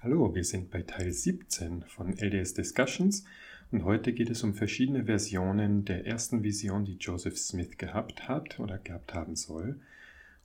Hallo, 0.00 0.32
wir 0.32 0.44
sind 0.44 0.70
bei 0.70 0.82
Teil 0.82 1.10
17 1.10 1.82
von 1.82 2.16
LDS 2.16 2.54
Discussions 2.54 3.24
und 3.72 3.82
heute 3.82 4.12
geht 4.12 4.30
es 4.30 4.44
um 4.44 4.54
verschiedene 4.54 5.06
Versionen 5.06 5.84
der 5.84 6.06
ersten 6.06 6.44
Vision, 6.44 6.84
die 6.84 6.98
Joseph 6.98 7.36
Smith 7.36 7.78
gehabt 7.78 8.28
hat 8.28 8.60
oder 8.60 8.78
gehabt 8.78 9.12
haben 9.12 9.34
soll. 9.34 9.80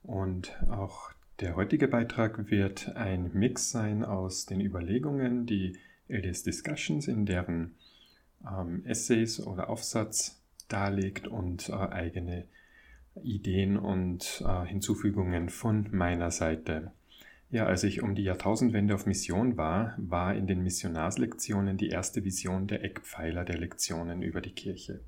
Und 0.02 0.60
auch 0.71 1.12
der 1.39 1.55
heutige 1.55 1.88
Beitrag 1.88 2.50
wird 2.50 2.96
ein 2.96 3.29
Mix 3.36 3.70
sein 3.70 4.04
aus 4.04 4.47
den 4.47 4.60
Überlegungen, 4.60 5.46
die 5.46 5.78
LDS 6.08 6.42
Discussions 6.42 7.08
in 7.08 7.28
deren 7.28 7.76
ähm, 8.44 8.84
Essays 8.88 9.40
oder 9.40 9.70
Aufsatz 9.70 10.42
darlegt 10.68 11.28
und 11.28 11.70
äh, 11.70 11.74
eigene 11.74 12.48
Ideen 13.22 13.78
und 13.78 14.44
äh, 14.44 14.66
Hinzufügungen 14.66 15.50
von 15.50 15.90
meiner 15.92 16.32
Seite. 16.32 16.92
Ja, 17.54 17.68
als 17.68 17.84
ich 17.84 18.02
um 18.02 18.16
die 18.16 18.24
Jahrtausendwende 18.24 18.96
auf 18.96 19.06
Mission 19.06 19.58
war, 19.58 19.94
war 20.00 20.34
in 20.34 20.48
den 20.48 20.64
Missionarslektionen 20.64 21.78
die 21.78 21.89
erste 21.89 22.25
Vision 22.25 22.66
der 22.66 22.84
Eckpfeiler 22.84 23.46
der 23.46 23.60
Lektionen 23.60 24.24
über 24.24 24.42
die 24.42 24.56
Kirche. 24.56 25.02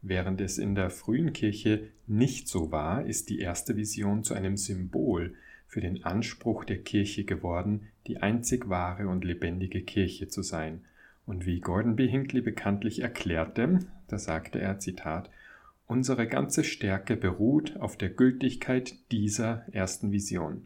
Während 0.00 0.40
es 0.40 0.56
in 0.56 0.74
der 0.74 0.88
frühen 0.88 1.34
Kirche 1.34 1.88
nicht 2.06 2.48
so 2.48 2.72
war, 2.72 3.04
ist 3.04 3.28
die 3.28 3.38
erste 3.38 3.76
Vision 3.76 4.24
zu 4.24 4.32
einem 4.32 4.56
Symbol 4.56 5.34
für 5.66 5.82
den 5.82 6.04
Anspruch 6.04 6.64
der 6.64 6.78
Kirche 6.78 7.24
geworden, 7.24 7.88
die 8.06 8.16
einzig 8.16 8.70
wahre 8.70 9.06
und 9.08 9.22
lebendige 9.22 9.82
Kirche 9.82 10.28
zu 10.28 10.40
sein. 10.40 10.86
Und 11.26 11.44
wie 11.44 11.60
Gordon 11.60 11.96
B. 11.96 12.08
Hinckley 12.08 12.40
bekanntlich 12.40 13.00
erklärte, 13.00 13.80
da 14.08 14.16
sagte 14.16 14.58
er, 14.58 14.78
Zitat, 14.78 15.28
Unsere 15.86 16.26
ganze 16.26 16.64
Stärke 16.64 17.14
beruht 17.14 17.76
auf 17.76 17.98
der 17.98 18.08
Gültigkeit 18.08 18.94
dieser 19.12 19.66
ersten 19.70 20.12
Vision. 20.12 20.62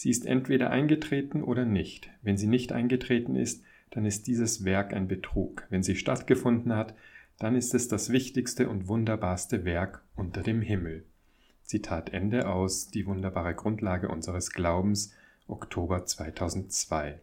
Sie 0.00 0.08
ist 0.08 0.24
entweder 0.24 0.70
eingetreten 0.70 1.44
oder 1.44 1.66
nicht. 1.66 2.08
Wenn 2.22 2.38
sie 2.38 2.46
nicht 2.46 2.72
eingetreten 2.72 3.36
ist, 3.36 3.62
dann 3.90 4.06
ist 4.06 4.26
dieses 4.28 4.64
Werk 4.64 4.94
ein 4.94 5.08
Betrug. 5.08 5.66
Wenn 5.68 5.82
sie 5.82 5.94
stattgefunden 5.94 6.74
hat, 6.74 6.94
dann 7.38 7.54
ist 7.54 7.74
es 7.74 7.86
das 7.86 8.08
wichtigste 8.08 8.70
und 8.70 8.88
wunderbarste 8.88 9.66
Werk 9.66 10.02
unter 10.16 10.42
dem 10.42 10.62
Himmel. 10.62 11.04
Zitat 11.64 12.14
Ende 12.14 12.48
aus 12.48 12.88
Die 12.88 13.04
wunderbare 13.04 13.54
Grundlage 13.54 14.08
unseres 14.08 14.52
Glaubens, 14.52 15.12
Oktober 15.48 16.06
2002. 16.06 17.20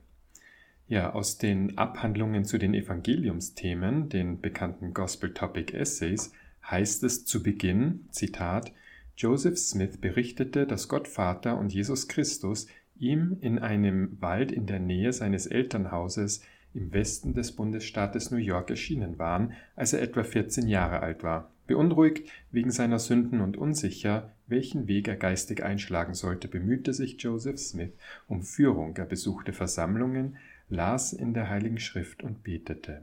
Ja, 0.88 1.14
aus 1.14 1.40
den 1.40 1.80
Abhandlungen 1.80 2.46
zu 2.46 2.60
den 2.60 2.76
Evangeliumsthemen, 2.76 4.10
den 4.10 4.40
bekannten 4.40 4.94
Gospel 4.94 5.34
Topic 5.34 5.76
Essays, 5.76 6.32
heißt 6.64 7.04
es 7.06 7.26
zu 7.26 7.42
Beginn, 7.42 8.06
Zitat, 8.12 8.72
Joseph 9.18 9.58
Smith 9.58 9.98
berichtete, 9.98 10.68
dass 10.68 10.88
Gott 10.88 11.08
Vater 11.08 11.58
und 11.58 11.74
Jesus 11.74 12.08
Christus 12.08 12.68
ihm 13.00 13.38
in 13.42 13.58
einem 13.58 14.16
Wald 14.22 14.52
in 14.52 14.68
der 14.68 14.80
Nähe 14.80 15.12
seines 15.12 15.48
Elternhauses 15.48 16.44
im 16.76 16.94
Westen 16.94 17.34
des 17.34 17.54
Bundesstaates 17.54 18.30
New 18.30 18.38
York 18.38 18.70
erschienen 18.70 19.18
waren, 19.18 19.54
als 19.76 19.94
er 19.94 20.04
etwa 20.04 20.24
14 20.24 20.68
Jahre 20.68 21.00
alt 21.00 21.24
war. 21.24 21.52
Beunruhigt 21.66 22.30
wegen 22.52 22.70
seiner 22.70 23.00
Sünden 23.00 23.42
und 23.42 23.58
unsicher, 23.58 24.34
welchen 24.46 24.88
Weg 24.88 25.08
er 25.08 25.16
geistig 25.16 25.64
einschlagen 25.64 26.14
sollte, 26.14 26.48
bemühte 26.48 26.94
sich 26.94 27.20
Joseph 27.20 27.58
Smith 27.58 27.94
um 28.28 28.44
Führung. 28.44 28.96
Er 28.98 29.06
besuchte 29.06 29.52
Versammlungen, 29.52 30.38
las 30.70 31.12
in 31.12 31.34
der 31.34 31.50
Heiligen 31.50 31.80
Schrift 31.80 32.22
und 32.22 32.44
betete. 32.44 33.02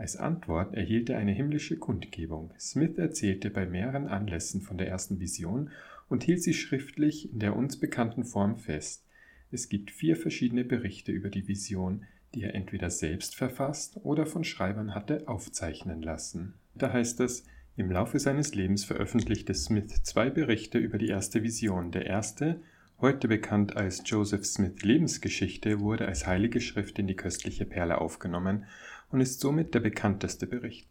Als 0.00 0.16
Antwort 0.16 0.72
erhielt 0.72 1.10
er 1.10 1.18
eine 1.18 1.32
himmlische 1.32 1.76
Kundgebung. 1.76 2.54
Smith 2.58 2.96
erzählte 2.96 3.50
bei 3.50 3.66
mehreren 3.66 4.06
Anlässen 4.06 4.62
von 4.62 4.78
der 4.78 4.88
ersten 4.88 5.20
Vision 5.20 5.68
und 6.08 6.24
hielt 6.24 6.42
sie 6.42 6.54
schriftlich 6.54 7.30
in 7.30 7.38
der 7.38 7.54
uns 7.54 7.76
bekannten 7.76 8.24
Form 8.24 8.56
fest. 8.56 9.04
Es 9.50 9.68
gibt 9.68 9.90
vier 9.90 10.16
verschiedene 10.16 10.64
Berichte 10.64 11.12
über 11.12 11.28
die 11.28 11.46
Vision, 11.48 12.06
die 12.34 12.44
er 12.44 12.54
entweder 12.54 12.88
selbst 12.88 13.36
verfasst 13.36 14.00
oder 14.02 14.24
von 14.24 14.42
Schreibern 14.42 14.94
hatte 14.94 15.28
aufzeichnen 15.28 16.00
lassen. 16.00 16.54
Da 16.74 16.90
heißt 16.90 17.20
es, 17.20 17.44
im 17.76 17.90
Laufe 17.90 18.18
seines 18.18 18.54
Lebens 18.54 18.86
veröffentlichte 18.86 19.52
Smith 19.52 20.02
zwei 20.02 20.30
Berichte 20.30 20.78
über 20.78 20.96
die 20.96 21.08
erste 21.08 21.42
Vision. 21.42 21.90
Der 21.90 22.06
erste, 22.06 22.62
heute 23.02 23.28
bekannt 23.28 23.76
als 23.76 24.02
Joseph 24.06 24.46
Smith 24.46 24.80
Lebensgeschichte, 24.82 25.80
wurde 25.80 26.08
als 26.08 26.26
heilige 26.26 26.62
Schrift 26.62 26.98
in 26.98 27.06
die 27.06 27.16
köstliche 27.16 27.66
Perle 27.66 28.00
aufgenommen 28.00 28.64
und 29.10 29.20
ist 29.20 29.40
somit 29.40 29.74
der 29.74 29.80
bekannteste 29.80 30.46
Bericht. 30.46 30.88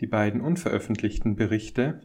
Die 0.00 0.06
beiden 0.06 0.40
unveröffentlichten 0.40 1.36
Berichte, 1.36 2.02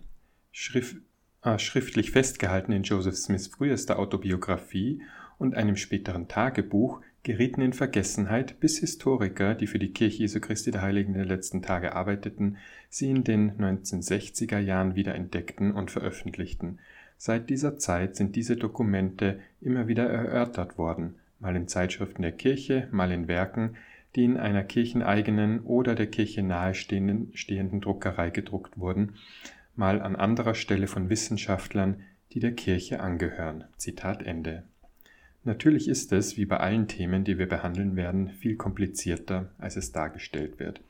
schrift, 0.51 0.97
äh, 1.43 1.59
schriftlich 1.59 2.11
festgehalten 2.11 2.71
in 2.71 2.83
Joseph 2.83 3.15
Smiths 3.15 3.47
frühester 3.47 3.99
Autobiografie 3.99 5.01
und 5.37 5.55
einem 5.55 5.75
späteren 5.75 6.27
Tagebuch, 6.27 7.01
gerieten 7.23 7.61
in 7.61 7.73
Vergessenheit, 7.73 8.59
bis 8.59 8.79
Historiker, 8.79 9.53
die 9.53 9.67
für 9.67 9.79
die 9.79 9.91
Kirche 9.91 10.19
Jesu 10.19 10.39
Christi 10.39 10.71
der 10.71 10.81
Heiligen 10.81 11.13
der 11.13 11.25
letzten 11.25 11.61
Tage 11.61 11.93
arbeiteten, 11.93 12.57
sie 12.89 13.09
in 13.09 13.23
den 13.23 13.51
1960er 13.57 14.59
Jahren 14.59 14.95
wieder 14.95 15.13
entdeckten 15.13 15.73
und 15.73 15.91
veröffentlichten. 15.91 16.79
Seit 17.17 17.49
dieser 17.49 17.77
Zeit 17.77 18.15
sind 18.15 18.35
diese 18.35 18.55
Dokumente 18.55 19.39
immer 19.59 19.87
wieder 19.87 20.07
erörtert 20.07 20.77
worden, 20.77 21.15
mal 21.39 21.55
in 21.55 21.67
Zeitschriften 21.67 22.21
der 22.21 22.31
Kirche, 22.31 22.87
mal 22.91 23.11
in 23.11 23.27
Werken, 23.27 23.75
die 24.15 24.23
in 24.23 24.37
einer 24.37 24.63
kircheneigenen 24.63 25.61
oder 25.61 25.95
der 25.95 26.07
Kirche 26.07 26.43
nahestehenden 26.43 27.81
Druckerei 27.81 28.29
gedruckt 28.29 28.77
wurden, 28.77 29.15
mal 29.75 30.01
an 30.01 30.15
anderer 30.15 30.55
Stelle 30.55 30.87
von 30.87 31.09
Wissenschaftlern, 31.09 32.01
die 32.31 32.39
der 32.39 32.53
Kirche 32.53 32.99
angehören. 32.99 33.65
Zitat 33.77 34.23
Ende. 34.23 34.63
Natürlich 35.43 35.87
ist 35.87 36.11
es, 36.11 36.35
wie 36.35 36.45
bei 36.45 36.57
allen 36.57 36.87
Themen, 36.87 37.23
die 37.23 37.37
wir 37.37 37.47
behandeln 37.47 37.95
werden, 37.95 38.29
viel 38.29 38.57
komplizierter, 38.57 39.49
als 39.57 39.77
es 39.77 39.91
dargestellt 39.91 40.59
wird. 40.59 40.81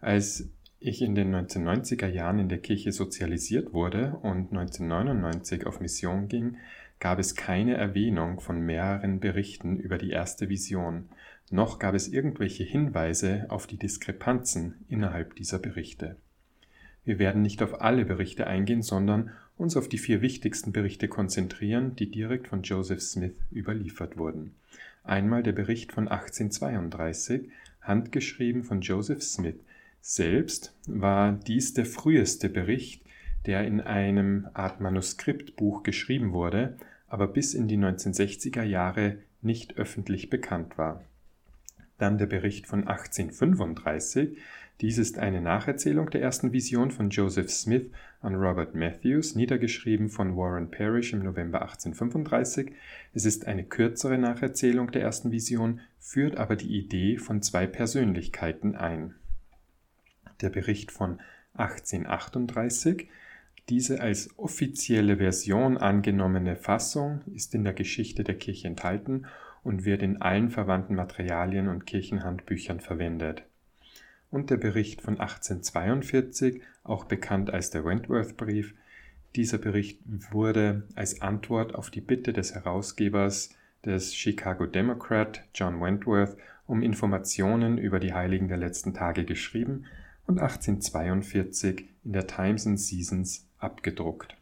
Als 0.00 0.48
ich 0.78 1.02
in 1.02 1.14
den 1.14 1.34
1990er 1.34 2.06
Jahren 2.06 2.38
in 2.38 2.48
der 2.48 2.58
Kirche 2.58 2.92
sozialisiert 2.92 3.72
wurde 3.72 4.18
und 4.22 4.52
1999 4.52 5.66
auf 5.66 5.80
Mission 5.80 6.28
ging, 6.28 6.56
gab 7.00 7.18
es 7.18 7.34
keine 7.34 7.74
Erwähnung 7.74 8.40
von 8.40 8.60
mehreren 8.60 9.20
Berichten 9.20 9.78
über 9.78 9.98
die 9.98 10.10
erste 10.10 10.48
Vision, 10.48 11.08
noch 11.50 11.78
gab 11.78 11.94
es 11.94 12.08
irgendwelche 12.08 12.64
Hinweise 12.64 13.46
auf 13.48 13.66
die 13.66 13.76
Diskrepanzen 13.76 14.84
innerhalb 14.88 15.34
dieser 15.34 15.58
Berichte. 15.58 16.16
Wir 17.04 17.18
werden 17.18 17.42
nicht 17.42 17.62
auf 17.62 17.80
alle 17.80 18.04
Berichte 18.04 18.46
eingehen, 18.46 18.82
sondern 18.82 19.30
uns 19.56 19.76
auf 19.76 19.88
die 19.88 19.98
vier 19.98 20.22
wichtigsten 20.22 20.72
Berichte 20.72 21.08
konzentrieren, 21.08 21.96
die 21.96 22.10
direkt 22.10 22.48
von 22.48 22.62
Joseph 22.62 23.02
Smith 23.02 23.34
überliefert 23.52 24.16
wurden. 24.16 24.54
Einmal 25.02 25.42
der 25.42 25.52
Bericht 25.52 25.92
von 25.92 26.08
1832, 26.08 27.50
handgeschrieben 27.80 28.62
von 28.62 28.80
Joseph 28.80 29.22
Smith. 29.22 29.56
Selbst 30.00 30.74
war 30.86 31.32
dies 31.32 31.74
der 31.74 31.86
früheste 31.86 32.48
Bericht, 32.48 33.02
der 33.46 33.66
in 33.66 33.80
einem 33.80 34.48
Art 34.54 34.80
Manuskriptbuch 34.80 35.82
geschrieben 35.82 36.32
wurde, 36.32 36.76
aber 37.08 37.26
bis 37.26 37.54
in 37.54 37.68
die 37.68 37.78
1960er 37.78 38.62
Jahre 38.62 39.18
nicht 39.42 39.76
öffentlich 39.78 40.30
bekannt 40.30 40.78
war. 40.78 41.02
Dann 42.00 42.16
der 42.16 42.26
Bericht 42.26 42.66
von 42.66 42.88
1835. 42.88 44.38
Dies 44.80 44.96
ist 44.96 45.18
eine 45.18 45.42
Nacherzählung 45.42 46.08
der 46.08 46.22
ersten 46.22 46.50
Vision 46.54 46.90
von 46.90 47.10
Joseph 47.10 47.50
Smith 47.50 47.90
an 48.22 48.36
Robert 48.36 48.74
Matthews, 48.74 49.34
niedergeschrieben 49.34 50.08
von 50.08 50.34
Warren 50.34 50.70
Parrish 50.70 51.12
im 51.12 51.22
November 51.22 51.60
1835. 51.60 52.72
Es 53.12 53.26
ist 53.26 53.46
eine 53.46 53.64
kürzere 53.64 54.16
Nacherzählung 54.16 54.90
der 54.90 55.02
ersten 55.02 55.30
Vision, 55.30 55.80
führt 55.98 56.38
aber 56.38 56.56
die 56.56 56.74
Idee 56.78 57.18
von 57.18 57.42
zwei 57.42 57.66
Persönlichkeiten 57.66 58.76
ein. 58.76 59.14
Der 60.40 60.48
Bericht 60.48 60.92
von 60.92 61.20
1838 61.52 63.08
diese 63.68 64.00
als 64.00 64.30
offizielle 64.38 65.18
Version 65.18 65.76
angenommene 65.76 66.56
Fassung 66.56 67.20
ist 67.34 67.54
in 67.54 67.62
der 67.62 67.74
Geschichte 67.74 68.24
der 68.24 68.38
Kirche 68.38 68.68
enthalten 68.68 69.26
und 69.62 69.84
wird 69.84 70.02
in 70.02 70.20
allen 70.22 70.50
verwandten 70.50 70.94
Materialien 70.94 71.68
und 71.68 71.86
Kirchenhandbüchern 71.86 72.80
verwendet. 72.80 73.44
Und 74.30 74.50
der 74.50 74.56
Bericht 74.56 75.02
von 75.02 75.18
1842, 75.18 76.62
auch 76.84 77.04
bekannt 77.04 77.50
als 77.52 77.70
der 77.70 77.84
Wentworth-Brief, 77.84 78.74
dieser 79.36 79.58
Bericht 79.58 80.00
wurde 80.32 80.88
als 80.94 81.20
Antwort 81.20 81.74
auf 81.74 81.90
die 81.90 82.00
Bitte 82.00 82.32
des 82.32 82.54
Herausgebers 82.54 83.50
des 83.84 84.14
Chicago 84.14 84.66
Democrat, 84.66 85.44
John 85.54 85.80
Wentworth, 85.80 86.36
um 86.66 86.82
Informationen 86.82 87.78
über 87.78 88.00
die 88.00 88.12
Heiligen 88.12 88.48
der 88.48 88.56
letzten 88.56 88.94
Tage 88.94 89.24
geschrieben 89.24 89.84
und 90.26 90.38
1842 90.38 91.88
in 92.04 92.12
der 92.12 92.26
Times 92.26 92.66
and 92.66 92.78
Seasons 92.78 93.48
abgedruckt. 93.58 94.36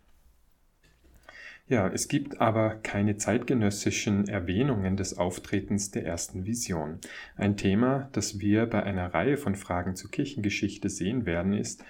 Ja, 1.68 1.86
es 1.86 2.08
gibt 2.08 2.40
aber 2.40 2.76
keine 2.76 3.18
zeitgenössischen 3.18 4.26
Erwähnungen 4.26 4.96
des 4.96 5.18
Auftretens 5.18 5.90
der 5.90 6.06
ersten 6.06 6.46
Vision. 6.46 6.98
Ein 7.36 7.58
Thema, 7.58 8.08
das 8.12 8.40
wir 8.40 8.64
bei 8.64 8.82
einer 8.82 9.12
Reihe 9.12 9.36
von 9.36 9.54
Fragen 9.54 9.94
zur 9.94 10.10
Kirchengeschichte 10.10 10.88
sehen 10.88 11.26
werden, 11.26 11.52
ist, 11.52 11.84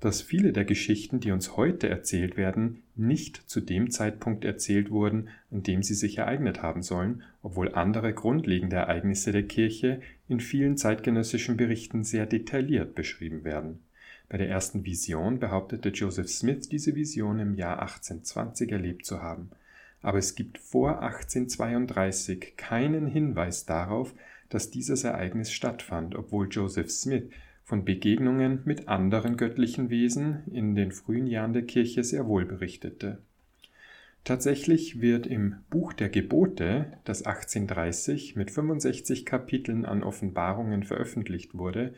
dass 0.00 0.20
viele 0.20 0.52
der 0.52 0.66
Geschichten, 0.66 1.18
die 1.20 1.30
uns 1.30 1.56
heute 1.56 1.88
erzählt 1.88 2.36
werden, 2.36 2.82
nicht 2.94 3.36
zu 3.48 3.60
dem 3.60 3.90
Zeitpunkt 3.90 4.44
erzählt 4.44 4.90
wurden, 4.90 5.28
an 5.50 5.62
dem 5.62 5.82
sie 5.82 5.94
sich 5.94 6.18
ereignet 6.18 6.60
haben 6.60 6.82
sollen, 6.82 7.22
obwohl 7.40 7.72
andere 7.72 8.12
grundlegende 8.12 8.76
Ereignisse 8.76 9.32
der 9.32 9.44
Kirche 9.44 10.02
in 10.28 10.40
vielen 10.40 10.76
zeitgenössischen 10.76 11.56
Berichten 11.56 12.04
sehr 12.04 12.26
detailliert 12.26 12.94
beschrieben 12.94 13.44
werden. 13.44 13.78
Bei 14.32 14.38
der 14.38 14.48
ersten 14.48 14.86
Vision 14.86 15.40
behauptete 15.40 15.90
Joseph 15.90 16.30
Smith, 16.30 16.66
diese 16.66 16.94
Vision 16.94 17.38
im 17.38 17.54
Jahr 17.54 17.82
1820 17.82 18.72
erlebt 18.72 19.04
zu 19.04 19.20
haben. 19.20 19.50
Aber 20.00 20.16
es 20.16 20.34
gibt 20.34 20.56
vor 20.56 21.02
1832 21.02 22.56
keinen 22.56 23.06
Hinweis 23.06 23.66
darauf, 23.66 24.14
dass 24.48 24.70
dieses 24.70 25.04
Ereignis 25.04 25.52
stattfand, 25.52 26.14
obwohl 26.14 26.48
Joseph 26.50 26.90
Smith 26.90 27.24
von 27.62 27.84
Begegnungen 27.84 28.62
mit 28.64 28.88
anderen 28.88 29.36
göttlichen 29.36 29.90
Wesen 29.90 30.44
in 30.50 30.74
den 30.76 30.92
frühen 30.92 31.26
Jahren 31.26 31.52
der 31.52 31.66
Kirche 31.66 32.02
sehr 32.02 32.26
wohl 32.26 32.46
berichtete. 32.46 33.18
Tatsächlich 34.24 35.00
wird 35.02 35.26
im 35.26 35.56
Buch 35.68 35.92
der 35.92 36.08
Gebote, 36.08 36.96
das 37.04 37.26
1830 37.26 38.36
mit 38.36 38.50
65 38.50 39.26
Kapiteln 39.26 39.84
an 39.84 40.02
Offenbarungen 40.02 40.84
veröffentlicht 40.84 41.58
wurde, 41.58 41.92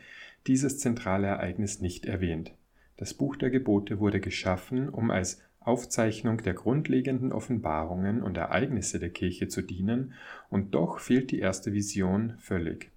dieses 0.47 0.79
zentrale 0.79 1.27
Ereignis 1.27 1.81
nicht 1.81 2.05
erwähnt. 2.05 2.53
Das 2.97 3.13
Buch 3.13 3.35
der 3.35 3.49
Gebote 3.49 3.99
wurde 3.99 4.19
geschaffen, 4.19 4.89
um 4.89 5.11
als 5.11 5.41
Aufzeichnung 5.59 6.37
der 6.37 6.53
grundlegenden 6.53 7.31
Offenbarungen 7.31 8.21
und 8.21 8.37
Ereignisse 8.37 8.99
der 8.99 9.09
Kirche 9.09 9.47
zu 9.47 9.61
dienen, 9.61 10.13
und 10.49 10.75
doch 10.75 10.99
fehlt 10.99 11.31
die 11.31 11.39
erste 11.39 11.73
Vision 11.73 12.35
völlig. 12.37 12.91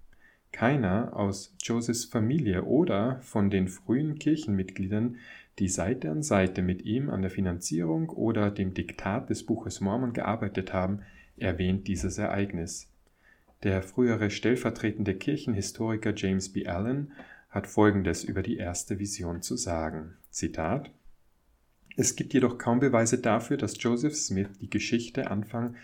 Keiner 0.51 1.15
aus 1.15 1.55
Josephs 1.61 2.05
Familie 2.05 2.63
oder 2.63 3.19
von 3.21 3.49
den 3.49 3.67
frühen 3.67 4.17
Kirchenmitgliedern, 4.17 5.17
die 5.57 5.67
Seite 5.67 6.09
an 6.09 6.23
Seite 6.23 6.61
mit 6.61 6.83
ihm 6.83 7.09
an 7.09 7.21
der 7.21 7.31
Finanzierung 7.31 8.09
oder 8.09 8.49
dem 8.49 8.73
Diktat 8.73 9.29
des 9.29 9.45
Buches 9.45 9.81
Mormon 9.81 10.13
gearbeitet 10.13 10.73
haben, 10.73 11.01
erwähnt 11.37 11.87
dieses 11.87 12.17
Ereignis. 12.17 12.91
Der 13.63 13.81
frühere 13.81 14.29
stellvertretende 14.29 15.15
Kirchenhistoriker 15.15 16.13
James 16.15 16.53
B. 16.53 16.65
Allen 16.65 17.11
hat 17.49 17.67
Folgendes 17.67 18.23
über 18.23 18.43
die 18.43 18.57
erste 18.57 18.99
Vision 18.99 19.41
zu 19.41 19.55
sagen. 19.57 20.13
Zitat 20.29 20.91
Es 21.97 22.15
gibt 22.15 22.33
jedoch 22.33 22.57
kaum 22.57 22.79
Beweise 22.79 23.17
dafür, 23.17 23.57
dass 23.57 23.81
Joseph 23.81 24.15
Smith 24.15 24.49
die 24.61 24.69
Geschichte 24.69 25.31
Anfang 25.31 25.75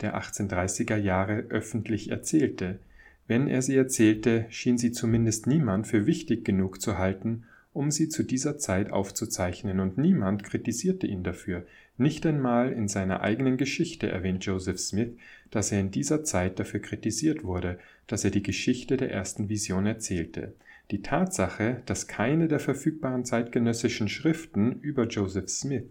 der 0.00 0.16
1830er 0.16 0.96
Jahre 0.96 1.46
öffentlich 1.48 2.10
erzählte. 2.10 2.78
Wenn 3.26 3.48
er 3.48 3.62
sie 3.62 3.76
erzählte, 3.76 4.46
schien 4.48 4.78
sie 4.78 4.92
zumindest 4.92 5.46
niemand 5.46 5.86
für 5.86 6.06
wichtig 6.06 6.44
genug 6.44 6.80
zu 6.80 6.98
halten, 6.98 7.44
um 7.72 7.90
sie 7.90 8.08
zu 8.08 8.22
dieser 8.22 8.58
Zeit 8.58 8.90
aufzuzeichnen, 8.90 9.80
und 9.80 9.98
niemand 9.98 10.44
kritisierte 10.44 11.06
ihn 11.06 11.22
dafür. 11.24 11.66
Nicht 11.96 12.24
einmal 12.26 12.72
in 12.72 12.88
seiner 12.88 13.20
eigenen 13.20 13.56
Geschichte 13.56 14.08
erwähnt 14.08 14.44
Joseph 14.44 14.78
Smith, 14.78 15.10
dass 15.50 15.72
er 15.72 15.80
in 15.80 15.90
dieser 15.90 16.24
Zeit 16.24 16.58
dafür 16.58 16.80
kritisiert 16.80 17.42
wurde, 17.42 17.78
dass 18.06 18.24
er 18.24 18.30
die 18.30 18.42
Geschichte 18.42 18.96
der 18.96 19.10
ersten 19.10 19.48
Vision 19.48 19.84
erzählte. 19.84 20.54
Die 20.90 21.02
Tatsache, 21.02 21.82
dass 21.84 22.06
keine 22.06 22.48
der 22.48 22.60
verfügbaren 22.60 23.24
zeitgenössischen 23.24 24.08
Schriften 24.08 24.80
über 24.80 25.06
Joseph 25.06 25.50
Smith 25.50 25.84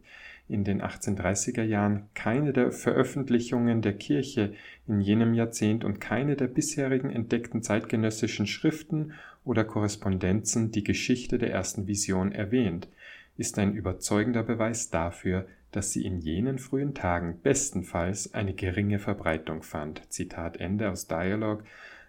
in 0.49 0.63
den 0.63 0.81
1830er 0.81 1.63
Jahren 1.63 2.09
keine 2.13 2.53
der 2.53 2.71
Veröffentlichungen 2.71 3.81
der 3.81 3.93
Kirche 3.93 4.53
in 4.87 5.01
jenem 5.01 5.33
Jahrzehnt 5.33 5.83
und 5.83 5.99
keine 5.99 6.35
der 6.35 6.47
bisherigen 6.47 7.11
entdeckten 7.11 7.61
zeitgenössischen 7.61 8.47
Schriften 8.47 9.13
oder 9.43 9.65
Korrespondenzen 9.65 10.71
die 10.71 10.83
Geschichte 10.83 11.37
der 11.37 11.51
ersten 11.51 11.87
Vision 11.87 12.31
erwähnt, 12.31 12.87
ist 13.37 13.59
ein 13.59 13.73
überzeugender 13.73 14.43
Beweis 14.43 14.89
dafür, 14.89 15.47
dass 15.71 15.91
sie 15.91 16.05
in 16.05 16.19
jenen 16.19 16.59
frühen 16.59 16.95
Tagen 16.95 17.39
bestenfalls 17.43 18.33
eine 18.33 18.53
geringe 18.53 18.99
Verbreitung 18.99 19.63
fand. 19.63 20.01
Zitat 20.11 20.57
Ende 20.57 20.89
aus 20.89 21.07
Dialogue, 21.07 21.65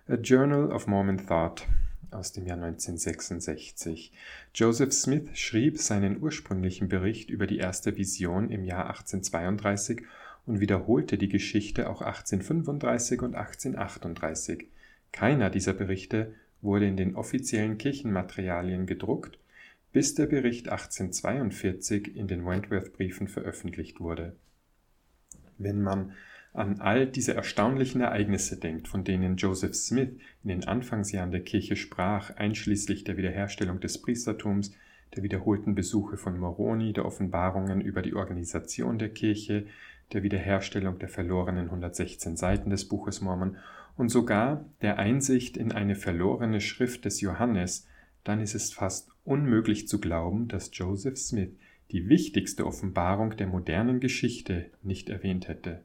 A 0.09 0.15
Journal 0.15 0.73
of 0.73 0.87
Mormon 0.87 1.19
Thought, 1.19 1.67
aus 2.11 2.33
dem 2.33 2.47
Jahr 2.47 2.57
1966. 2.57 4.13
Joseph 4.55 4.93
Smith 4.93 5.31
schrieb 5.35 5.79
seinen 5.79 6.23
ursprünglichen 6.23 6.89
Bericht 6.89 7.31
über 7.31 7.47
die 7.47 7.59
erste 7.59 7.97
Vision 7.97 8.51
im 8.51 8.65
Jahr 8.65 8.87
1832 8.87 10.03
und 10.47 10.61
wiederholte 10.61 11.19
die 11.19 11.29
Geschichte 11.29 11.91
auch 11.91 12.01
1835 12.01 13.23
und 13.23 13.35
1838. 13.35 14.67
Keiner 15.13 15.51
dieser 15.51 15.75
Berichte 15.75 16.35
wurde 16.61 16.87
in 16.87 16.97
den 16.97 17.17
offiziellen 17.17 17.79
Kirchenmaterialien 17.79 18.87
gedruckt, 18.87 19.39
bis 19.93 20.15
der 20.15 20.27
Bericht 20.27 20.69
1842 20.69 22.17
in 22.17 22.29
den 22.29 22.45
Wentworth-Briefen 22.45 23.29
veröffentlicht 23.29 24.01
wurde. 24.01 24.37
Wenn 25.57 25.83
man 25.83 26.13
an 26.53 26.81
all 26.81 27.07
diese 27.07 27.35
erstaunlichen 27.35 28.01
Ereignisse 28.01 28.59
denkt, 28.59 28.89
von 28.89 29.05
denen 29.05 29.37
Joseph 29.37 29.75
Smith 29.75 30.11
in 30.43 30.49
den 30.49 30.65
Anfangsjahren 30.65 31.31
der 31.31 31.43
Kirche 31.43 31.77
sprach, 31.77 32.35
einschließlich 32.37 33.05
der 33.05 33.17
Wiederherstellung 33.17 33.81
des 33.81 34.01
Priestertums, 34.01 34.73
der 35.15 35.23
wiederholten 35.23 35.75
Besuche 35.75 36.17
von 36.17 36.39
Moroni, 36.39 36.93
der 36.93 37.05
Offenbarungen 37.05 37.81
über 37.81 38.03
die 38.03 38.15
Organisation 38.15 38.99
der 38.99 39.11
Kirche, 39.11 39.67
der 40.13 40.23
Wiederherstellung 40.23 40.99
der 40.99 41.09
verlorenen 41.09 41.67
116 41.67 42.37
Seiten 42.37 42.71
des 42.71 42.89
Buches 42.89 43.21
Mormon 43.21 43.57
und 43.97 44.09
sogar 44.09 44.65
der 44.81 44.99
Einsicht 44.99 45.57
in 45.57 45.73
eine 45.73 45.97
verlorene 45.97 46.61
Schrift 46.61 47.05
des 47.05 47.21
Johannes, 47.21 47.87
dann 48.25 48.41
ist 48.41 48.55
es 48.55 48.73
fast 48.73 49.11
unmöglich 49.25 49.89
zu 49.89 50.01
glauben, 50.01 50.49
dass 50.49 50.71
Joseph 50.73 51.19
Smith 51.19 51.51
die 51.91 52.09
wichtigste 52.09 52.67
Offenbarung 52.67 53.37
der 53.37 53.47
modernen 53.47 54.01
Geschichte 54.01 54.67
nicht 54.83 55.09
erwähnt 55.09 55.49
hätte 55.49 55.83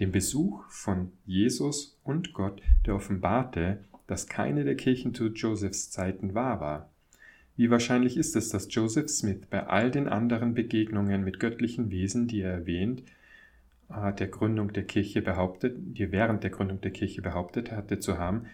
dem 0.00 0.12
Besuch 0.12 0.64
von 0.70 1.12
Jesus 1.26 1.98
und 2.02 2.32
Gott, 2.32 2.62
der 2.86 2.96
offenbarte, 2.96 3.84
dass 4.06 4.26
keine 4.26 4.64
der 4.64 4.74
Kirchen 4.74 5.14
zu 5.14 5.26
Josephs 5.28 5.90
Zeiten 5.90 6.34
wahr 6.34 6.60
war. 6.60 6.90
Wie 7.56 7.70
wahrscheinlich 7.70 8.16
ist 8.16 8.34
es, 8.36 8.48
dass 8.48 8.74
Joseph 8.74 9.10
Smith 9.10 9.42
bei 9.50 9.66
all 9.66 9.90
den 9.90 10.08
anderen 10.08 10.54
Begegnungen 10.54 11.22
mit 11.22 11.38
göttlichen 11.38 11.90
Wesen, 11.90 12.26
die 12.26 12.40
er 12.40 12.52
erwähnt, 12.52 13.02
äh, 13.90 14.12
der 14.14 14.28
Gründung 14.28 14.72
der 14.72 14.84
Kirche 14.84 15.20
behauptet, 15.20 15.76
die 15.78 16.10
während 16.10 16.42
der 16.42 16.50
Gründung 16.50 16.80
der 16.80 16.92
Kirche 16.92 17.20
behauptet 17.20 17.70
hatte 17.70 17.98
zu 17.98 18.18
haben, 18.18 18.46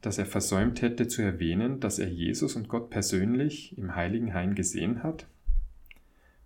dass 0.00 0.18
er 0.18 0.26
versäumt 0.26 0.82
hätte 0.82 1.08
zu 1.08 1.22
erwähnen, 1.22 1.80
dass 1.80 1.98
er 1.98 2.08
Jesus 2.08 2.56
und 2.56 2.68
Gott 2.68 2.90
persönlich 2.90 3.76
im 3.76 3.96
Heiligen 3.96 4.32
Hain 4.32 4.54
gesehen 4.54 5.02
hat? 5.02 5.26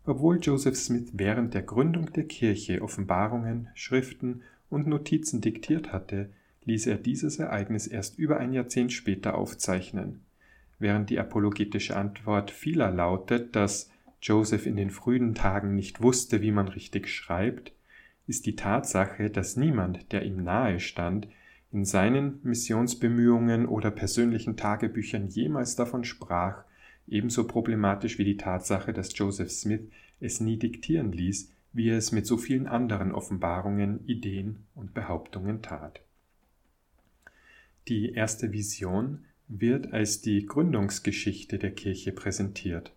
Obwohl 0.07 0.39
Joseph 0.41 0.77
Smith 0.77 1.09
während 1.15 1.53
der 1.53 1.63
Gründung 1.63 2.13
der 2.13 2.25
Kirche 2.25 2.81
Offenbarungen, 2.81 3.69
Schriften 3.75 4.43
und 4.71 4.87
Notizen 4.87 5.41
diktiert 5.41 5.93
hatte, 5.93 6.31
ließ 6.65 6.87
er 6.87 6.97
dieses 6.97 7.41
Ereignis 7.41 7.89
erst 7.89 8.17
über 8.17 8.39
ein 8.39 8.53
Jahrzehnt 8.53 8.93
später 8.93 9.37
aufzeichnen. 9.37 10.21
Während 10.79 11.11
die 11.11 11.19
apologetische 11.19 11.97
Antwort 11.97 12.53
vieler 12.53 12.93
lautet, 12.93 13.57
dass 13.57 13.91
Joseph 14.23 14.67
in 14.67 14.77
den 14.77 14.91
frühen 14.91 15.35
Tagen 15.35 15.75
nicht 15.75 16.01
wusste, 16.01 16.41
wie 16.41 16.53
man 16.53 16.69
richtig 16.69 17.09
schreibt, 17.09 17.73
ist 18.29 18.47
die 18.47 18.57
Tatsache, 18.57 19.31
dass 19.31 19.57
niemand, 19.57 20.13
der 20.13 20.25
ihm 20.25 20.43
nahe 20.43 20.79
stand, 20.79 21.27
in 21.73 21.85
seinen 21.85 22.39
Missionsbemühungen 22.45 23.67
oder 23.67 23.91
persönlichen 23.91 24.57
Tagebüchern 24.57 25.27
jemals 25.29 25.75
davon 25.75 26.05
sprach, 26.05 26.65
ebenso 27.09 27.47
problematisch 27.47 28.19
wie 28.19 28.25
die 28.25 28.37
Tatsache, 28.37 28.93
dass 28.93 29.17
Joseph 29.17 29.51
Smith 29.51 29.83
es 30.21 30.41
nie 30.41 30.59
diktieren 30.59 31.13
ließ, 31.13 31.53
wie 31.73 31.91
er 31.91 31.99
es 31.99 32.13
mit 32.13 32.27
so 32.27 32.37
vielen 32.37 32.67
anderen 32.67 33.13
Offenbarungen, 33.13 34.07
Ideen 34.07 34.65
und 34.75 34.95
Behauptungen 34.95 35.63
tat. 35.63 36.01
Die 37.89 38.13
erste 38.13 38.53
Vision 38.53 39.25
wird 39.49 39.93
als 39.93 40.21
die 40.21 40.47
Gründungsgeschichte 40.47 41.59
der 41.59 41.71
Kirche 41.73 42.13
präsentiert. 42.13 42.93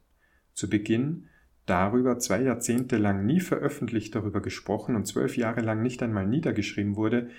Zu 0.54 0.70
Beginn 0.70 1.26
darüber 1.66 2.18
zwei 2.18 2.42
Jahrzehnte 2.42 2.98
lang 2.98 3.26
nie 3.26 3.40
veröffentlicht 3.40 4.16
darüber 4.16 4.42
gesprochen 4.42 4.96
und 4.96 5.06
zwölf 5.06 5.38
Jahre 5.38 5.62
lang 5.62 5.84
nicht 5.84 6.02
einmal 6.02 6.26
niedergeschrieben 6.26 6.96
wurde, 6.96 7.30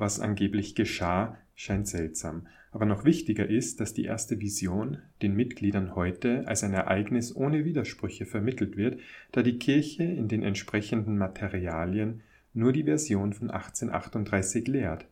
was 0.00 0.18
angeblich 0.18 0.74
geschah, 0.74 1.36
scheint 1.54 1.86
seltsam. 1.86 2.46
Aber 2.72 2.86
noch 2.86 3.04
wichtiger 3.04 3.48
ist, 3.48 3.80
dass 3.80 3.94
die 3.94 4.04
erste 4.04 4.40
Vision 4.40 4.98
den 5.22 5.34
Mitgliedern 5.34 5.94
heute 5.94 6.46
als 6.46 6.64
ein 6.64 6.72
Ereignis 6.72 7.34
ohne 7.34 7.64
Widersprüche 7.64 8.26
vermittelt 8.26 8.76
wird, 8.76 9.00
da 9.32 9.42
die 9.42 9.58
Kirche 9.58 10.04
in 10.04 10.28
den 10.28 10.42
entsprechenden 10.42 11.18
Materialien 11.18 12.22
nur 12.54 12.72
die 12.72 12.84
Version 12.84 13.32
von 13.32 13.50
1838 13.50 14.66
lehrt. 14.68 15.06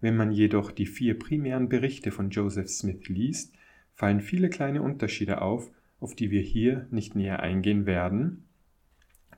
Wenn 0.00 0.16
man 0.16 0.32
jedoch 0.32 0.70
die 0.70 0.86
vier 0.86 1.18
primären 1.18 1.68
Berichte 1.68 2.12
von 2.12 2.30
Joseph 2.30 2.68
Smith 2.68 3.08
liest, 3.08 3.54
fallen 3.94 4.20
viele 4.20 4.48
kleine 4.48 4.82
Unterschiede 4.82 5.42
auf, 5.42 5.70
auf 6.00 6.14
die 6.14 6.30
wir 6.30 6.42
hier 6.42 6.86
nicht 6.90 7.16
näher 7.16 7.40
eingehen 7.40 7.86
werden, 7.86 8.44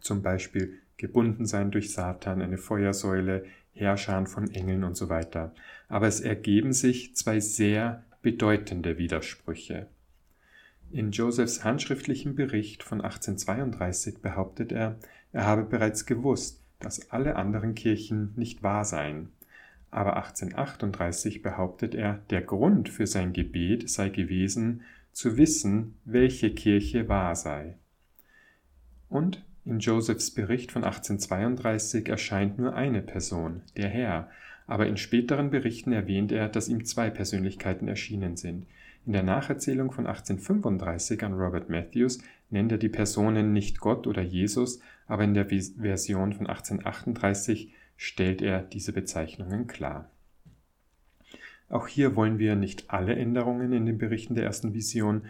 zum 0.00 0.22
Beispiel 0.22 0.74
gebunden 0.96 1.46
sein 1.46 1.70
durch 1.70 1.92
Satan, 1.92 2.42
eine 2.42 2.58
Feuersäule, 2.58 3.44
Herrschern 3.72 4.26
von 4.26 4.50
Engeln 4.50 4.84
und 4.84 4.96
so 4.96 5.08
weiter. 5.08 5.54
Aber 5.88 6.06
es 6.06 6.20
ergeben 6.20 6.72
sich 6.72 7.14
zwei 7.16 7.40
sehr 7.40 8.04
bedeutende 8.22 8.98
Widersprüche. 8.98 9.88
In 10.90 11.12
Josephs 11.12 11.62
handschriftlichem 11.62 12.34
Bericht 12.34 12.82
von 12.82 13.00
1832 13.00 14.18
behauptet 14.18 14.72
er, 14.72 14.98
er 15.32 15.46
habe 15.46 15.62
bereits 15.62 16.04
gewusst, 16.04 16.64
dass 16.80 17.10
alle 17.10 17.36
anderen 17.36 17.74
Kirchen 17.74 18.32
nicht 18.36 18.62
wahr 18.62 18.84
seien. 18.84 19.30
Aber 19.90 20.16
1838 20.16 21.42
behauptet 21.42 21.94
er, 21.94 22.22
der 22.30 22.42
Grund 22.42 22.88
für 22.88 23.06
sein 23.06 23.32
Gebet 23.32 23.88
sei 23.88 24.08
gewesen, 24.08 24.82
zu 25.12 25.36
wissen, 25.36 25.96
welche 26.04 26.54
Kirche 26.54 27.08
wahr 27.08 27.34
sei. 27.36 27.76
Und 29.08 29.44
in 29.64 29.78
Josephs 29.78 30.30
Bericht 30.30 30.72
von 30.72 30.84
1832 30.84 32.08
erscheint 32.08 32.58
nur 32.58 32.74
eine 32.74 33.02
Person, 33.02 33.62
der 33.76 33.88
Herr, 33.88 34.30
aber 34.66 34.86
in 34.86 34.96
späteren 34.96 35.50
Berichten 35.50 35.92
erwähnt 35.92 36.32
er, 36.32 36.48
dass 36.48 36.68
ihm 36.68 36.84
zwei 36.84 37.10
Persönlichkeiten 37.10 37.88
erschienen 37.88 38.36
sind. 38.36 38.66
In 39.06 39.12
der 39.12 39.22
Nacherzählung 39.22 39.92
von 39.92 40.06
1835 40.06 41.22
an 41.24 41.34
Robert 41.34 41.68
Matthews 41.68 42.20
nennt 42.50 42.70
er 42.72 42.78
die 42.78 42.88
Personen 42.88 43.52
nicht 43.52 43.80
Gott 43.80 44.06
oder 44.06 44.22
Jesus, 44.22 44.80
aber 45.06 45.24
in 45.24 45.34
der 45.34 45.46
Version 45.46 46.32
von 46.32 46.46
1838 46.46 47.72
stellt 47.96 48.42
er 48.42 48.62
diese 48.62 48.92
Bezeichnungen 48.92 49.66
klar. 49.66 50.10
Auch 51.68 51.86
hier 51.86 52.16
wollen 52.16 52.38
wir 52.38 52.56
nicht 52.56 52.90
alle 52.90 53.14
Änderungen 53.14 53.72
in 53.72 53.86
den 53.86 53.98
Berichten 53.98 54.34
der 54.34 54.44
ersten 54.44 54.74
Vision 54.74 55.22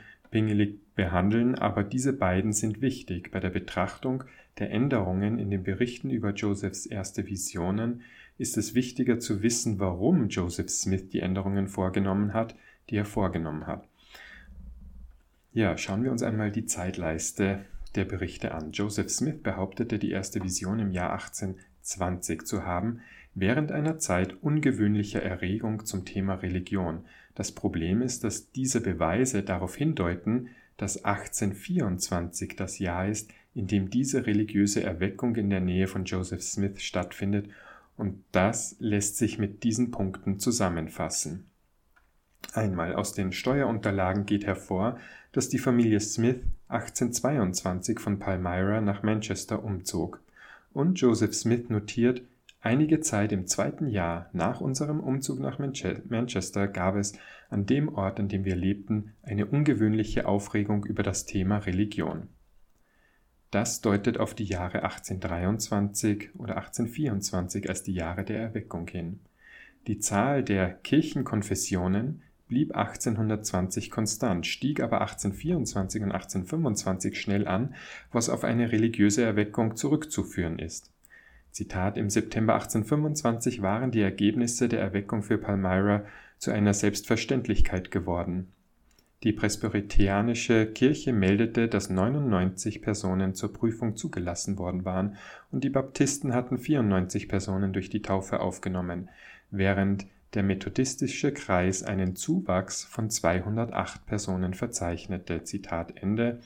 behandeln, 1.01 1.55
aber 1.55 1.83
diese 1.83 2.13
beiden 2.13 2.53
sind 2.53 2.83
wichtig 2.83 3.31
bei 3.31 3.41
der 3.41 3.49
Betrachtung 3.49 4.25
der 4.59 4.71
Änderungen 4.71 5.39
in 5.39 5.51
den 5.51 5.63
Berichten 5.63 6.11
über 6.11 6.35
Josephs 6.35 6.85
erste 6.85 7.27
Visionen, 7.27 8.03
ist 8.37 8.59
es 8.59 8.75
wichtiger 8.75 9.19
zu 9.19 9.43
wissen, 9.43 9.81
warum 9.81 10.29
Joseph 10.29 10.69
Smith 10.69 11.09
die 11.09 11.21
Änderungen 11.21 11.69
vorgenommen 11.69 12.35
hat, 12.35 12.55
die 12.91 12.97
er 12.97 13.07
vorgenommen 13.07 13.67
hat. 13.67 13.89
Ja, 15.55 15.79
schauen 15.79 16.05
wir 16.05 16.13
uns 16.13 16.23
einmal 16.23 16.51
die 16.51 16.67
Zeitleiste 16.67 17.65
der 17.95 18.05
Berichte 18.05 18.53
an. 18.53 18.73
Joseph 18.73 19.09
Smith 19.09 19.43
behauptete, 19.43 19.99
die 19.99 20.11
erste 20.11 20.43
Vision 20.43 20.81
im 20.81 20.91
Jahr 20.91 21.13
1820 21.13 22.45
zu 22.45 22.67
haben, 22.67 23.01
während 23.35 23.73
einer 23.73 23.99
Zeit 23.99 24.37
ungewöhnlicher 24.43 25.23
Erregung 25.23 25.87
zum 25.87 26.05
Thema 26.05 26.35
Religion. 26.35 27.07
Das 27.35 27.53
Problem 27.53 28.03
ist, 28.03 28.23
dass 28.23 28.53
diese 28.53 28.83
Beweise 28.83 29.43
darauf 29.43 29.77
hindeuten, 29.77 30.51
dass 30.81 31.05
1824 31.05 32.57
das 32.57 32.79
Jahr 32.79 33.07
ist, 33.07 33.31
in 33.55 33.67
dem 33.67 33.91
diese 33.91 34.27
religiöse 34.27 34.83
Erweckung 34.83 35.37
in 35.37 35.51
der 35.51 35.61
Nähe 35.61 35.87
von 35.87 36.07
Joseph 36.07 36.43
Smith 36.43 36.81
stattfindet, 36.81 37.51
und 37.99 38.25
das 38.33 38.77
lässt 38.79 39.19
sich 39.19 39.39
mit 39.39 39.63
diesen 39.63 39.91
Punkten 39.91 40.39
zusammenfassen. 40.39 41.51
Einmal 42.55 42.95
aus 42.95 43.13
den 43.13 43.33
Steuerunterlagen 43.33 44.25
geht 44.25 44.47
hervor, 44.47 44.99
dass 45.33 45.51
die 45.51 45.59
Familie 45.59 46.01
Smith 46.01 46.39
1822 46.69 48.01
von 48.01 48.19
Palmyra 48.19 48.81
nach 48.81 49.03
Manchester 49.03 49.63
umzog. 49.63 50.23
Und 50.73 50.99
Joseph 50.99 51.35
Smith 51.35 51.69
notiert, 51.69 52.23
einige 52.61 53.01
Zeit 53.01 53.33
im 53.33 53.47
zweiten 53.47 53.89
Jahr 53.89 54.29
nach 54.33 54.61
unserem 54.61 55.01
Umzug 55.01 55.41
nach 55.41 55.59
Manchester 55.59 56.69
gab 56.69 56.97
es 56.97 57.15
an 57.49 57.67
dem 57.67 57.89
Ort, 57.95 58.21
an 58.21 58.29
dem 58.29 58.45
wir 58.45 58.57
lebten, 58.57 59.13
eine 59.23 59.47
ungewöhnliche 59.47 60.27
Aufregung 60.27 60.85
über 60.85 61.03
das 61.03 61.27
Thema 61.27 61.59
Religion. 61.59 62.29
Das 63.51 63.81
deutet 63.81 64.19
auf 64.19 64.35
die 64.35 64.45
Jahre 64.45 64.85
1823 64.85 66.31
oder 66.39 66.57
1824 66.57 67.69
als 67.69 67.83
die 67.83 67.95
Jahre 67.95 68.25
der 68.25 68.41
Erweckung 68.41 68.87
hin. 68.87 69.21
Die 69.87 69.99
Zahl 69.99 70.45
der 70.45 70.71
Kirchenkonfessionen 70.71 72.23
blieb 72.47 72.77
1820 72.77 73.91
konstant, 73.91 74.47
stieg 74.47 74.81
aber 74.81 75.01
1824 75.01 76.03
und 76.03 76.13
1825 76.13 77.21
schnell 77.21 77.49
an, 77.49 77.75
was 78.13 78.29
auf 78.29 78.45
eine 78.45 78.71
religiöse 78.71 79.25
Erweckung 79.25 79.77
zurückzuführen 79.77 80.59
ist. 80.59 80.91
Zitat 81.53 81.97
Im 81.97 82.11
September 82.11 82.55
1825 82.55 83.63
waren 83.63 83.91
die 83.91 84.01
Ergebnisse 84.01 84.69
der 84.69 84.81
Erweckung 84.81 85.23
für 85.23 85.39
Palmyra 85.39 86.05
zu 86.39 86.51
einer 86.51 86.75
Selbstverständlichkeit 86.75 87.91
geworden. 87.91 88.53
Die 89.23 89.33
presbyterianische 89.33 90.67
Kirche 90.67 91.13
meldete, 91.13 91.69
dass 91.69 91.91
99 91.91 92.81
Personen 92.81 93.35
zur 93.35 93.53
Prüfung 93.53 93.95
zugelassen 93.95 94.57
worden 94.57 94.87
waren 94.87 95.17
und 95.51 95.63
die 95.63 95.69
Baptisten 95.69 96.33
hatten 96.33 96.57
94 96.57 97.29
Personen 97.29 97.75
durch 97.75 97.91
die 97.91 98.01
Taufe 98.01 98.41
aufgenommen, 98.41 99.11
während 99.51 100.07
der 100.33 100.43
methodistische 100.43 101.33
Kreis 101.33 101.83
einen 101.83 102.17
Zuwachs 102.17 102.85
von 102.85 103.11
208 103.11 104.07
Personen 104.07 104.55
verzeichnete. 104.55 105.43
Zitat 105.43 106.01
Ende. 106.01 106.41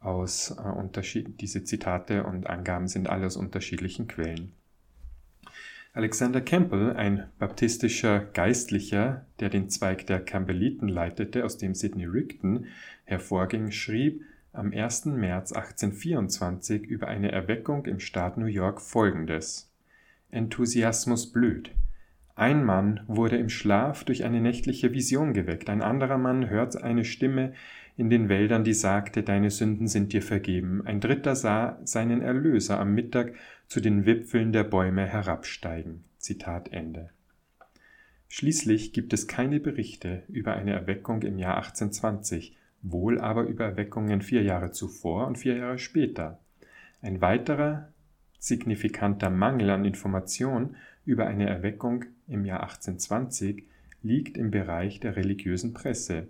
Aus 0.00 0.50
äh, 0.50 0.62
Unterschied 0.62 1.40
diese 1.40 1.62
Zitate 1.62 2.24
und 2.24 2.48
Angaben 2.48 2.88
sind 2.88 3.08
alle 3.08 3.26
aus 3.26 3.36
unterschiedlichen 3.36 4.08
Quellen. 4.08 4.52
Alexander 5.92 6.40
Campbell, 6.40 6.94
ein 6.94 7.28
baptistischer 7.38 8.20
Geistlicher, 8.20 9.26
der 9.40 9.50
den 9.50 9.68
Zweig 9.68 10.06
der 10.06 10.20
Campbelliten 10.20 10.88
leitete, 10.88 11.44
aus 11.44 11.58
dem 11.58 11.74
Sidney 11.74 12.04
Rigdon 12.04 12.66
hervorging, 13.04 13.72
schrieb 13.72 14.22
am 14.52 14.72
1. 14.72 15.06
März 15.06 15.52
1824 15.52 16.86
über 16.86 17.08
eine 17.08 17.32
Erweckung 17.32 17.86
im 17.86 18.00
Staat 18.00 18.38
New 18.38 18.46
York 18.46 18.80
folgendes: 18.80 19.70
Enthusiasmus 20.30 21.32
blüht. 21.32 21.72
Ein 22.36 22.64
Mann 22.64 23.00
wurde 23.06 23.36
im 23.36 23.48
Schlaf 23.48 24.04
durch 24.04 24.24
eine 24.24 24.40
nächtliche 24.40 24.92
Vision 24.92 25.34
geweckt, 25.34 25.68
ein 25.68 25.82
anderer 25.82 26.18
Mann 26.18 26.48
hört 26.48 26.80
eine 26.82 27.04
Stimme 27.04 27.52
in 28.00 28.08
den 28.08 28.30
Wäldern, 28.30 28.64
die 28.64 28.72
sagte, 28.72 29.22
Deine 29.22 29.50
Sünden 29.50 29.86
sind 29.86 30.14
dir 30.14 30.22
vergeben, 30.22 30.80
ein 30.86 31.00
dritter 31.00 31.36
sah 31.36 31.78
seinen 31.84 32.22
Erlöser 32.22 32.80
am 32.80 32.94
Mittag 32.94 33.34
zu 33.68 33.78
den 33.78 34.06
Wipfeln 34.06 34.52
der 34.52 34.64
Bäume 34.64 35.06
herabsteigen. 35.06 36.04
Zitat 36.16 36.72
Ende. 36.72 37.10
Schließlich 38.28 38.94
gibt 38.94 39.12
es 39.12 39.28
keine 39.28 39.60
Berichte 39.60 40.22
über 40.28 40.54
eine 40.54 40.72
Erweckung 40.72 41.20
im 41.20 41.38
Jahr 41.38 41.56
1820, 41.56 42.56
wohl 42.80 43.20
aber 43.20 43.42
über 43.42 43.66
Erweckungen 43.66 44.22
vier 44.22 44.44
Jahre 44.44 44.72
zuvor 44.72 45.26
und 45.26 45.36
vier 45.36 45.58
Jahre 45.58 45.78
später. 45.78 46.40
Ein 47.02 47.20
weiterer 47.20 47.92
signifikanter 48.38 49.28
Mangel 49.28 49.68
an 49.68 49.84
Information 49.84 50.74
über 51.04 51.26
eine 51.26 51.46
Erweckung 51.46 52.06
im 52.28 52.46
Jahr 52.46 52.62
1820 52.62 53.64
liegt 54.02 54.38
im 54.38 54.50
Bereich 54.50 55.00
der 55.00 55.16
religiösen 55.16 55.74
Presse. 55.74 56.28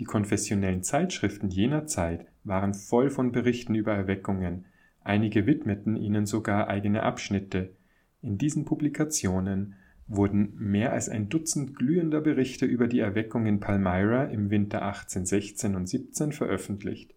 Die 0.00 0.04
konfessionellen 0.04 0.82
Zeitschriften 0.82 1.50
jener 1.50 1.86
Zeit 1.86 2.24
waren 2.42 2.72
voll 2.72 3.10
von 3.10 3.32
Berichten 3.32 3.74
über 3.74 3.92
Erweckungen, 3.92 4.64
einige 5.04 5.44
widmeten 5.44 5.94
ihnen 5.94 6.24
sogar 6.24 6.68
eigene 6.68 7.02
Abschnitte. 7.02 7.74
In 8.22 8.38
diesen 8.38 8.64
Publikationen 8.64 9.74
wurden 10.08 10.54
mehr 10.56 10.94
als 10.94 11.10
ein 11.10 11.28
Dutzend 11.28 11.76
glühender 11.76 12.22
Berichte 12.22 12.64
über 12.64 12.88
die 12.88 13.00
Erweckung 13.00 13.44
in 13.44 13.60
Palmyra 13.60 14.24
im 14.24 14.48
Winter 14.48 14.80
1816 14.80 15.76
und 15.76 15.86
17 15.86 16.32
veröffentlicht. 16.32 17.14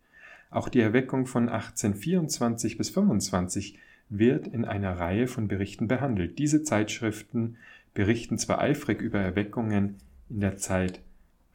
Auch 0.52 0.68
die 0.68 0.82
Erweckung 0.82 1.26
von 1.26 1.48
1824 1.48 2.78
bis 2.78 2.90
25 2.90 3.80
wird 4.10 4.46
in 4.46 4.66
einer 4.66 5.00
Reihe 5.00 5.28
von 5.28 5.48
Berichten 5.48 5.88
behandelt. 5.88 6.38
Diese 6.38 6.64
Zeitschriften 6.64 7.56
berichten 7.94 8.38
zwar 8.38 8.60
eifrig 8.60 9.02
über 9.02 9.20
Erweckungen 9.20 9.96
in 10.30 10.42
der 10.42 10.58
Zeit 10.58 11.00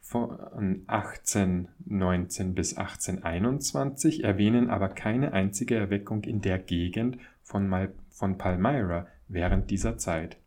von 0.09 0.85
1819 0.87 2.55
bis 2.55 2.75
1821, 2.75 4.23
erwähnen 4.23 4.71
aber 4.71 4.89
keine 4.89 5.33
einzige 5.33 5.75
Erweckung 5.75 6.23
in 6.23 6.41
der 6.41 6.57
Gegend 6.57 7.19
von, 7.43 7.67
Mal 7.67 7.93
von 8.09 8.39
Palmyra 8.39 9.05
während 9.27 9.69
dieser 9.69 9.99
Zeit. 9.99 10.37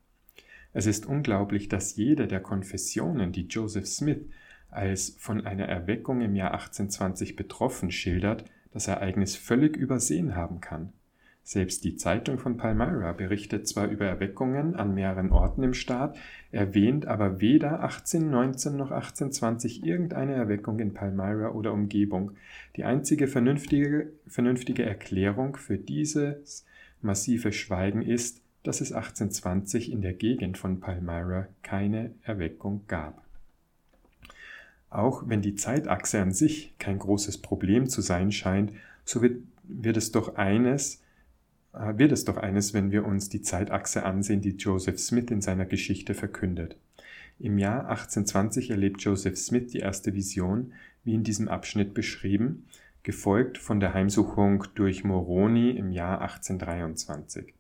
Es 0.73 0.87
ist 0.87 1.07
unglaublich, 1.07 1.69
dass 1.69 1.95
jede 1.95 2.27
der 2.27 2.41
Konfessionen, 2.41 3.31
die 3.31 3.47
Joseph 3.47 3.87
Smith 3.87 4.25
als 4.69 5.15
von 5.21 5.47
einer 5.47 5.67
Erweckung 5.67 6.23
im 6.23 6.35
Jahr 6.35 6.55
1820 6.55 7.37
betroffen 7.37 7.93
schildert, 7.93 8.45
das 8.73 8.89
Ereignis 8.89 9.37
völlig 9.37 9.77
übersehen 9.77 10.35
haben 10.35 10.61
kann. 10.61 10.93
Selbst 11.45 11.83
die 11.83 11.97
Zeitung 11.97 12.39
von 12.39 12.57
Palmyra 12.57 13.13
berichtet 13.13 13.67
zwar 13.67 13.89
über 13.89 14.07
Erweckungen 14.07 14.77
an 14.77 14.95
mehreren 14.95 15.33
Orten 15.33 15.65
im 15.65 15.75
Staat, 15.75 16.17
erwähnt 16.53 17.07
aber 17.07 17.41
weder 17.41 17.81
1819 17.83 18.77
noch 18.77 18.93
1820 18.93 19.85
irgendeine 19.85 20.35
Erweckung 20.35 20.79
in 20.79 20.95
Palmyra 20.95 21.51
oder 21.51 21.73
Umgebung. 21.73 22.33
Die 22.77 22.85
einzige 22.85 23.27
vernünftige, 23.27 24.13
vernünftige 24.29 24.85
Erklärung 24.85 25.57
für 25.57 25.79
dieses 25.79 26.65
massive 27.01 27.53
Schweigen 27.53 28.03
ist, 28.03 28.41
dass 28.63 28.81
es 28.81 28.93
1820 28.93 29.91
in 29.91 30.01
der 30.01 30.13
Gegend 30.13 30.59
von 30.59 30.79
Palmyra 30.79 31.49
keine 31.65 32.15
Erweckung 32.23 32.83
gab. 32.87 33.21
Auch 34.91 35.25
wenn 35.27 35.43
die 35.43 35.57
Zeitachse 35.57 36.21
an 36.21 36.33
sich 36.33 36.75
kein 36.79 37.01
großes 37.01 37.39
Problem 37.39 37.89
zu 37.89 38.01
sein 38.01 38.31
scheint, 38.31 38.73
so 39.05 39.23
wird, 39.23 39.43
wird 39.65 39.97
es 39.97 40.13
doch 40.13 40.37
eines 40.37 41.02
wird 41.73 42.13
es 42.13 42.25
doch 42.25 42.37
eines, 42.37 42.75
wenn 42.75 42.91
wir 42.91 43.07
uns 43.07 43.29
die 43.29 43.43
Zeitachse 43.43 44.05
ansehen, 44.05 44.41
die 44.41 44.57
Joseph 44.57 44.99
Smith 44.99 45.31
in 45.31 45.41
seiner 45.41 45.65
Geschichte 45.65 46.15
verkündet. 46.15 46.77
Im 47.39 47.59
Jahr 47.59 47.89
1820 47.89 48.71
erlebt 48.71 49.03
Joseph 49.03 49.37
Smith 49.37 49.73
die 49.73 49.79
erste 49.79 50.15
Vision, 50.15 50.73
wie 51.05 51.15
in 51.15 51.25
diesem 51.25 51.49
Abschnitt 51.49 51.95
beschrieben, 51.95 52.67
gefolgt 53.03 53.59
von 53.59 53.81
der 53.81 53.95
Heimsuchung 53.95 54.65
durch 54.75 55.03
Moroni 55.03 55.71
im 55.71 55.91
Jahr 55.91 56.21
1823. 56.21 57.55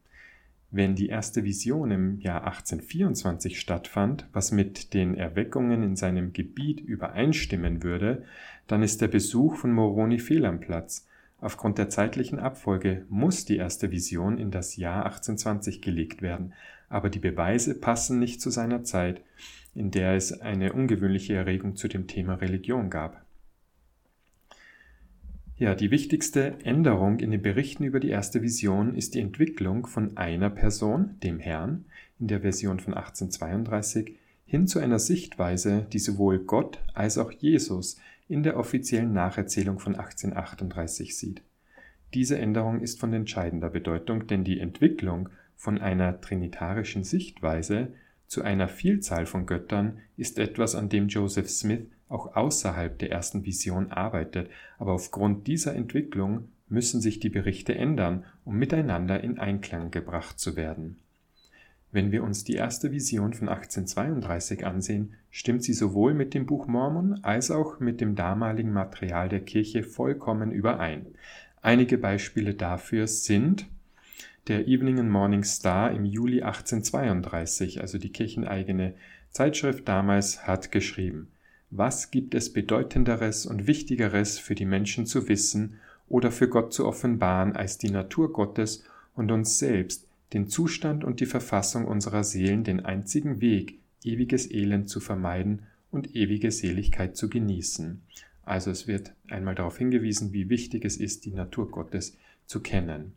Wenn 0.71 0.95
die 0.95 1.09
erste 1.09 1.45
Vision 1.45 1.91
im 1.91 2.21
Jahr 2.21 2.45
1824 2.45 3.61
stattfand, 3.61 4.27
was 4.33 4.53
mit 4.53 4.95
den 4.95 5.17
Erweckungen 5.17 5.83
in 5.83 5.97
seinem 5.97 6.33
Gebiet 6.33 6.81
übereinstimmen 6.81 7.83
würde, 7.83 8.25
dann 8.69 8.83
ist 8.83 9.03
der 9.03 9.09
Besuch 9.09 9.57
von 9.57 9.73
Moroni 9.73 10.19
fehl 10.19 10.47
am 10.47 10.61
Platz. 10.61 11.07
Aufgrund 11.43 11.77
der 11.77 11.91
zeitlichen 11.91 12.39
Abfolge 12.39 13.05
muss 13.09 13.45
die 13.45 13.57
erste 13.57 13.91
Vision 13.91 14.39
in 14.39 14.53
das 14.53 14.77
Jahr 14.77 15.07
1820 15.07 15.83
gelegt 15.83 16.23
werden, 16.23 16.53
aber 16.89 17.11
die 17.11 17.19
Beweise 17.19 17.75
passen 17.75 18.21
nicht 18.21 18.41
zu 18.41 18.49
seiner 18.51 18.85
Zeit, 18.85 19.23
in 19.75 19.91
der 19.91 20.13
es 20.13 20.41
eine 20.41 20.73
ungewöhnliche 20.73 21.35
Erregung 21.35 21.75
zu 21.75 21.89
dem 21.89 22.07
Thema 22.07 22.35
Religion 22.35 22.91
gab. 22.91 23.27
Ja, 25.57 25.75
die 25.75 25.91
wichtigste 25.91 26.61
Änderung 26.63 27.19
in 27.19 27.33
den 27.33 27.43
Berichten 27.43 27.83
über 27.83 27.99
die 27.99 28.11
erste 28.11 28.41
Vision 28.41 28.95
ist 28.95 29.17
die 29.17 29.21
Entwicklung 29.21 29.87
von 29.87 30.17
einer 30.17 30.49
Person, 30.49 31.19
dem 31.25 31.41
Herrn, 31.41 31.87
in 32.21 32.29
der 32.29 32.43
Version 32.43 32.79
von 32.79 32.95
1832, 32.95 34.17
hin 34.47 34.69
zu 34.69 34.79
einer 34.79 35.01
Sichtweise, 35.01 35.89
die 35.93 35.99
sowohl 35.99 36.39
Gott 36.39 36.79
als 36.95 37.19
auch 37.19 37.33
Jesus 37.33 37.97
in 38.29 38.43
der 38.43 38.57
offiziellen 38.57 39.13
Nacherzählung 39.13 39.79
von 39.79 39.95
1838 39.95 41.17
sieht. 41.17 41.43
Diese 42.15 42.39
Änderung 42.39 42.81
ist 42.81 43.01
von 43.01 43.13
entscheidender 43.13 43.71
Bedeutung, 43.71 44.27
denn 44.27 44.45
die 44.45 44.61
Entwicklung 44.61 45.29
von 45.57 45.79
einer 45.79 46.21
trinitarischen 46.21 47.05
Sichtweise 47.05 47.93
zu 48.27 48.43
einer 48.43 48.69
Vielzahl 48.69 49.27
von 49.27 49.47
Göttern 49.47 49.99
ist 50.17 50.39
etwas, 50.39 50.75
an 50.75 50.89
dem 50.89 51.09
Joseph 51.09 51.51
Smith 51.51 51.87
auch 52.09 52.35
außerhalb 52.37 52.99
der 52.99 53.11
ersten 53.11 53.45
Vision 53.45 53.91
arbeitet, 53.91 54.51
aber 54.79 54.93
aufgrund 54.93 55.47
dieser 55.47 55.75
Entwicklung 55.75 56.49
müssen 56.69 57.01
sich 57.01 57.21
die 57.21 57.29
Berichte 57.29 57.75
ändern, 57.75 58.25
um 58.45 58.57
miteinander 58.57 59.23
in 59.23 59.39
Einklang 59.39 59.91
gebracht 59.91 60.39
zu 60.39 60.57
werden. 60.57 60.99
Wenn 61.93 62.11
wir 62.11 62.25
uns 62.25 62.43
die 62.43 62.55
erste 62.55 62.91
Vision 62.91 63.35
von 63.35 63.49
1832 63.49 64.67
ansehen, 64.67 65.15
stimmt 65.31 65.63
sie 65.63 65.75
sowohl 65.75 66.15
mit 66.15 66.35
dem 66.35 66.47
Buch 66.47 66.67
Mormon 66.67 67.23
als 67.23 67.51
auch 67.51 67.79
mit 67.79 68.01
dem 68.01 68.17
damaligen 68.17 68.73
Material 68.73 69.29
der 69.29 69.41
Kirche 69.41 69.85
vollkommen 69.85 70.51
überein. 70.51 71.07
Einige 71.61 71.99
Beispiele 71.99 72.55
dafür 72.55 73.07
sind 73.07 73.67
der 74.49 74.67
Evening 74.67 74.99
and 74.99 75.11
Morning 75.11 75.45
Star 75.45 75.93
im 75.93 76.05
Juli 76.05 76.43
1832, 76.43 77.81
also 77.81 77.99
die 77.99 78.11
kircheneigene 78.11 78.95
Zeitschrift 79.31 79.87
damals, 79.87 80.49
hat 80.49 80.73
geschrieben 80.73 81.29
was 81.75 82.11
gibt 82.11 82.35
es 82.35 82.53
Bedeutenderes 82.53 83.47
und 83.47 83.67
Wichtigeres 83.67 84.39
für 84.39 84.55
die 84.55 84.67
Menschen 84.67 85.07
zu 85.07 85.27
wissen 85.29 85.79
oder 86.07 86.31
für 86.31 86.47
Gott 86.47 86.75
zu 86.75 86.87
offenbaren 86.87 87.57
als 87.57 87.79
die 87.79 87.89
Natur 87.89 88.31
Gottes 88.31 88.85
und 89.17 89.33
uns 89.33 89.59
selbst, 89.59 90.07
den 90.33 90.49
Zustand 90.49 91.05
und 91.05 91.21
die 91.21 91.27
Verfassung 91.27 91.87
unserer 91.87 92.25
Seelen, 92.25 92.65
den 92.65 92.81
einzigen 92.81 93.41
Weg, 93.41 93.81
ewiges 94.05 94.51
Elend 94.51 94.89
zu 94.89 95.01
vermeiden 95.01 95.63
und 95.91 96.17
ewige 96.17 96.51
Seligkeit 96.51 97.17
zu 97.17 97.29
genießen. 97.29 98.03
Also 98.43 98.71
es 98.71 98.87
wird 98.87 99.15
einmal 99.29 99.55
darauf 99.55 99.79
hingewiesen, 99.79 100.33
wie 100.33 100.49
wichtig 100.49 100.85
es 100.85 100.97
ist, 100.97 101.25
die 101.25 101.33
Natur 101.33 101.71
Gottes 101.71 102.17
zu 102.47 102.61
kennen. 102.61 103.13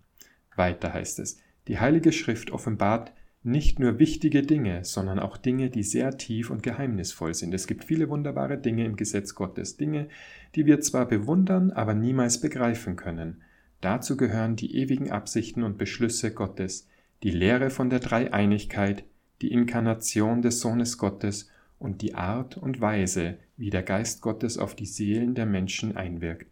Weiter 0.55 0.93
heißt 0.93 1.19
es, 1.19 1.39
die 1.67 1.79
Heilige 1.79 2.12
Schrift 2.12 2.51
offenbart 2.51 3.12
nicht 3.45 3.79
nur 3.79 4.00
wichtige 4.00 4.41
Dinge, 4.41 4.84
sondern 4.84 5.19
auch 5.19 5.38
Dinge, 5.38 5.69
die 5.69 5.84
sehr 5.84 6.17
tief 6.17 6.50
und 6.50 6.63
geheimnisvoll 6.63 7.36
sind. 7.36 7.53
Es 7.53 7.67
gibt 7.67 7.84
viele 7.84 8.10
wunderbare 8.10 8.57
Dinge 8.57 8.86
im 8.86 8.95
Gesetz 8.95 9.36
Gottes, 9.36 9.77
Dinge, 9.77 10.07
die 10.55 10.65
wir 10.65 10.81
zwar 10.81 11.07
bewundern, 11.07 11.72
aber 11.72 11.93
niemals 11.93 12.41
begreifen 12.41 12.95
können. 12.95 13.43
Dazu 13.81 14.17
gehören 14.17 14.55
die 14.55 14.75
ewigen 14.75 15.12
Absichten 15.12 15.62
und 15.62 15.77
Beschlüsse 15.77 16.34
Gottes, 16.34 16.88
die 17.25 17.32
Lehre 17.32 17.70
von 17.70 17.89
der 17.89 18.00
Dreieinigkeit, 18.00 19.03
die 19.41 19.51
Inkarnation 19.51 20.41
des 20.41 20.62
Sohnes 20.62 20.98
Gottes 20.98 21.50
und 21.77 22.01
die 22.01 22.15
Art 22.15 22.55
und 22.55 22.79
Weise, 22.79 23.39
wie 23.58 23.70
der 23.70 23.84
Geist 23.84 24.22
Gottes 24.22 24.58
auf 24.58 24.75
die 24.75 24.86
Seelen 24.86 25.36
der 25.36 25.46
Menschen 25.46 25.98
einwirkt. 25.98 26.48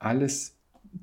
Alles 0.00 0.56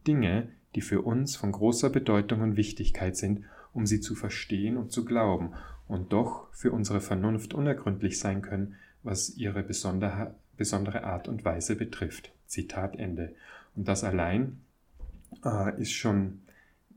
Dinge, 0.08 0.50
die 0.76 0.82
für 0.82 1.04
uns 1.04 1.38
von 1.38 1.54
großer 1.54 1.89
Bedeutung 1.89 2.41
und 2.41 2.58
Wichtigkeit 2.58 3.15
sind 3.15 3.46
um 3.74 3.86
sie 3.86 4.02
zu 4.02 4.15
verstehen 4.15 4.78
und 4.78 4.91
zu 4.91 5.06
glauben, 5.06 5.54
und 5.88 6.13
doch 6.13 6.48
für 6.54 6.72
unsere 6.72 7.02
Vernunft 7.02 7.54
unergründlich 7.54 8.19
sein 8.19 8.41
können, 8.41 8.76
was 9.04 9.36
ihre 9.36 9.63
besondere, 9.63 11.04
Art 11.04 11.28
und 11.28 11.43
Weise 11.43 11.76
betrifft. 11.76 12.32
Zitat 12.46 12.96
Ende. 12.96 13.34
Und 13.76 13.88
das 13.88 14.04
allein 14.04 14.62
äh, 15.43 15.82
ist 15.82 15.91
schon 15.91 16.41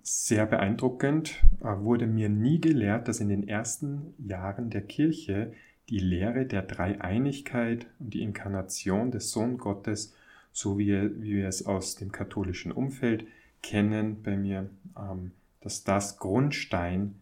sehr 0.05 0.47
beeindruckend, 0.47 1.43
äh, 1.61 1.65
wurde 1.65 2.07
mir 2.07 2.29
nie 2.29 2.61
gelehrt, 2.61 3.09
dass 3.09 3.21
in 3.21 3.29
den 3.29 3.49
ersten 3.49 4.15
Jahren 4.19 4.71
der 4.71 4.83
Kirche 4.83 5.53
die 5.89 5.99
Lehre 5.99 6.47
der 6.47 6.63
Dreieinigkeit 6.63 7.87
und 7.99 8.13
die 8.15 8.23
Inkarnation 8.23 9.11
des 9.11 9.31
Sohn 9.31 9.59
Gottes, 9.59 10.15
so 10.53 10.79
wie, 10.79 10.93
wir 11.21 11.49
es 11.49 11.67
aus 11.67 11.97
dem 11.97 12.13
katholischen 12.13 12.71
Umfeld 12.71 13.27
kennen, 13.63 14.23
bei 14.23 14.37
mir 14.37 14.71
ähm, 14.97 15.33
dass 15.61 15.83
das 15.83 16.19
Grundstein 16.19 17.15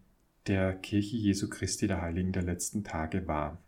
der 0.49 0.75
Kirche 0.75 1.17
Jesu 1.17 1.49
Christi 1.49 1.87
der 1.87 2.03
Heiligen 2.03 2.33
der 2.33 2.43
letzten 2.43 2.83
Tage 2.83 3.29
war. 3.29 3.59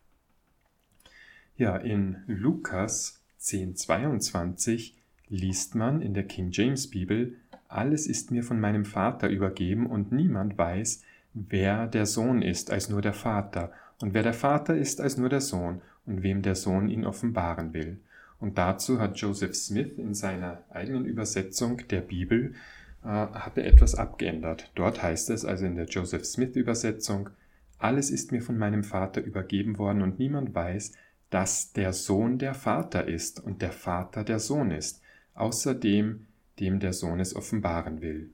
Ja, 1.56 1.76
in 1.76 2.24
Lukas 2.26 3.22
10,22 3.40 4.94
liest 5.28 5.76
man 5.76 6.02
in 6.02 6.14
der 6.14 6.24
King 6.24 6.50
James 6.50 6.90
Bibel, 6.90 7.36
alles 7.74 8.06
ist 8.06 8.30
mir 8.30 8.42
von 8.42 8.60
meinem 8.60 8.84
Vater 8.84 9.28
übergeben 9.28 9.86
und 9.86 10.12
niemand 10.12 10.56
weiß, 10.56 11.02
wer 11.34 11.86
der 11.86 12.06
Sohn 12.06 12.42
ist, 12.42 12.70
als 12.70 12.88
nur 12.88 13.02
der 13.02 13.12
Vater, 13.12 13.72
und 14.00 14.14
wer 14.14 14.22
der 14.22 14.34
Vater 14.34 14.76
ist, 14.76 15.00
als 15.00 15.16
nur 15.16 15.28
der 15.28 15.40
Sohn, 15.40 15.82
und 16.06 16.22
wem 16.22 16.42
der 16.42 16.54
Sohn 16.54 16.88
ihn 16.88 17.04
offenbaren 17.04 17.72
will. 17.72 17.98
Und 18.38 18.58
dazu 18.58 19.00
hat 19.00 19.16
Joseph 19.16 19.54
Smith 19.54 19.92
in 19.96 20.14
seiner 20.14 20.62
eigenen 20.70 21.04
Übersetzung 21.04 21.82
der 21.88 22.00
Bibel 22.00 22.54
äh, 23.02 23.08
hatte 23.08 23.62
etwas 23.62 23.94
abgeändert. 23.94 24.70
Dort 24.74 25.02
heißt 25.02 25.30
es 25.30 25.44
also 25.44 25.64
in 25.66 25.76
der 25.76 25.86
Joseph 25.86 26.24
Smith 26.24 26.54
Übersetzung, 26.56 27.30
alles 27.78 28.10
ist 28.10 28.32
mir 28.32 28.42
von 28.42 28.56
meinem 28.56 28.84
Vater 28.84 29.22
übergeben 29.22 29.78
worden 29.78 30.02
und 30.02 30.18
niemand 30.18 30.54
weiß, 30.54 30.92
dass 31.30 31.72
der 31.72 31.92
Sohn 31.92 32.38
der 32.38 32.54
Vater 32.54 33.08
ist 33.08 33.40
und 33.40 33.62
der 33.62 33.72
Vater 33.72 34.24
der 34.24 34.38
Sohn 34.38 34.70
ist, 34.70 35.02
außer 35.34 35.74
dem, 35.74 36.26
dem 36.60 36.80
der 36.80 36.92
Sohn 36.92 37.20
es 37.20 37.34
offenbaren 37.34 38.00
will. 38.00 38.30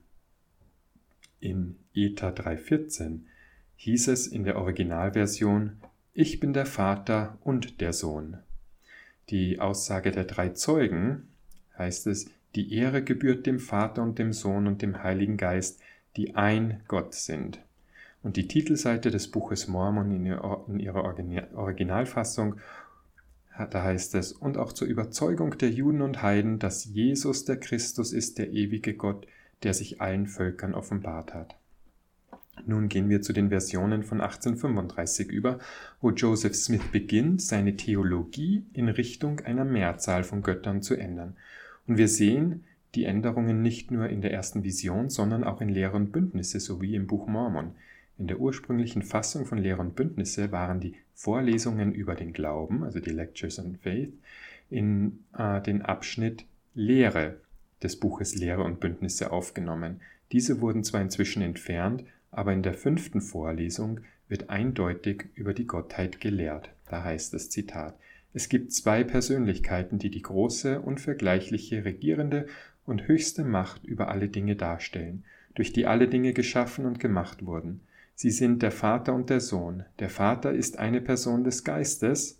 In 1.39 1.77
ETA 1.93 2.29
3.14 2.29 3.21
hieß 3.77 4.09
es 4.09 4.27
in 4.27 4.43
der 4.43 4.57
Originalversion, 4.57 5.77
ich 6.13 6.39
bin 6.39 6.53
der 6.53 6.65
Vater 6.65 7.37
und 7.43 7.81
der 7.81 7.93
Sohn. 7.93 8.37
Die 9.29 9.59
Aussage 9.59 10.11
der 10.11 10.25
drei 10.25 10.49
Zeugen 10.49 11.29
heißt 11.77 12.07
es, 12.07 12.29
die 12.53 12.73
Ehre 12.73 13.03
gebührt 13.03 13.45
dem 13.45 13.59
Vater 13.59 14.03
und 14.03 14.19
dem 14.19 14.33
Sohn 14.33 14.67
und 14.67 14.81
dem 14.81 15.01
Heiligen 15.03 15.37
Geist, 15.37 15.79
die 16.17 16.35
ein 16.35 16.81
Gott 16.87 17.13
sind. 17.13 17.59
Und 18.23 18.35
die 18.35 18.47
Titelseite 18.47 19.09
des 19.09 19.31
Buches 19.31 19.67
Mormon 19.67 20.11
in 20.11 20.79
ihrer 20.79 21.03
Originalfassung, 21.55 22.57
da 23.65 23.83
heißt 23.83 24.15
es, 24.15 24.31
und 24.31 24.57
auch 24.57 24.73
zur 24.73 24.87
Überzeugung 24.87 25.57
der 25.57 25.69
Juden 25.69 26.01
und 26.01 26.21
Heiden, 26.21 26.59
dass 26.59 26.85
Jesus 26.85 27.45
der 27.45 27.57
Christus 27.57 28.13
ist, 28.13 28.37
der 28.37 28.51
ewige 28.51 28.93
Gott, 28.93 29.27
der 29.63 29.73
sich 29.73 30.01
allen 30.01 30.27
Völkern 30.27 30.73
offenbart 30.73 31.33
hat. 31.33 31.55
Nun 32.65 32.89
gehen 32.89 33.09
wir 33.09 33.21
zu 33.21 33.33
den 33.33 33.49
Versionen 33.49 34.03
von 34.03 34.21
1835 34.21 35.29
über, 35.29 35.59
wo 35.99 36.11
Joseph 36.11 36.55
Smith 36.55 36.83
beginnt, 36.91 37.41
seine 37.41 37.75
Theologie 37.75 38.65
in 38.73 38.89
Richtung 38.89 39.39
einer 39.39 39.65
Mehrzahl 39.65 40.23
von 40.23 40.43
Göttern 40.43 40.81
zu 40.81 40.95
ändern. 40.95 41.35
Und 41.87 41.97
wir 41.97 42.07
sehen 42.07 42.63
die 42.93 43.05
Änderungen 43.05 43.61
nicht 43.61 43.89
nur 43.89 44.09
in 44.09 44.21
der 44.21 44.33
ersten 44.33 44.63
Vision, 44.63 45.09
sondern 45.09 45.43
auch 45.43 45.61
in 45.61 45.69
Lehre 45.69 45.95
und 45.95 46.11
Bündnisse 46.11 46.59
sowie 46.59 46.95
im 46.95 47.07
Buch 47.07 47.27
Mormon. 47.27 47.71
In 48.21 48.27
der 48.27 48.39
ursprünglichen 48.39 49.01
Fassung 49.01 49.47
von 49.47 49.57
Lehre 49.57 49.81
und 49.81 49.95
Bündnisse 49.95 50.51
waren 50.51 50.79
die 50.79 50.93
Vorlesungen 51.15 51.91
über 51.91 52.13
den 52.13 52.33
Glauben, 52.33 52.83
also 52.83 52.99
die 52.99 53.09
Lectures 53.09 53.57
on 53.57 53.77
Faith, 53.77 54.13
in 54.69 55.23
äh, 55.35 55.59
den 55.59 55.81
Abschnitt 55.81 56.45
Lehre 56.75 57.37
des 57.81 57.99
Buches 57.99 58.35
Lehre 58.35 58.63
und 58.63 58.79
Bündnisse 58.79 59.31
aufgenommen. 59.31 60.01
Diese 60.31 60.61
wurden 60.61 60.83
zwar 60.83 61.01
inzwischen 61.01 61.41
entfernt, 61.41 62.03
aber 62.29 62.53
in 62.53 62.61
der 62.61 62.75
fünften 62.75 63.21
Vorlesung 63.21 64.01
wird 64.27 64.51
eindeutig 64.51 65.29
über 65.33 65.55
die 65.55 65.65
Gottheit 65.65 66.21
gelehrt. 66.21 66.69
Da 66.91 67.03
heißt 67.03 67.33
es 67.33 67.49
Zitat 67.49 67.95
es 68.33 68.49
gibt 68.49 68.71
zwei 68.71 69.03
Persönlichkeiten, 69.03 69.97
die 69.97 70.11
die 70.11 70.21
große, 70.21 70.79
unvergleichliche, 70.79 71.85
regierende 71.85 72.45
und 72.85 73.07
höchste 73.07 73.43
Macht 73.43 73.83
über 73.83 74.09
alle 74.09 74.29
Dinge 74.29 74.55
darstellen, 74.55 75.23
durch 75.55 75.73
die 75.73 75.87
alle 75.87 76.07
Dinge 76.07 76.33
geschaffen 76.33 76.85
und 76.85 76.99
gemacht 76.99 77.43
wurden. 77.47 77.81
Sie 78.15 78.31
sind 78.31 78.61
der 78.61 78.71
Vater 78.71 79.13
und 79.13 79.29
der 79.29 79.39
Sohn. 79.39 79.85
Der 79.99 80.09
Vater 80.09 80.51
ist 80.51 80.77
eine 80.77 81.01
Person 81.01 81.43
des 81.43 81.63
Geistes, 81.63 82.39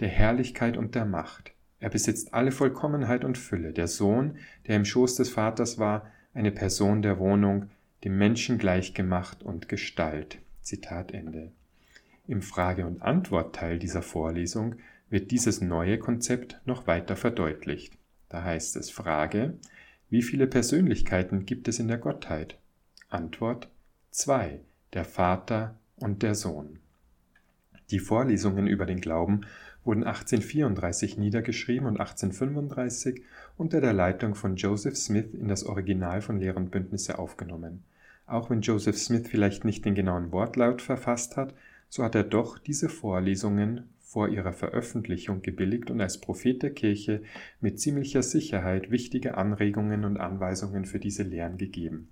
der 0.00 0.08
Herrlichkeit 0.08 0.76
und 0.76 0.94
der 0.94 1.04
Macht. 1.04 1.52
Er 1.80 1.90
besitzt 1.90 2.34
alle 2.34 2.50
Vollkommenheit 2.50 3.24
und 3.24 3.38
Fülle. 3.38 3.72
Der 3.72 3.88
Sohn, 3.88 4.36
der 4.66 4.76
im 4.76 4.84
Schoß 4.84 5.16
des 5.16 5.30
Vaters 5.30 5.78
war, 5.78 6.10
eine 6.32 6.50
Person 6.50 7.02
der 7.02 7.18
Wohnung, 7.18 7.70
dem 8.04 8.18
Menschen 8.18 8.58
gleichgemacht 8.58 9.42
und 9.42 9.68
Gestalt. 9.68 10.38
Zitat 10.62 11.12
Ende. 11.12 11.52
Im 12.26 12.42
Frage- 12.42 12.86
und 12.86 13.02
Antwortteil 13.02 13.78
dieser 13.78 14.02
Vorlesung 14.02 14.76
wird 15.10 15.30
dieses 15.30 15.60
neue 15.60 15.98
Konzept 15.98 16.60
noch 16.64 16.86
weiter 16.86 17.16
verdeutlicht. 17.16 17.98
Da 18.28 18.42
heißt 18.42 18.76
es 18.76 18.90
Frage, 18.90 19.58
wie 20.08 20.22
viele 20.22 20.46
Persönlichkeiten 20.46 21.44
gibt 21.44 21.68
es 21.68 21.78
in 21.78 21.88
der 21.88 21.98
Gottheit? 21.98 22.58
Antwort 23.08 23.68
zwei, 24.10 24.60
der 24.94 25.04
Vater 25.04 25.76
und 25.96 26.22
der 26.22 26.34
Sohn. 26.34 26.78
Die 27.90 27.98
Vorlesungen 27.98 28.66
über 28.66 28.86
den 28.86 29.00
Glauben 29.00 29.42
wurden 29.84 30.04
1834 30.04 31.18
niedergeschrieben 31.18 31.86
und 31.86 32.00
1835 32.00 33.22
unter 33.56 33.80
der 33.80 33.92
Leitung 33.92 34.34
von 34.34 34.56
Joseph 34.56 34.96
Smith 34.96 35.34
in 35.34 35.48
das 35.48 35.64
Original 35.64 36.22
von 36.22 36.40
Lehr 36.40 36.54
Bündnisse 36.54 37.18
aufgenommen. 37.18 37.84
Auch 38.26 38.48
wenn 38.48 38.62
Joseph 38.62 38.96
Smith 38.96 39.28
vielleicht 39.28 39.64
nicht 39.64 39.84
den 39.84 39.94
genauen 39.94 40.32
Wortlaut 40.32 40.80
verfasst 40.80 41.36
hat, 41.36 41.54
so 41.90 42.02
hat 42.02 42.14
er 42.14 42.24
doch 42.24 42.58
diese 42.58 42.88
Vorlesungen 42.88 43.90
vor 44.00 44.28
ihrer 44.28 44.52
Veröffentlichung 44.52 45.42
gebilligt 45.42 45.90
und 45.90 46.00
als 46.00 46.20
Prophet 46.20 46.62
der 46.62 46.72
Kirche 46.72 47.22
mit 47.60 47.78
ziemlicher 47.80 48.22
Sicherheit 48.22 48.90
wichtige 48.90 49.36
Anregungen 49.36 50.04
und 50.04 50.16
Anweisungen 50.16 50.86
für 50.86 51.00
diese 51.00 51.24
Lehren 51.24 51.58
gegeben. 51.58 52.08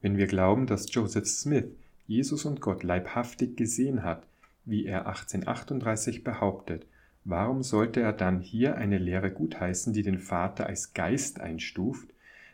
Wenn 0.00 0.16
wir 0.16 0.26
glauben, 0.26 0.66
dass 0.66 0.92
Joseph 0.94 1.26
Smith 1.26 1.66
Jesus 2.06 2.44
und 2.44 2.60
Gott 2.60 2.82
leibhaftig 2.82 3.56
gesehen 3.56 4.02
hat, 4.02 4.26
wie 4.64 4.86
er 4.86 5.06
1838 5.06 6.24
behauptet, 6.24 6.86
warum 7.24 7.62
sollte 7.62 8.00
er 8.00 8.12
dann 8.12 8.40
hier 8.40 8.76
eine 8.76 8.98
Lehre 8.98 9.30
gutheißen, 9.30 9.92
die 9.92 10.02
den 10.02 10.18
Vater 10.18 10.66
als 10.66 10.94
Geist 10.94 11.40
einstuft, 11.40 12.08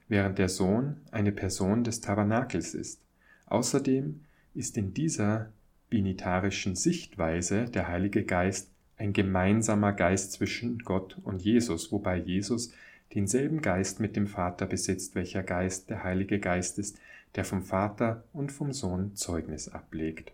während 0.08 0.38
der 0.38 0.48
Sohn 0.48 0.96
eine 1.10 1.32
Person 1.32 1.84
des 1.84 2.00
Tabernakels 2.00 2.74
ist? 2.74 3.00
Außerdem 3.46 4.20
ist 4.54 4.76
in 4.76 4.94
dieser 4.94 5.50
binitarischen 5.90 6.74
Sichtweise 6.74 7.66
der 7.66 7.88
Heilige 7.88 8.24
Geist 8.24 8.70
ein 8.96 9.12
gemeinsamer 9.12 9.92
Geist 9.92 10.32
zwischen 10.32 10.78
Gott 10.78 11.18
und 11.22 11.42
Jesus, 11.42 11.92
wobei 11.92 12.16
Jesus 12.16 12.72
denselben 13.14 13.60
Geist 13.60 14.00
mit 14.00 14.16
dem 14.16 14.26
Vater 14.26 14.66
besitzt, 14.66 15.14
welcher 15.14 15.42
Geist 15.42 15.90
der 15.90 16.02
Heilige 16.02 16.38
Geist 16.38 16.78
ist, 16.78 16.98
der 17.34 17.44
vom 17.44 17.62
Vater 17.62 18.24
und 18.32 18.52
vom 18.52 18.72
Sohn 18.72 19.14
Zeugnis 19.14 19.68
ablegt. 19.68 20.32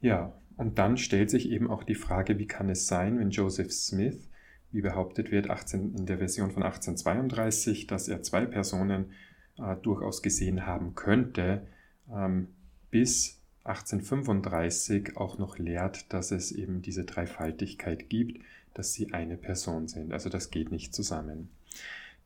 Ja, 0.00 0.32
und 0.56 0.78
dann 0.78 0.96
stellt 0.96 1.30
sich 1.30 1.50
eben 1.50 1.70
auch 1.70 1.84
die 1.84 1.94
Frage, 1.94 2.38
wie 2.38 2.46
kann 2.46 2.68
es 2.68 2.86
sein, 2.86 3.18
wenn 3.18 3.30
Joseph 3.30 3.72
Smith, 3.72 4.28
wie 4.70 4.80
behauptet 4.80 5.30
wird 5.30 5.50
18, 5.50 5.94
in 5.94 6.06
der 6.06 6.18
Version 6.18 6.50
von 6.50 6.62
1832, 6.62 7.86
dass 7.86 8.08
er 8.08 8.22
zwei 8.22 8.44
Personen 8.44 9.12
äh, 9.58 9.76
durchaus 9.76 10.22
gesehen 10.22 10.66
haben 10.66 10.94
könnte, 10.94 11.66
ähm, 12.12 12.48
bis 12.90 13.40
1835 13.64 15.16
auch 15.16 15.38
noch 15.38 15.58
lehrt, 15.58 16.12
dass 16.12 16.30
es 16.30 16.52
eben 16.52 16.82
diese 16.82 17.04
Dreifaltigkeit 17.04 18.08
gibt, 18.08 18.42
dass 18.74 18.92
sie 18.92 19.12
eine 19.12 19.36
Person 19.36 19.88
sind. 19.88 20.12
Also 20.12 20.28
das 20.30 20.50
geht 20.50 20.70
nicht 20.70 20.94
zusammen. 20.94 21.50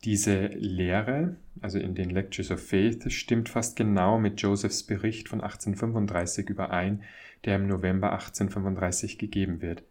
Diese 0.04 0.46
Lehre, 0.46 1.36
also 1.60 1.78
in 1.78 1.94
den 1.94 2.10
Lectures 2.10 2.50
of 2.50 2.60
Faith, 2.60 3.12
stimmt 3.12 3.48
fast 3.48 3.76
genau 3.76 4.18
mit 4.18 4.40
Josephs 4.40 4.82
Bericht 4.82 5.28
von 5.28 5.40
1835 5.40 6.50
überein, 6.50 7.02
der 7.44 7.56
im 7.56 7.68
November 7.68 8.12
1835 8.12 9.16
gegeben 9.16 9.62
wird. 9.62 9.84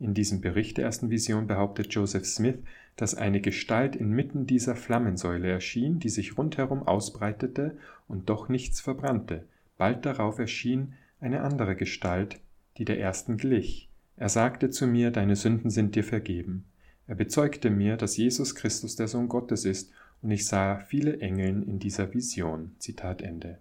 In 0.00 0.14
diesem 0.14 0.40
Bericht 0.40 0.78
der 0.78 0.86
ersten 0.86 1.10
Vision 1.10 1.46
behauptet 1.46 1.92
Joseph 1.92 2.24
Smith, 2.24 2.58
dass 2.96 3.14
eine 3.14 3.40
Gestalt 3.40 3.94
inmitten 3.94 4.46
dieser 4.46 4.74
Flammensäule 4.74 5.50
erschien, 5.50 5.98
die 5.98 6.08
sich 6.08 6.38
rundherum 6.38 6.82
ausbreitete 6.86 7.76
und 8.06 8.30
doch 8.30 8.48
nichts 8.48 8.80
verbrannte. 8.80 9.44
Bald 9.76 10.06
darauf 10.06 10.38
erschien 10.38 10.94
eine 11.20 11.42
andere 11.42 11.76
Gestalt, 11.76 12.40
die 12.78 12.86
der 12.86 13.00
ersten 13.00 13.36
glich. 13.36 13.88
Er 14.16 14.30
sagte 14.30 14.70
zu 14.70 14.86
mir, 14.86 15.10
Deine 15.10 15.36
Sünden 15.36 15.70
sind 15.70 15.94
dir 15.94 16.04
vergeben. 16.04 16.64
Er 17.08 17.14
bezeugte 17.14 17.70
mir, 17.70 17.96
dass 17.96 18.18
Jesus 18.18 18.54
Christus 18.54 18.94
der 18.94 19.08
Sohn 19.08 19.28
Gottes 19.28 19.64
ist, 19.64 19.90
und 20.20 20.30
ich 20.30 20.46
sah 20.46 20.78
viele 20.78 21.20
Engeln 21.20 21.62
in 21.62 21.78
dieser 21.78 22.12
Vision. 22.12 22.72
Zitat 22.78 23.22
Ende. 23.22 23.58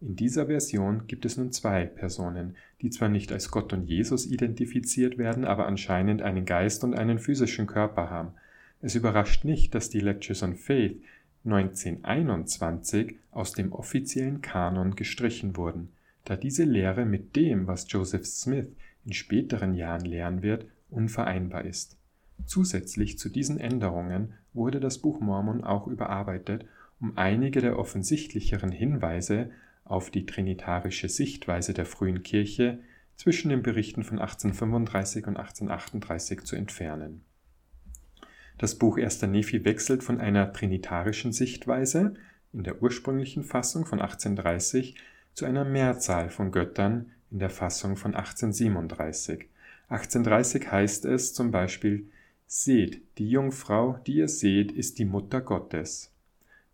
In 0.00 0.14
dieser 0.14 0.46
Version 0.46 1.06
gibt 1.06 1.24
es 1.24 1.36
nun 1.36 1.52
zwei 1.52 1.86
Personen, 1.86 2.56
die 2.82 2.90
zwar 2.90 3.08
nicht 3.08 3.32
als 3.32 3.50
Gott 3.50 3.72
und 3.72 3.84
Jesus 3.84 4.26
identifiziert 4.26 5.16
werden, 5.16 5.44
aber 5.44 5.66
anscheinend 5.66 6.22
einen 6.22 6.44
Geist 6.44 6.84
und 6.84 6.94
einen 6.94 7.18
physischen 7.18 7.66
Körper 7.66 8.10
haben. 8.10 8.32
Es 8.82 8.94
überrascht 8.94 9.44
nicht, 9.44 9.74
dass 9.74 9.88
die 9.88 10.00
Lectures 10.00 10.42
on 10.42 10.54
Faith 10.54 11.00
1921 11.44 13.16
aus 13.30 13.52
dem 13.52 13.72
offiziellen 13.72 14.42
Kanon 14.42 14.96
gestrichen 14.96 15.56
wurden, 15.56 15.88
da 16.24 16.36
diese 16.36 16.64
Lehre 16.64 17.06
mit 17.06 17.36
dem, 17.36 17.66
was 17.66 17.86
Joseph 17.90 18.26
Smith 18.26 18.68
in 19.06 19.14
späteren 19.14 19.74
Jahren 19.74 20.04
lehren 20.04 20.42
wird, 20.42 20.66
unvereinbar 20.90 21.64
ist. 21.64 21.96
Zusätzlich 22.46 23.18
zu 23.18 23.28
diesen 23.28 23.58
Änderungen 23.58 24.34
wurde 24.52 24.80
das 24.80 24.98
Buch 24.98 25.20
Mormon 25.20 25.64
auch 25.64 25.86
überarbeitet, 25.86 26.66
um 27.00 27.16
einige 27.16 27.60
der 27.60 27.78
offensichtlicheren 27.78 28.72
Hinweise 28.72 29.50
auf 29.84 30.10
die 30.10 30.26
trinitarische 30.26 31.08
Sichtweise 31.08 31.74
der 31.74 31.86
frühen 31.86 32.22
Kirche 32.22 32.80
zwischen 33.16 33.48
den 33.48 33.62
Berichten 33.62 34.04
von 34.04 34.18
1835 34.18 35.26
und 35.26 35.36
1838 35.36 36.44
zu 36.44 36.56
entfernen 36.56 37.24
das 38.60 38.74
Buch 38.74 38.98
Erster 38.98 39.26
Nephi 39.26 39.64
wechselt 39.64 40.04
von 40.04 40.20
einer 40.20 40.52
trinitarischen 40.52 41.32
Sichtweise 41.32 42.12
in 42.52 42.62
der 42.62 42.82
ursprünglichen 42.82 43.42
Fassung 43.42 43.86
von 43.86 44.02
1830 44.02 44.96
zu 45.32 45.46
einer 45.46 45.64
Mehrzahl 45.64 46.28
von 46.28 46.52
Göttern 46.52 47.10
in 47.30 47.38
der 47.38 47.48
Fassung 47.48 47.96
von 47.96 48.14
1837. 48.14 49.46
1830 49.88 50.70
heißt 50.70 51.04
es 51.06 51.32
zum 51.32 51.50
Beispiel, 51.50 52.10
Seht, 52.52 53.02
die 53.18 53.30
Jungfrau, 53.30 54.00
die 54.08 54.16
ihr 54.16 54.28
seht, 54.28 54.72
ist 54.72 54.98
die 54.98 55.04
Mutter 55.04 55.40
Gottes. 55.40 56.12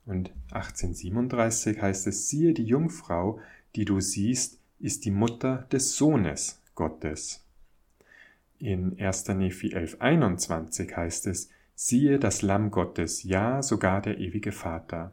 Und 0.06 0.30
1837 0.50 1.82
heißt 1.82 2.06
es, 2.06 2.30
siehe, 2.30 2.54
die 2.54 2.64
Jungfrau, 2.64 3.40
die 3.74 3.84
du 3.84 4.00
siehst, 4.00 4.58
ist 4.78 5.04
die 5.04 5.10
Mutter 5.10 5.66
des 5.70 5.94
Sohnes 5.94 6.62
Gottes. 6.74 7.44
In 8.58 8.98
1. 8.98 9.28
Nephi 9.28 9.76
11.21 9.76 10.96
heißt 10.96 11.26
es, 11.26 11.50
Siehe 11.74 12.18
das 12.18 12.40
Lamm 12.40 12.70
Gottes, 12.70 13.22
ja 13.22 13.62
sogar 13.62 14.00
der 14.00 14.16
ewige 14.16 14.52
Vater. 14.52 15.12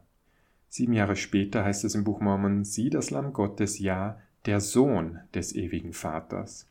Sieben 0.70 0.94
Jahre 0.94 1.18
später 1.18 1.66
heißt 1.66 1.84
es 1.84 1.94
im 1.94 2.06
Buch 2.06 2.22
Mormon, 2.22 2.64
sieh 2.64 2.90
das 2.90 3.12
Lamm 3.12 3.34
Gottes, 3.34 3.80
ja 3.80 4.18
der 4.46 4.62
Sohn 4.62 5.20
des 5.34 5.54
ewigen 5.56 5.92
Vaters. 5.92 6.70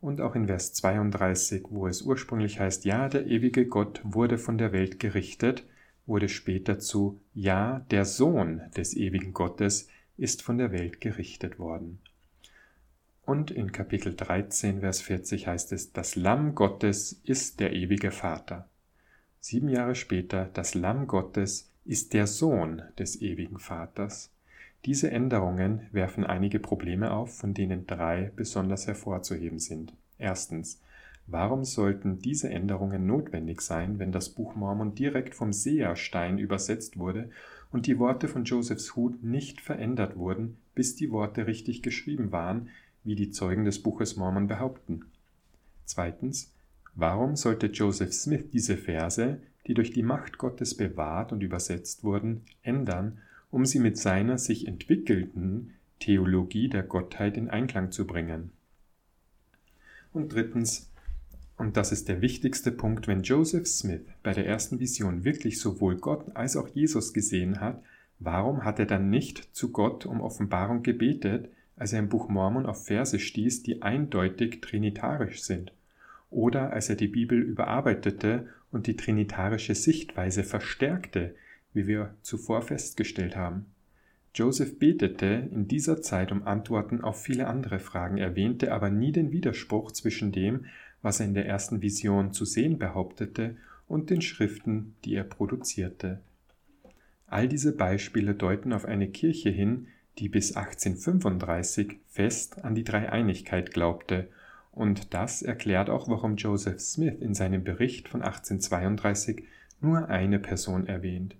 Und 0.00 0.20
auch 0.20 0.34
in 0.34 0.46
Vers 0.46 0.72
32, 0.72 1.64
wo 1.68 1.86
es 1.86 2.02
ursprünglich 2.02 2.58
heißt, 2.58 2.84
ja 2.84 3.08
der 3.08 3.26
ewige 3.26 3.66
Gott 3.66 4.00
wurde 4.02 4.38
von 4.38 4.56
der 4.56 4.72
Welt 4.72 4.98
gerichtet, 4.98 5.66
wurde 6.06 6.28
später 6.28 6.78
zu, 6.78 7.20
ja 7.34 7.84
der 7.90 8.04
Sohn 8.04 8.62
des 8.76 8.96
ewigen 8.96 9.32
Gottes 9.34 9.88
ist 10.16 10.42
von 10.42 10.58
der 10.58 10.72
Welt 10.72 11.00
gerichtet 11.00 11.58
worden. 11.58 12.00
Und 13.22 13.50
in 13.50 13.72
Kapitel 13.72 14.16
13, 14.16 14.80
Vers 14.80 15.02
40 15.02 15.46
heißt 15.46 15.72
es, 15.72 15.92
das 15.92 16.16
Lamm 16.16 16.54
Gottes 16.54 17.20
ist 17.24 17.60
der 17.60 17.72
ewige 17.74 18.10
Vater. 18.10 18.68
Sieben 19.38 19.68
Jahre 19.68 19.94
später, 19.94 20.50
das 20.52 20.74
Lamm 20.74 21.06
Gottes 21.06 21.70
ist 21.84 22.12
der 22.12 22.26
Sohn 22.26 22.82
des 22.98 23.20
ewigen 23.22 23.58
Vaters. 23.58 24.30
Diese 24.86 25.10
Änderungen 25.10 25.86
werfen 25.92 26.24
einige 26.24 26.58
Probleme 26.58 27.10
auf, 27.10 27.36
von 27.36 27.52
denen 27.52 27.86
drei 27.86 28.32
besonders 28.34 28.86
hervorzuheben 28.86 29.58
sind. 29.58 29.92
Erstens, 30.18 30.80
warum 31.26 31.64
sollten 31.64 32.18
diese 32.18 32.48
Änderungen 32.48 33.06
notwendig 33.06 33.60
sein, 33.60 33.98
wenn 33.98 34.10
das 34.10 34.30
Buch 34.30 34.54
Mormon 34.54 34.94
direkt 34.94 35.34
vom 35.34 35.52
Seherstein 35.52 36.38
übersetzt 36.38 36.98
wurde 36.98 37.30
und 37.70 37.86
die 37.86 37.98
Worte 37.98 38.26
von 38.26 38.44
Josephs 38.44 38.96
Hut 38.96 39.22
nicht 39.22 39.60
verändert 39.60 40.16
wurden, 40.16 40.56
bis 40.74 40.96
die 40.96 41.10
Worte 41.10 41.46
richtig 41.46 41.82
geschrieben 41.82 42.32
waren, 42.32 42.70
wie 43.04 43.14
die 43.14 43.30
Zeugen 43.30 43.66
des 43.66 43.82
Buches 43.82 44.16
Mormon 44.16 44.46
behaupten. 44.46 45.04
Zweitens, 45.84 46.52
warum 46.94 47.36
sollte 47.36 47.66
Joseph 47.66 48.12
Smith 48.12 48.46
diese 48.50 48.78
Verse, 48.78 49.40
die 49.66 49.74
durch 49.74 49.92
die 49.92 50.02
Macht 50.02 50.38
Gottes 50.38 50.74
bewahrt 50.74 51.32
und 51.32 51.42
übersetzt 51.42 52.02
wurden, 52.02 52.44
ändern, 52.62 53.18
um 53.50 53.64
sie 53.64 53.78
mit 53.78 53.98
seiner 53.98 54.38
sich 54.38 54.66
entwickelnden 54.66 55.74
Theologie 55.98 56.68
der 56.68 56.82
Gottheit 56.82 57.36
in 57.36 57.50
Einklang 57.50 57.90
zu 57.90 58.06
bringen? 58.06 58.50
Und 60.12 60.32
drittens, 60.32 60.90
und 61.56 61.76
das 61.76 61.92
ist 61.92 62.08
der 62.08 62.20
wichtigste 62.20 62.72
Punkt, 62.72 63.06
wenn 63.06 63.22
Joseph 63.22 63.66
Smith 63.66 64.02
bei 64.22 64.32
der 64.32 64.46
ersten 64.46 64.80
Vision 64.80 65.24
wirklich 65.24 65.60
sowohl 65.60 65.96
Gott 65.96 66.34
als 66.34 66.56
auch 66.56 66.68
Jesus 66.68 67.12
gesehen 67.12 67.60
hat, 67.60 67.82
Warum 68.20 68.64
hat 68.64 68.78
er 68.78 68.84
dann 68.84 69.08
nicht 69.08 69.56
zu 69.56 69.72
Gott 69.72 70.04
um 70.04 70.20
Offenbarung 70.20 70.82
gebetet, 70.82 71.48
als 71.76 71.94
er 71.94 72.00
im 72.00 72.10
Buch 72.10 72.28
Mormon 72.28 72.66
auf 72.66 72.84
Verse 72.84 73.18
stieß, 73.18 73.62
die 73.62 73.80
eindeutig 73.80 74.60
trinitarisch 74.60 75.42
sind? 75.42 75.72
Oder 76.28 76.70
als 76.70 76.90
er 76.90 76.96
die 76.96 77.08
Bibel 77.08 77.40
überarbeitete 77.40 78.46
und 78.70 78.86
die 78.86 78.96
trinitarische 78.96 79.74
Sichtweise 79.74 80.44
verstärkte, 80.44 81.34
wie 81.72 81.86
wir 81.86 82.14
zuvor 82.22 82.62
festgestellt 82.62 83.36
haben? 83.36 83.66
Joseph 84.34 84.78
betete 84.78 85.48
in 85.50 85.66
dieser 85.66 86.02
Zeit 86.02 86.30
um 86.30 86.46
Antworten 86.46 87.00
auf 87.00 87.20
viele 87.20 87.48
andere 87.48 87.80
Fragen, 87.80 88.18
erwähnte 88.18 88.72
aber 88.72 88.90
nie 88.90 89.12
den 89.12 89.32
Widerspruch 89.32 89.90
zwischen 89.92 90.30
dem, 90.30 90.66
was 91.02 91.20
er 91.20 91.26
in 91.26 91.34
der 91.34 91.46
ersten 91.46 91.82
Vision 91.82 92.32
zu 92.32 92.44
sehen 92.44 92.78
behauptete, 92.78 93.56
und 93.88 94.08
den 94.08 94.22
Schriften, 94.22 94.94
die 95.04 95.14
er 95.14 95.24
produzierte. 95.24 96.20
All 97.26 97.48
diese 97.48 97.76
Beispiele 97.76 98.34
deuten 98.34 98.72
auf 98.72 98.84
eine 98.84 99.08
Kirche 99.08 99.50
hin, 99.50 99.88
die 100.18 100.28
bis 100.28 100.54
1835 100.54 101.98
fest 102.06 102.64
an 102.64 102.76
die 102.76 102.84
Dreieinigkeit 102.84 103.72
glaubte, 103.72 104.28
und 104.72 105.12
das 105.12 105.42
erklärt 105.42 105.90
auch, 105.90 106.08
warum 106.08 106.36
Joseph 106.36 106.80
Smith 106.80 107.20
in 107.20 107.34
seinem 107.34 107.64
Bericht 107.64 108.08
von 108.08 108.22
1832 108.22 109.44
nur 109.80 110.08
eine 110.08 110.38
Person 110.38 110.86
erwähnt. 110.86 111.34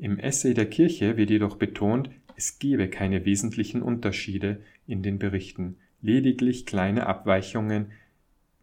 Im 0.00 0.18
Essay 0.18 0.54
der 0.54 0.64
Kirche 0.64 1.18
wird 1.18 1.28
jedoch 1.28 1.56
betont, 1.56 2.08
es 2.34 2.58
gebe 2.58 2.88
keine 2.88 3.26
wesentlichen 3.26 3.82
Unterschiede 3.82 4.62
in 4.86 5.02
den 5.02 5.18
Berichten, 5.18 5.76
lediglich 6.00 6.64
kleine 6.64 7.06
Abweichungen, 7.06 7.92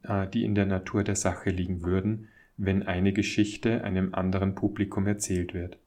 äh, 0.01 0.27
die 0.27 0.43
in 0.43 0.55
der 0.55 0.65
Natur 0.65 1.03
der 1.03 1.15
Sache 1.15 1.51
liegen 1.51 1.83
würden, 1.83 2.29
wenn 2.57 2.81
eine 2.81 3.13
Geschichte 3.13 3.83
einem 3.83 4.15
anderen 4.15 4.55
Publikum 4.55 5.05
erzählt 5.05 5.53
wird. 5.53 5.77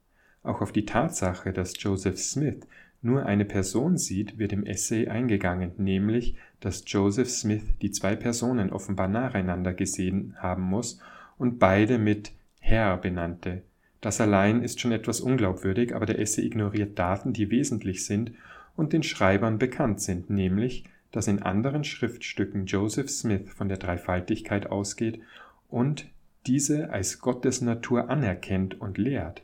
Auch 0.45 0.61
auf 0.61 0.71
die 0.71 0.85
Tatsache, 0.85 1.53
dass 1.53 1.75
Joseph 1.83 2.19
Smith 2.19 2.69
nur 3.03 3.27
eine 3.27 3.45
Person 3.45 3.99
sieht, 3.99 4.39
wird 4.39 4.53
im 4.53 4.65
Essay 4.65 5.09
eingegangen, 5.09 5.73
nämlich, 5.79 6.37
dass 6.61 6.85
Joseph 6.87 7.29
Smith 7.29 7.65
die 7.83 7.91
zwei 7.91 8.15
Personen 8.15 8.71
offenbar 8.71 9.09
nacheinander 9.09 9.75
gesehen 9.75 10.37
haben 10.39 10.63
muss 10.63 11.01
und 11.39 11.59
beide 11.59 11.99
mit 11.99 12.31
Herr 12.61 12.97
benannte. 12.99 13.63
Das 14.01 14.21
allein 14.21 14.63
ist 14.63 14.81
schon 14.81 14.93
etwas 14.93 15.21
unglaubwürdig, 15.21 15.95
aber 15.95 16.07
der 16.07 16.19
Essay 16.19 16.45
ignoriert 16.45 16.99
Daten, 16.99 17.33
die 17.33 17.51
wesentlich 17.51 18.07
sind 18.07 18.33
und 18.77 18.93
den 18.93 19.03
Schreibern 19.03 19.59
bekannt 19.59 20.01
sind, 20.01 20.31
nämlich, 20.31 20.85
dass 21.13 21.29
in 21.29 21.43
anderen 21.43 21.85
Schriftstücken 21.85 22.67
Joseph 22.67 23.11
Smith 23.11 23.51
von 23.51 23.69
der 23.69 23.79
Dreifaltigkeit 23.79 24.67
ausgeht 24.67 25.21
und 25.69 26.07
diese 26.47 26.91
als 26.91 27.21
Gottes 27.21 27.61
Natur 27.61 28.09
anerkennt 28.09 28.81
und 28.81 28.97
lehrt. 28.97 29.43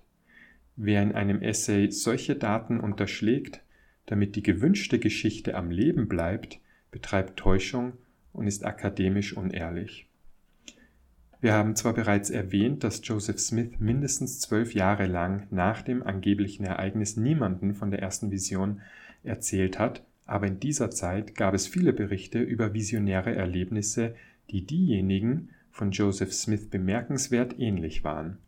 Wer 0.76 1.02
in 1.02 1.12
einem 1.12 1.42
Essay 1.42 1.90
solche 1.90 2.36
Daten 2.36 2.80
unterschlägt, 2.80 3.62
damit 4.06 4.36
die 4.36 4.42
gewünschte 4.42 4.98
Geschichte 4.98 5.54
am 5.54 5.70
Leben 5.70 6.08
bleibt, 6.08 6.60
betreibt 6.90 7.38
Täuschung 7.38 7.94
und 8.32 8.46
ist 8.46 8.64
akademisch 8.64 9.36
unehrlich. 9.36 10.08
Wir 11.40 11.52
haben 11.52 11.76
zwar 11.76 11.92
bereits 11.92 12.30
erwähnt, 12.30 12.82
dass 12.82 13.00
Joseph 13.04 13.38
Smith 13.38 13.78
mindestens 13.78 14.40
zwölf 14.40 14.74
Jahre 14.74 15.06
lang 15.06 15.46
nach 15.50 15.82
dem 15.82 16.02
angeblichen 16.02 16.64
Ereignis 16.64 17.16
niemanden 17.16 17.74
von 17.74 17.90
der 17.90 18.00
ersten 18.00 18.30
Vision 18.30 18.80
erzählt 19.22 19.78
hat, 19.78 20.02
aber 20.24 20.46
in 20.46 20.60
dieser 20.60 20.90
Zeit 20.90 21.34
gab 21.34 21.54
es 21.54 21.66
viele 21.66 21.92
Berichte 21.92 22.40
über 22.40 22.72
visionäre 22.74 23.34
Erlebnisse, 23.34 24.14
die 24.50 24.66
diejenigen 24.66 25.50
von 25.70 25.90
Joseph 25.90 26.32
Smith 26.32 26.70
bemerkenswert 26.70 27.58
ähnlich 27.58 28.02
waren. 28.02 28.38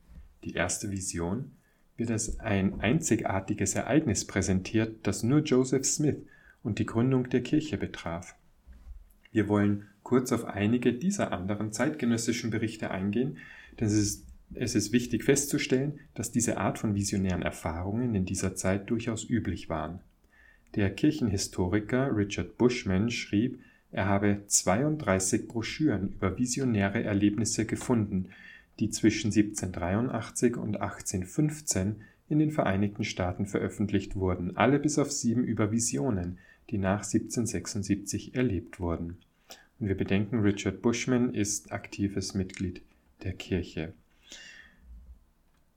Die 0.44 0.54
erste 0.54 0.90
Vision 0.90 1.52
wird 1.96 2.10
als 2.10 2.40
ein 2.40 2.80
einzigartiges 2.80 3.74
Ereignis 3.74 4.26
präsentiert, 4.26 5.06
das 5.06 5.22
nur 5.22 5.40
Joseph 5.40 5.84
Smith 5.84 6.16
und 6.62 6.78
die 6.78 6.86
Gründung 6.86 7.28
der 7.28 7.42
Kirche 7.42 7.76
betraf. 7.76 8.34
Wir 9.30 9.48
wollen 9.48 9.86
kurz 10.02 10.32
auf 10.32 10.44
einige 10.44 10.92
dieser 10.92 11.32
anderen 11.32 11.72
zeitgenössischen 11.72 12.50
Berichte 12.50 12.90
eingehen, 12.90 13.38
denn 13.78 13.88
es 13.88 13.94
ist, 13.94 14.26
es 14.54 14.74
ist 14.74 14.92
wichtig 14.92 15.24
festzustellen, 15.24 16.00
dass 16.14 16.30
diese 16.32 16.56
Art 16.56 16.78
von 16.78 16.94
visionären 16.94 17.42
Erfahrungen 17.42 18.14
in 18.14 18.24
dieser 18.24 18.54
Zeit 18.54 18.88
durchaus 18.88 19.28
üblich 19.28 19.68
waren. 19.68 20.00
Der 20.74 20.90
Kirchenhistoriker 20.90 22.16
Richard 22.16 22.56
Bushman 22.56 23.10
schrieb, 23.10 23.58
er 23.90 24.06
habe 24.06 24.42
32 24.46 25.48
Broschüren 25.48 26.10
über 26.10 26.38
visionäre 26.38 27.02
Erlebnisse 27.02 27.64
gefunden, 27.64 28.30
die 28.78 28.90
zwischen 28.90 29.28
1783 29.28 30.56
und 30.56 30.80
1815 30.80 31.96
in 32.28 32.38
den 32.38 32.50
Vereinigten 32.50 33.04
Staaten 33.04 33.46
veröffentlicht 33.46 34.14
wurden, 34.14 34.56
alle 34.56 34.78
bis 34.78 34.98
auf 34.98 35.10
sieben 35.10 35.44
über 35.44 35.72
Visionen, 35.72 36.38
die 36.70 36.78
nach 36.78 37.04
1776 37.04 38.34
erlebt 38.34 38.80
wurden. 38.80 39.18
Und 39.78 39.88
wir 39.88 39.96
bedenken, 39.96 40.40
Richard 40.40 40.82
Bushman 40.82 41.34
ist 41.34 41.72
aktives 41.72 42.34
Mitglied 42.34 42.82
der 43.22 43.32
Kirche. 43.32 43.94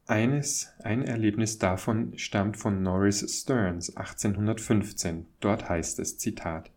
Eines, 0.08 0.73
ein 0.80 1.04
Erlebnis 1.04 1.58
davon 1.58 2.17
stammt 2.17 2.58
von 2.58 2.84
Norris 2.84 3.25
Stearns 3.30 3.95
1815. 3.95 5.25
Dort 5.39 5.69
heißt 5.69 5.99
es, 5.99 6.17
Zitat, 6.17 6.69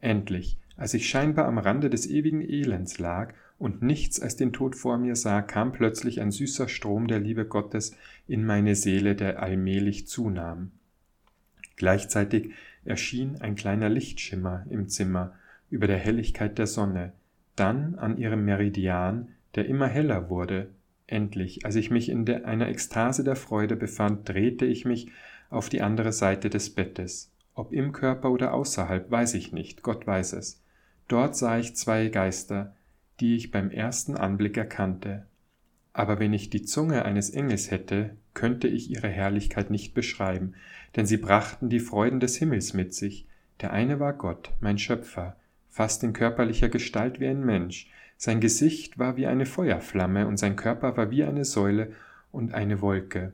Endlich, 0.00 0.58
als 0.76 0.94
ich 0.94 1.08
scheinbar 1.08 1.46
am 1.46 1.58
Rande 1.58 1.90
des 1.90 2.08
ewigen 2.08 2.40
Elends 2.40 2.98
lag 2.98 3.34
und 3.58 3.82
nichts 3.82 4.18
als 4.18 4.36
den 4.36 4.54
Tod 4.54 4.76
vor 4.76 4.96
mir 4.96 5.14
sah, 5.14 5.42
kam 5.42 5.72
plötzlich 5.72 6.22
ein 6.22 6.30
süßer 6.30 6.68
Strom 6.68 7.06
der 7.06 7.20
Liebe 7.20 7.44
Gottes 7.44 7.94
in 8.26 8.46
meine 8.46 8.74
Seele, 8.74 9.14
der 9.14 9.42
allmählich 9.42 10.06
zunahm. 10.06 10.70
Gleichzeitig 11.80 12.50
erschien 12.84 13.40
ein 13.40 13.54
kleiner 13.54 13.88
Lichtschimmer 13.88 14.66
im 14.68 14.88
Zimmer 14.88 15.32
über 15.70 15.86
der 15.86 15.96
Helligkeit 15.96 16.58
der 16.58 16.66
Sonne, 16.66 17.14
dann 17.56 17.94
an 17.94 18.18
ihrem 18.18 18.44
Meridian, 18.44 19.28
der 19.54 19.64
immer 19.64 19.86
heller 19.86 20.28
wurde. 20.28 20.68
Endlich, 21.06 21.64
als 21.64 21.76
ich 21.76 21.90
mich 21.90 22.10
in 22.10 22.28
einer 22.28 22.68
Ekstase 22.68 23.24
der 23.24 23.34
Freude 23.34 23.76
befand, 23.76 24.28
drehte 24.28 24.66
ich 24.66 24.84
mich 24.84 25.08
auf 25.48 25.70
die 25.70 25.80
andere 25.80 26.12
Seite 26.12 26.50
des 26.50 26.68
Bettes. 26.68 27.32
Ob 27.54 27.72
im 27.72 27.92
Körper 27.92 28.30
oder 28.30 28.52
außerhalb, 28.52 29.10
weiß 29.10 29.32
ich 29.32 29.52
nicht, 29.52 29.82
Gott 29.82 30.06
weiß 30.06 30.34
es. 30.34 30.62
Dort 31.08 31.34
sah 31.34 31.56
ich 31.58 31.76
zwei 31.76 32.08
Geister, 32.08 32.76
die 33.20 33.36
ich 33.36 33.50
beim 33.50 33.70
ersten 33.70 34.18
Anblick 34.18 34.58
erkannte. 34.58 35.24
Aber 35.94 36.20
wenn 36.20 36.34
ich 36.34 36.50
die 36.50 36.62
Zunge 36.62 37.06
eines 37.06 37.30
Engels 37.30 37.70
hätte, 37.70 38.18
könnte 38.34 38.68
ich 38.68 38.90
ihre 38.90 39.08
Herrlichkeit 39.08 39.70
nicht 39.70 39.94
beschreiben, 39.94 40.54
denn 40.96 41.06
sie 41.06 41.16
brachten 41.16 41.68
die 41.68 41.80
Freuden 41.80 42.20
des 42.20 42.36
Himmels 42.36 42.74
mit 42.74 42.94
sich. 42.94 43.26
Der 43.60 43.72
eine 43.72 44.00
war 44.00 44.12
Gott, 44.12 44.52
mein 44.60 44.78
Schöpfer, 44.78 45.36
fast 45.68 46.02
in 46.02 46.12
körperlicher 46.12 46.68
Gestalt 46.68 47.20
wie 47.20 47.26
ein 47.26 47.44
Mensch. 47.44 47.90
Sein 48.16 48.40
Gesicht 48.40 48.98
war 48.98 49.16
wie 49.16 49.26
eine 49.26 49.46
Feuerflamme 49.46 50.26
und 50.26 50.36
sein 50.36 50.56
Körper 50.56 50.96
war 50.96 51.10
wie 51.10 51.24
eine 51.24 51.44
Säule 51.44 51.92
und 52.32 52.54
eine 52.54 52.80
Wolke. 52.80 53.32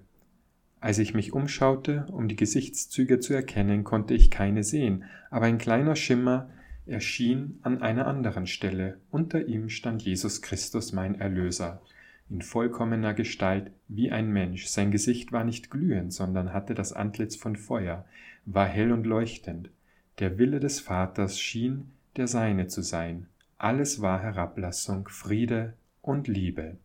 Als 0.80 0.98
ich 0.98 1.14
mich 1.14 1.32
umschaute, 1.32 2.06
um 2.12 2.28
die 2.28 2.36
Gesichtszüge 2.36 3.18
zu 3.18 3.34
erkennen, 3.34 3.82
konnte 3.82 4.14
ich 4.14 4.30
keine 4.30 4.62
sehen, 4.62 5.04
aber 5.30 5.46
ein 5.46 5.58
kleiner 5.58 5.96
Schimmer 5.96 6.50
erschien 6.86 7.58
an 7.62 7.82
einer 7.82 8.06
anderen 8.06 8.46
Stelle. 8.46 8.98
Unter 9.10 9.46
ihm 9.46 9.68
stand 9.68 10.02
Jesus 10.02 10.42
Christus, 10.42 10.92
mein 10.92 11.18
Erlöser, 11.18 11.82
in 12.28 12.42
vollkommener 12.42 13.14
Gestalt 13.14 13.70
wie 13.88 14.10
ein 14.10 14.30
Mensch. 14.30 14.66
Sein 14.66 14.90
Gesicht 14.90 15.32
war 15.32 15.44
nicht 15.44 15.70
glühend, 15.70 16.12
sondern 16.12 16.52
hatte 16.52 16.74
das 16.74 16.92
Antlitz 16.92 17.36
von 17.36 17.56
Feuer, 17.56 18.04
war 18.44 18.66
hell 18.66 18.92
und 18.92 19.06
leuchtend. 19.06 19.70
Der 20.18 20.38
Wille 20.38 20.60
des 20.60 20.80
Vaters 20.80 21.38
schien 21.38 21.92
der 22.16 22.28
seine 22.28 22.66
zu 22.66 22.82
sein. 22.82 23.26
Alles 23.58 24.00
war 24.00 24.20
Herablassung, 24.20 25.08
Friede 25.08 25.74
und 26.02 26.28
Liebe. 26.28 26.78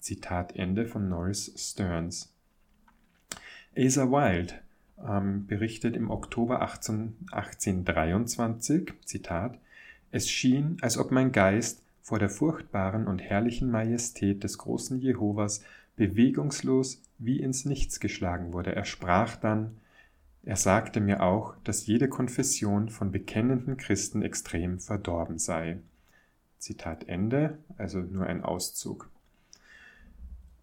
Zitat 0.00 0.54
Ende 0.54 0.86
von 0.86 1.08
Norris 1.08 1.52
Stearns. 1.56 2.32
Asa 3.76 4.10
Wilde 4.10 4.54
ähm, 5.06 5.46
berichtet 5.46 5.96
im 5.96 6.10
Oktober 6.10 6.62
18, 6.62 7.16
1823, 7.32 8.92
Zitat, 9.04 9.58
es 10.10 10.30
schien, 10.30 10.78
als 10.80 10.96
ob 10.96 11.10
mein 11.10 11.32
Geist 11.32 11.82
vor 12.06 12.20
der 12.20 12.30
furchtbaren 12.30 13.08
und 13.08 13.18
herrlichen 13.18 13.68
Majestät 13.68 14.44
des 14.44 14.58
großen 14.58 15.00
Jehovas 15.00 15.64
bewegungslos 15.96 17.02
wie 17.18 17.40
ins 17.40 17.64
Nichts 17.64 17.98
geschlagen 17.98 18.52
wurde. 18.52 18.76
Er 18.76 18.84
sprach 18.84 19.34
dann, 19.34 19.78
er 20.44 20.54
sagte 20.54 21.00
mir 21.00 21.20
auch, 21.20 21.56
dass 21.64 21.88
jede 21.88 22.08
Konfession 22.08 22.90
von 22.90 23.10
bekennenden 23.10 23.76
Christen 23.76 24.22
extrem 24.22 24.78
verdorben 24.78 25.38
sei. 25.38 25.80
Zitat 26.58 27.08
Ende, 27.08 27.58
also 27.76 27.98
nur 27.98 28.26
ein 28.26 28.44
Auszug. 28.44 29.10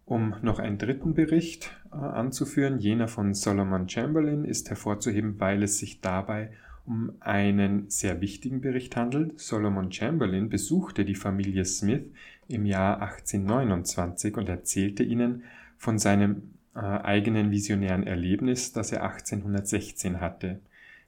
Um 0.06 0.36
noch 0.40 0.58
einen 0.58 0.78
dritten 0.78 1.12
Bericht 1.12 1.78
äh, 1.92 1.96
anzuführen, 1.96 2.78
jener 2.78 3.06
von 3.06 3.34
Solomon 3.34 3.86
Chamberlain, 3.86 4.46
ist 4.46 4.70
hervorzuheben, 4.70 5.38
weil 5.40 5.62
es 5.62 5.76
sich 5.76 6.00
dabei 6.00 6.52
um 6.86 7.12
einen 7.20 7.88
sehr 7.88 8.20
wichtigen 8.20 8.60
Bericht 8.60 8.96
handelt. 8.96 9.40
Solomon 9.40 9.90
Chamberlain 9.90 10.50
besuchte 10.50 11.04
die 11.04 11.14
Familie 11.14 11.64
Smith 11.64 12.04
im 12.48 12.66
Jahr 12.66 13.00
1829 13.00 14.36
und 14.36 14.48
erzählte 14.48 15.02
ihnen 15.02 15.44
von 15.78 15.98
seinem 15.98 16.54
äh, 16.74 16.80
eigenen 16.80 17.50
visionären 17.50 18.06
Erlebnis, 18.06 18.72
das 18.72 18.92
er 18.92 19.04
1816 19.04 20.20
hatte. 20.20 20.60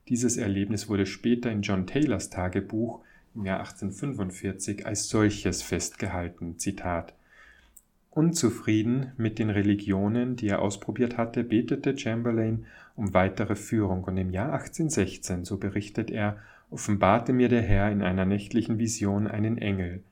Dieses 0.08 0.36
Erlebnis 0.36 0.88
wurde 0.88 1.04
später 1.04 1.50
in 1.50 1.62
John 1.62 1.86
Taylors 1.86 2.30
Tagebuch 2.30 3.00
im 3.34 3.44
Jahr 3.44 3.58
1845 3.60 4.86
als 4.86 5.08
solches 5.08 5.62
festgehalten. 5.62 6.58
Zitat 6.58 7.12
Unzufrieden 8.10 9.12
mit 9.18 9.38
den 9.38 9.50
Religionen, 9.50 10.36
die 10.36 10.48
er 10.48 10.62
ausprobiert 10.62 11.18
hatte, 11.18 11.44
betete 11.44 11.98
Chamberlain 11.98 12.64
um 12.96 13.14
weitere 13.14 13.54
Führung 13.54 14.04
und 14.04 14.16
im 14.16 14.30
Jahr 14.30 14.52
1816, 14.54 15.44
so 15.44 15.58
berichtet 15.58 16.10
er, 16.10 16.38
offenbarte 16.70 17.32
mir 17.32 17.48
der 17.48 17.62
Herr 17.62 17.90
in 17.92 18.02
einer 18.02 18.24
nächtlichen 18.24 18.78
Vision 18.78 19.26
einen 19.26 19.58
Engel, 19.58 20.02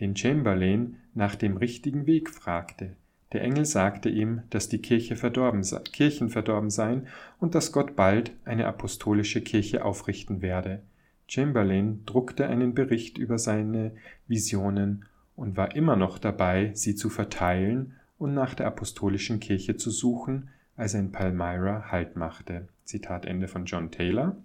den 0.00 0.16
Chamberlain 0.16 0.96
nach 1.14 1.36
dem 1.36 1.56
richtigen 1.56 2.06
Weg 2.06 2.28
fragte. 2.28 2.96
Der 3.32 3.42
Engel 3.42 3.64
sagte 3.64 4.10
ihm, 4.10 4.42
dass 4.50 4.68
die 4.68 4.82
Kirche 4.82 5.16
verdorben, 5.16 5.62
Kirchen 5.92 6.28
verdorben 6.28 6.68
seien 6.68 7.06
und 7.38 7.54
dass 7.54 7.72
Gott 7.72 7.96
bald 7.96 8.32
eine 8.44 8.66
apostolische 8.66 9.40
Kirche 9.40 9.84
aufrichten 9.84 10.42
werde. 10.42 10.82
Chamberlain 11.26 12.02
druckte 12.04 12.46
einen 12.46 12.74
Bericht 12.74 13.16
über 13.16 13.38
seine 13.38 13.92
Visionen 14.28 15.06
und 15.34 15.56
war 15.56 15.74
immer 15.74 15.96
noch 15.96 16.18
dabei, 16.18 16.72
sie 16.74 16.94
zu 16.94 17.08
verteilen 17.08 17.94
und 18.18 18.34
nach 18.34 18.52
der 18.54 18.66
apostolischen 18.66 19.40
Kirche 19.40 19.76
zu 19.76 19.90
suchen, 19.90 20.50
als 20.76 20.94
er 20.94 21.00
in 21.00 21.12
Palmyra 21.12 21.90
Halt 21.90 22.16
machte. 22.16 22.68
Zitat 22.84 23.26
Ende 23.26 23.48
von 23.48 23.64
John 23.64 23.90
Taylor. 23.90 24.36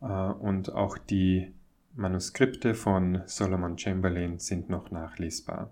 Äh, 0.00 0.06
und 0.06 0.72
auch 0.72 0.98
die 0.98 1.52
Manuskripte 1.94 2.74
von 2.74 3.22
Solomon 3.26 3.76
Chamberlain 3.76 4.38
sind 4.38 4.70
noch 4.70 4.90
nachlesbar. 4.90 5.70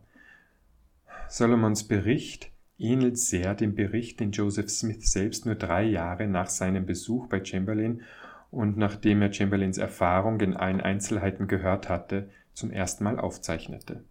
Solomons 1.28 1.84
Bericht 1.84 2.50
ähnelt 2.78 3.18
sehr 3.18 3.54
dem 3.54 3.74
Bericht, 3.74 4.20
den 4.20 4.32
Joseph 4.32 4.70
Smith 4.70 5.10
selbst 5.10 5.46
nur 5.46 5.54
drei 5.54 5.84
Jahre 5.84 6.26
nach 6.26 6.48
seinem 6.48 6.86
Besuch 6.86 7.26
bei 7.28 7.44
Chamberlain 7.44 8.02
und 8.50 8.76
nachdem 8.76 9.20
er 9.20 9.32
Chamberlains 9.32 9.78
Erfahrung 9.78 10.40
in 10.40 10.56
allen 10.56 10.80
Einzelheiten 10.80 11.48
gehört 11.48 11.88
hatte, 11.88 12.30
zum 12.54 12.70
ersten 12.70 13.04
Mal 13.04 13.18
aufzeichnete. 13.18 14.04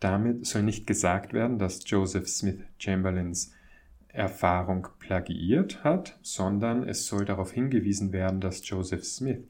Damit 0.00 0.46
soll 0.46 0.62
nicht 0.62 0.86
gesagt 0.86 1.32
werden, 1.32 1.58
dass 1.58 1.88
Joseph 1.88 2.28
Smith 2.28 2.60
Chamberlains 2.78 3.52
Erfahrung 4.14 4.86
plagiiert 5.00 5.82
hat, 5.82 6.18
sondern 6.22 6.88
es 6.88 7.06
soll 7.06 7.24
darauf 7.24 7.52
hingewiesen 7.52 8.12
werden, 8.12 8.40
dass 8.40 8.66
Joseph 8.68 9.04
Smith 9.04 9.40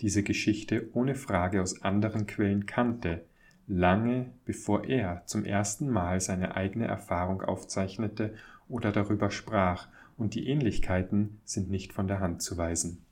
diese 0.00 0.22
Geschichte 0.22 0.88
ohne 0.94 1.14
Frage 1.14 1.60
aus 1.62 1.82
anderen 1.82 2.26
Quellen 2.26 2.66
kannte, 2.66 3.24
lange 3.66 4.30
bevor 4.44 4.84
er 4.84 5.22
zum 5.26 5.44
ersten 5.44 5.88
Mal 5.88 6.20
seine 6.20 6.56
eigene 6.56 6.86
Erfahrung 6.86 7.42
aufzeichnete 7.42 8.34
oder 8.68 8.92
darüber 8.92 9.30
sprach, 9.30 9.88
und 10.16 10.34
die 10.34 10.46
Ähnlichkeiten 10.46 11.40
sind 11.44 11.70
nicht 11.70 11.92
von 11.92 12.06
der 12.06 12.20
Hand 12.20 12.40
zu 12.40 12.56
weisen. 12.56 13.04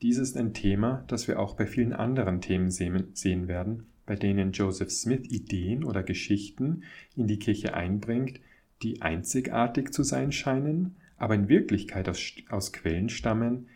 Dies 0.00 0.18
ist 0.18 0.36
ein 0.36 0.54
Thema, 0.54 1.04
das 1.08 1.26
wir 1.26 1.40
auch 1.40 1.54
bei 1.54 1.66
vielen 1.66 1.92
anderen 1.92 2.40
Themen 2.40 2.70
sehen 2.70 3.48
werden, 3.48 3.86
bei 4.06 4.14
denen 4.14 4.52
Joseph 4.52 4.90
Smith 4.90 5.28
Ideen 5.30 5.82
oder 5.82 6.02
Geschichten 6.02 6.84
in 7.16 7.26
die 7.26 7.38
Kirche 7.38 7.74
einbringt, 7.74 8.38
die 8.82 9.02
einzigartig 9.02 9.92
zu 9.92 10.02
sein 10.02 10.32
scheinen, 10.32 10.96
aber 11.16 11.34
in 11.34 11.48
Wirklichkeit 11.48 12.08
aus, 12.08 12.32
aus 12.48 12.72
Quellen 12.72 13.08
stammen, 13.08 13.68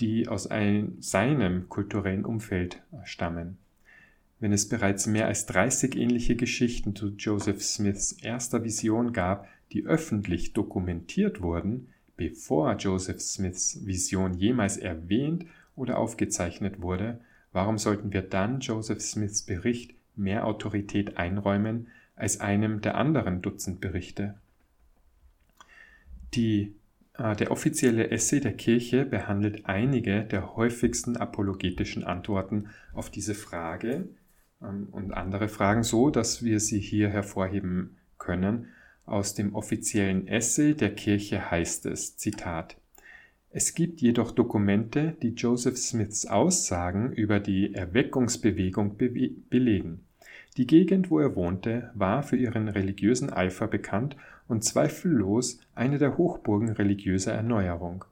die 0.00 0.28
aus 0.28 0.46
ein, 0.46 0.96
seinem 1.00 1.68
kulturellen 1.68 2.24
Umfeld 2.24 2.82
stammen. 3.04 3.58
Wenn 4.40 4.52
es 4.52 4.68
bereits 4.68 5.06
mehr 5.06 5.26
als 5.26 5.46
30 5.46 5.96
ähnliche 5.96 6.36
Geschichten 6.36 6.94
zu 6.94 7.08
Joseph 7.08 7.62
Smiths 7.62 8.12
erster 8.12 8.62
Vision 8.62 9.12
gab, 9.12 9.48
die 9.72 9.84
öffentlich 9.84 10.52
dokumentiert 10.52 11.42
wurden, 11.42 11.88
bevor 12.16 12.76
Joseph 12.76 13.20
Smiths 13.20 13.84
Vision 13.84 14.34
jemals 14.34 14.76
erwähnt 14.76 15.46
oder 15.74 15.98
aufgezeichnet 15.98 16.80
wurde, 16.80 17.20
warum 17.52 17.78
sollten 17.78 18.12
wir 18.12 18.22
dann 18.22 18.60
Joseph 18.60 19.00
Smiths 19.00 19.42
Bericht 19.42 19.94
mehr 20.14 20.46
Autorität 20.46 21.16
einräumen 21.16 21.88
als 22.18 22.40
einem 22.40 22.80
der 22.80 22.96
anderen 22.96 23.42
Dutzend 23.42 23.80
Berichte? 23.80 24.34
Die, 26.34 26.74
äh, 27.14 27.36
der 27.36 27.50
offizielle 27.50 28.10
Essay 28.10 28.40
der 28.40 28.54
Kirche 28.54 29.04
behandelt 29.04 29.66
einige 29.66 30.24
der 30.24 30.56
häufigsten 30.56 31.16
apologetischen 31.16 32.04
Antworten 32.04 32.68
auf 32.92 33.10
diese 33.10 33.34
Frage, 33.34 34.08
ähm, 34.62 34.88
und 34.90 35.12
andere 35.12 35.48
Fragen 35.48 35.82
so, 35.82 36.10
dass 36.10 36.42
wir 36.42 36.60
sie 36.60 36.80
hier 36.80 37.08
hervorheben 37.08 37.96
können. 38.18 38.68
Aus 39.04 39.34
dem 39.34 39.54
offiziellen 39.54 40.26
Essay 40.26 40.74
der 40.74 40.94
Kirche 40.94 41.50
heißt 41.50 41.86
es, 41.86 42.16
Zitat, 42.16 42.76
es 43.50 43.74
gibt 43.74 44.02
jedoch 44.02 44.32
Dokumente, 44.32 45.16
die 45.22 45.30
Joseph 45.30 45.78
Smiths 45.78 46.26
Aussagen 46.26 47.12
über 47.12 47.40
die 47.40 47.74
Erweckungsbewegung 47.74 48.98
be 48.98 49.30
belegen. 49.48 50.04
Die 50.58 50.66
Gegend, 50.66 51.08
wo 51.08 51.20
er 51.20 51.36
wohnte, 51.36 51.92
war 51.94 52.24
für 52.24 52.36
ihren 52.36 52.66
religiösen 52.66 53.32
Eifer 53.32 53.68
bekannt 53.68 54.16
und 54.48 54.64
zweifellos 54.64 55.60
eine 55.76 55.98
der 55.98 56.18
Hochburgen 56.18 56.70
religiöser 56.70 57.32
Erneuerung. 57.32 58.04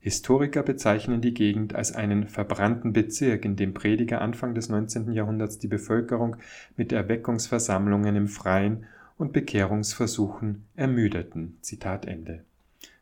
Historiker 0.00 0.62
bezeichnen 0.62 1.20
die 1.20 1.34
Gegend 1.34 1.74
als 1.74 1.94
einen 1.94 2.28
verbrannten 2.28 2.94
Bezirk, 2.94 3.44
in 3.44 3.56
dem 3.56 3.74
Prediger 3.74 4.22
Anfang 4.22 4.54
des 4.54 4.70
19. 4.70 5.12
Jahrhunderts 5.12 5.58
die 5.58 5.68
Bevölkerung 5.68 6.36
mit 6.78 6.92
Erweckungsversammlungen 6.92 8.16
im 8.16 8.28
Freien 8.28 8.86
und 9.18 9.34
Bekehrungsversuchen 9.34 10.64
ermüdeten. 10.74 11.58
Zitat 11.60 12.06
Ende. 12.06 12.42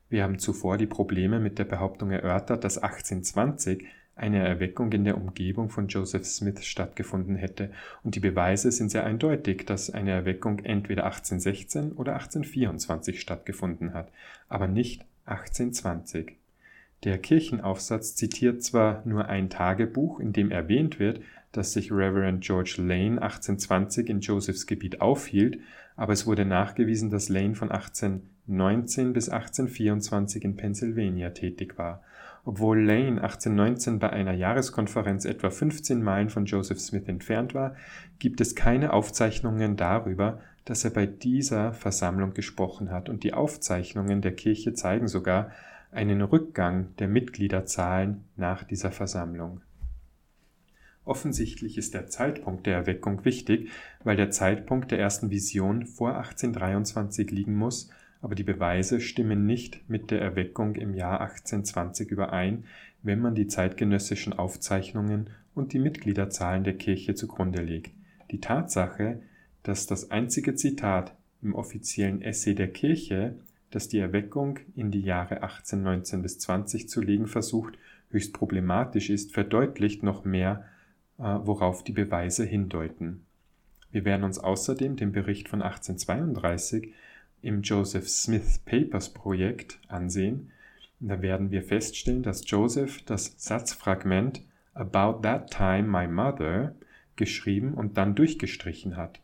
Wir 0.09 0.25
haben 0.25 0.41
zuvor 0.41 0.79
die 0.79 0.89
Probleme 0.89 1.39
mit 1.39 1.61
der 1.61 1.65
Behauptung 1.65 2.11
erörtert, 2.11 2.65
dass 2.65 2.79
1820 2.79 3.87
eine 4.21 4.47
Erweckung 4.47 4.93
in 4.93 5.05
der 5.05 5.17
Umgebung 5.17 5.71
von 5.71 5.89
Joseph 5.89 6.27
Smith 6.27 6.65
stattgefunden 6.65 7.37
hätte, 7.37 7.71
und 8.05 8.15
die 8.15 8.21
Beweise 8.21 8.71
sind 8.71 8.91
sehr 8.91 9.05
eindeutig, 9.05 9.65
dass 9.65 9.91
eine 9.91 10.11
Erweckung 10.11 10.59
entweder 10.61 11.05
1816 11.05 11.93
oder 11.93 12.13
1824 12.13 13.21
stattgefunden 13.21 13.95
hat, 13.95 14.13
aber 14.49 14.69
nicht 14.69 15.07
1820. 15.25 16.37
Der 17.05 17.17
Kirchenaufsatz 17.17 18.15
zitiert 18.15 18.63
zwar 18.63 19.03
nur 19.07 19.27
ein 19.27 19.49
Tagebuch, 19.49 20.21
in 20.21 20.35
dem 20.35 20.51
erwähnt 20.51 20.99
wird, 20.99 21.23
dass 21.53 21.73
sich 21.73 21.91
Reverend 21.91 22.45
George 22.45 22.75
Lane 22.77 23.23
1820 23.23 24.09
in 24.11 24.21
Josephs 24.21 24.67
Gebiet 24.67 25.01
aufhielt, 25.01 25.59
aber 25.97 26.13
es 26.13 26.27
wurde 26.27 26.45
nachgewiesen, 26.45 27.09
dass 27.11 27.31
Lane 27.31 27.55
von 27.55 27.71
1819 27.71 29.15
bis 29.15 29.31
1824 29.31 30.45
in 30.45 30.57
Pennsylvania 30.57 31.31
tätig 31.31 31.79
war. 31.79 32.03
Obwohl 32.45 32.81
Lane 32.81 33.23
1819 33.23 33.99
bei 33.99 34.11
einer 34.11 34.33
Jahreskonferenz 34.33 35.25
etwa 35.25 35.51
15 35.51 36.03
Meilen 36.03 36.31
von 36.31 36.47
Joseph 36.47 36.81
Smith 36.81 37.07
entfernt 37.07 37.55
war, 37.55 37.77
gibt 38.19 38.41
es 38.41 38.55
keine 38.55 38.93
Aufzeichnungen 38.93 39.77
darüber, 39.77 40.41
dass 40.65 40.85
er 40.85 40.91
bei 40.91 41.07
dieser 41.07 41.73
Versammlung 41.73 42.33
gesprochen 42.33 42.91
hat, 42.91 43.09
und 43.09 43.25
die 43.25 43.35
Aufzeichnungen 43.35 44.23
der 44.23 44.35
Kirche 44.35 44.73
zeigen 44.73 45.09
sogar, 45.09 45.51
einen 45.93 46.23
Rückgang 46.23 46.95
der 46.99 47.09
Mitgliederzahlen 47.09 48.25
nach 48.37 48.65
dieser 48.65 48.93
Versammlung. 48.93 49.61
Offensichtlich 51.05 51.77
ist 51.77 51.95
der 51.95 52.07
Zeitpunkt 52.07 52.67
der 52.67 52.77
Erweckung 52.77 53.25
wichtig, 53.25 53.71
weil 54.05 54.17
der 54.17 54.31
Zeitpunkt 54.31 54.91
der 54.93 55.01
ersten 55.01 55.31
Vision 55.31 55.87
vor 55.87 56.17
1823 56.17 57.31
liegen 57.31 57.57
muss, 57.57 57.91
aber 58.23 58.35
die 58.35 58.45
Beweise 58.45 59.01
stimmen 59.01 59.47
nicht 59.47 59.89
mit 59.89 60.11
der 60.11 60.21
Erweckung 60.21 60.75
im 60.75 60.95
Jahr 60.95 61.21
1820 61.21 62.11
überein, 62.11 62.65
wenn 63.03 63.21
man 63.21 63.35
die 63.35 63.47
zeitgenössischen 63.47 64.33
Aufzeichnungen 64.33 65.31
und 65.55 65.73
die 65.73 65.79
Mitgliederzahlen 65.79 66.65
der 66.65 66.77
Kirche 66.77 67.15
zugrunde 67.15 67.63
legt. 67.63 67.93
Die 68.31 68.41
Tatsache, 68.41 69.23
dass 69.63 69.87
das 69.87 70.11
einzige 70.11 70.55
Zitat 70.55 71.15
im 71.43 71.55
offiziellen 71.55 72.23
Essay 72.23 72.55
der 72.55 72.69
Kirche 72.69 73.37
das 73.71 73.89
die 73.89 73.99
Erweckung 73.99 74.59
in 74.75 74.91
die 74.91 75.01
Jahre 75.01 75.43
1819 75.43 76.23
bis 76.23 76.39
20 76.41 76.89
zu 76.89 77.01
legen 77.01 77.27
versucht, 77.27 77.79
höchst 78.11 78.33
problematisch 78.33 79.11
ist, 79.11 79.33
verdeutlicht 79.33 80.03
noch 80.03 80.25
mehr, 80.25 80.65
äh, 81.19 81.23
worauf 81.23 81.85
die 81.85 81.93
Beweise 81.93 82.45
hindeuten. 82.45 83.25
Wir 83.93 84.05
werden 84.05 84.25
uns 84.25 84.39
außerdem 84.39 84.97
den 84.97 85.13
Bericht 85.13 85.49
von 85.49 85.63
1832 85.63 86.93
im 87.43 87.63
Joseph 87.63 88.09
Smith 88.09 88.59
Papers 88.65 89.13
Projekt 89.13 89.79
ansehen. 89.89 90.51
Da 91.01 91.23
werden 91.23 91.51
wir 91.51 91.63
feststellen, 91.63 92.23
dass 92.23 92.49
Joseph 92.49 93.03
das 93.03 93.35
Satzfragment 93.39 94.43
About 94.75 95.23
that 95.23 95.51
time 95.51 95.89
my 95.89 96.07
mother 96.07 96.75
geschrieben 97.17 97.75
und 97.75 97.97
dann 97.97 98.15
durchgestrichen 98.15 98.97
hat. 98.97 99.21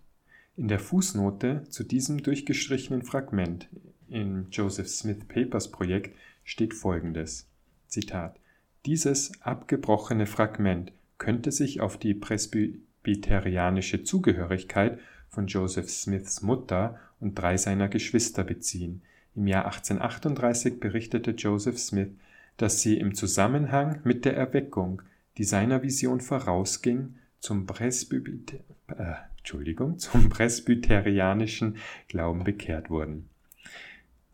In 0.57 0.69
der 0.69 0.81
Fußnote 0.81 1.65
zu 1.69 1.85
diesem 1.85 2.23
durchgestrichenen 2.23 3.03
Fragment 3.03 3.69
im 4.09 4.47
Joseph 4.51 4.89
Smith 4.89 5.25
Papers 5.29 5.71
Projekt 5.71 6.17
steht 6.45 6.75
folgendes: 6.75 7.49
Zitat: 7.89 8.41
Dieses 8.87 9.41
abgebrochene 9.43 10.27
Fragment 10.27 10.93
könnte 11.19 11.53
sich 11.53 11.81
auf 11.81 11.99
die 11.99 12.15
presbyterianische 12.15 14.03
Zugehörigkeit 14.03 14.99
von 15.29 15.47
Joseph 15.47 15.91
Smiths 15.91 16.43
Mutter 16.43 16.99
und 17.21 17.35
drei 17.35 17.57
seiner 17.57 17.89
Geschwister 17.89 18.45
beziehen. 18.45 19.03
Im 19.35 19.47
Jahr 19.47 19.67
1838 19.67 20.81
berichtete 20.81 21.33
Joseph 21.33 21.79
Smith, 21.79 22.11
dass 22.57 22.81
sie 22.81 22.99
im 22.99 23.15
Zusammenhang 23.15 24.01
mit 24.05 24.25
der 24.25 24.37
Erweckung, 24.37 25.03
die 25.37 25.45
seiner 25.45 25.83
Vision 25.83 26.21
vorausging, 26.21 27.17
zum, 27.41 27.67
Presbyter 27.67 28.59
äh, 28.89 29.15
zum 29.99 30.29
presbyterianischen 30.29 31.77
Glauben 32.09 32.45
bekehrt 32.45 32.91
wurden. 32.91 33.29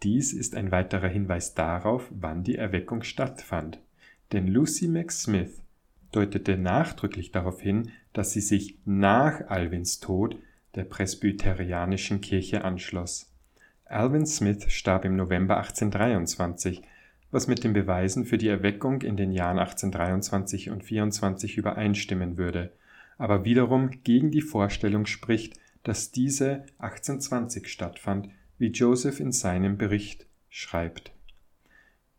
Dies 0.02 0.32
ist 0.32 0.54
ein 0.54 0.70
weiterer 0.70 1.08
Hinweis 1.08 1.54
darauf, 1.54 2.08
wann 2.10 2.42
die 2.42 2.56
Erweckung 2.56 3.02
stattfand. 3.02 3.78
Denn 4.32 4.48
Lucy 4.48 4.88
McSmith 4.88 5.62
deutete 6.10 6.56
nachdrücklich 6.56 7.32
darauf 7.32 7.60
hin, 7.60 7.90
dass 8.12 8.32
sie 8.32 8.40
sich 8.40 8.78
nach 8.84 9.48
Alwins 9.48 10.00
Tod 10.00 10.38
der 10.74 10.84
presbyterianischen 10.84 12.20
Kirche 12.20 12.64
anschloss. 12.64 13.32
Alvin 13.84 14.26
Smith 14.26 14.70
starb 14.72 15.04
im 15.04 15.16
November 15.16 15.58
1823, 15.58 16.82
was 17.30 17.46
mit 17.46 17.64
den 17.64 17.72
Beweisen 17.72 18.24
für 18.24 18.38
die 18.38 18.48
Erweckung 18.48 19.02
in 19.02 19.16
den 19.16 19.32
Jahren 19.32 19.58
1823 19.58 20.70
und 20.70 20.84
24 20.84 21.56
übereinstimmen 21.56 22.36
würde, 22.36 22.72
aber 23.18 23.44
wiederum 23.44 23.90
gegen 24.02 24.30
die 24.30 24.42
Vorstellung 24.42 25.06
spricht, 25.06 25.54
dass 25.82 26.12
diese 26.12 26.64
1820 26.78 27.68
stattfand, 27.68 28.28
wie 28.58 28.68
Joseph 28.68 29.20
in 29.20 29.32
seinem 29.32 29.76
Bericht 29.76 30.26
schreibt. 30.48 31.12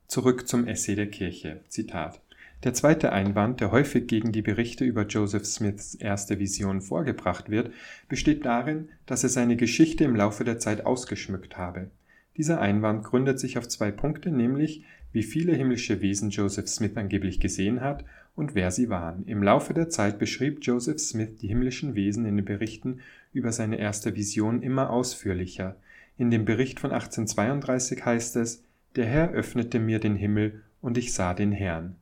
Zurück 0.08 0.48
zum 0.48 0.68
Essay 0.68 0.96
der 0.96 1.10
Kirche. 1.10 1.62
Zitat. 1.70 2.22
Der 2.64 2.74
zweite 2.74 3.12
Einwand, 3.12 3.60
der 3.60 3.72
häufig 3.72 4.08
gegen 4.08 4.32
die 4.32 4.42
Berichte 4.42 4.86
über 4.86 5.06
Joseph 5.06 5.46
Smiths 5.46 5.96
erste 5.96 6.40
Vision 6.40 6.80
vorgebracht 6.80 7.50
wird, 7.50 7.72
besteht 8.08 8.46
darin, 8.46 8.88
dass 9.06 9.24
er 9.24 9.30
seine 9.30 9.58
Geschichte 9.58 10.06
im 10.06 10.16
Laufe 10.16 10.46
der 10.46 10.60
Zeit 10.60 10.86
ausgeschmückt 10.86 11.58
habe. 11.58 11.92
Dieser 12.38 12.62
Einwand 12.62 13.04
gründet 13.04 13.38
sich 13.38 13.58
auf 13.58 13.68
zwei 13.68 13.92
Punkte, 13.92 14.32
nämlich 14.32 14.86
wie 15.12 15.24
viele 15.24 15.54
himmlische 15.54 16.02
Wesen 16.02 16.30
Joseph 16.30 16.70
Smith 16.70 16.96
angeblich 16.96 17.42
gesehen 17.42 17.82
hat 17.82 18.06
und 18.34 18.56
wer 18.56 18.72
sie 18.72 18.88
waren. 18.88 19.26
Im 19.28 19.44
Laufe 19.44 19.74
der 19.74 19.90
Zeit 19.90 20.18
beschrieb 20.18 20.60
Joseph 20.62 21.00
Smith 21.00 21.36
die 21.42 21.50
himmlischen 21.50 21.96
Wesen 21.96 22.26
in 22.26 22.38
den 22.38 22.46
Berichten 22.46 23.02
über 23.34 23.52
seine 23.52 23.78
erste 23.78 24.16
Vision 24.16 24.64
immer 24.64 24.90
ausführlicher. 24.90 25.76
In 26.18 26.32
dem 26.32 26.46
Bericht 26.46 26.80
von 26.80 26.92
1832 26.92 28.06
heißt 28.06 28.38
es, 28.38 28.64
der 28.96 29.06
Herr 29.06 29.32
öffnete 29.32 29.80
mir 29.80 30.00
den 30.00 30.16
Himmel 30.16 30.62
und 30.82 30.98
ich 30.98 31.14
sah 31.14 31.34
den 31.34 31.52
Herrn. 31.52 31.98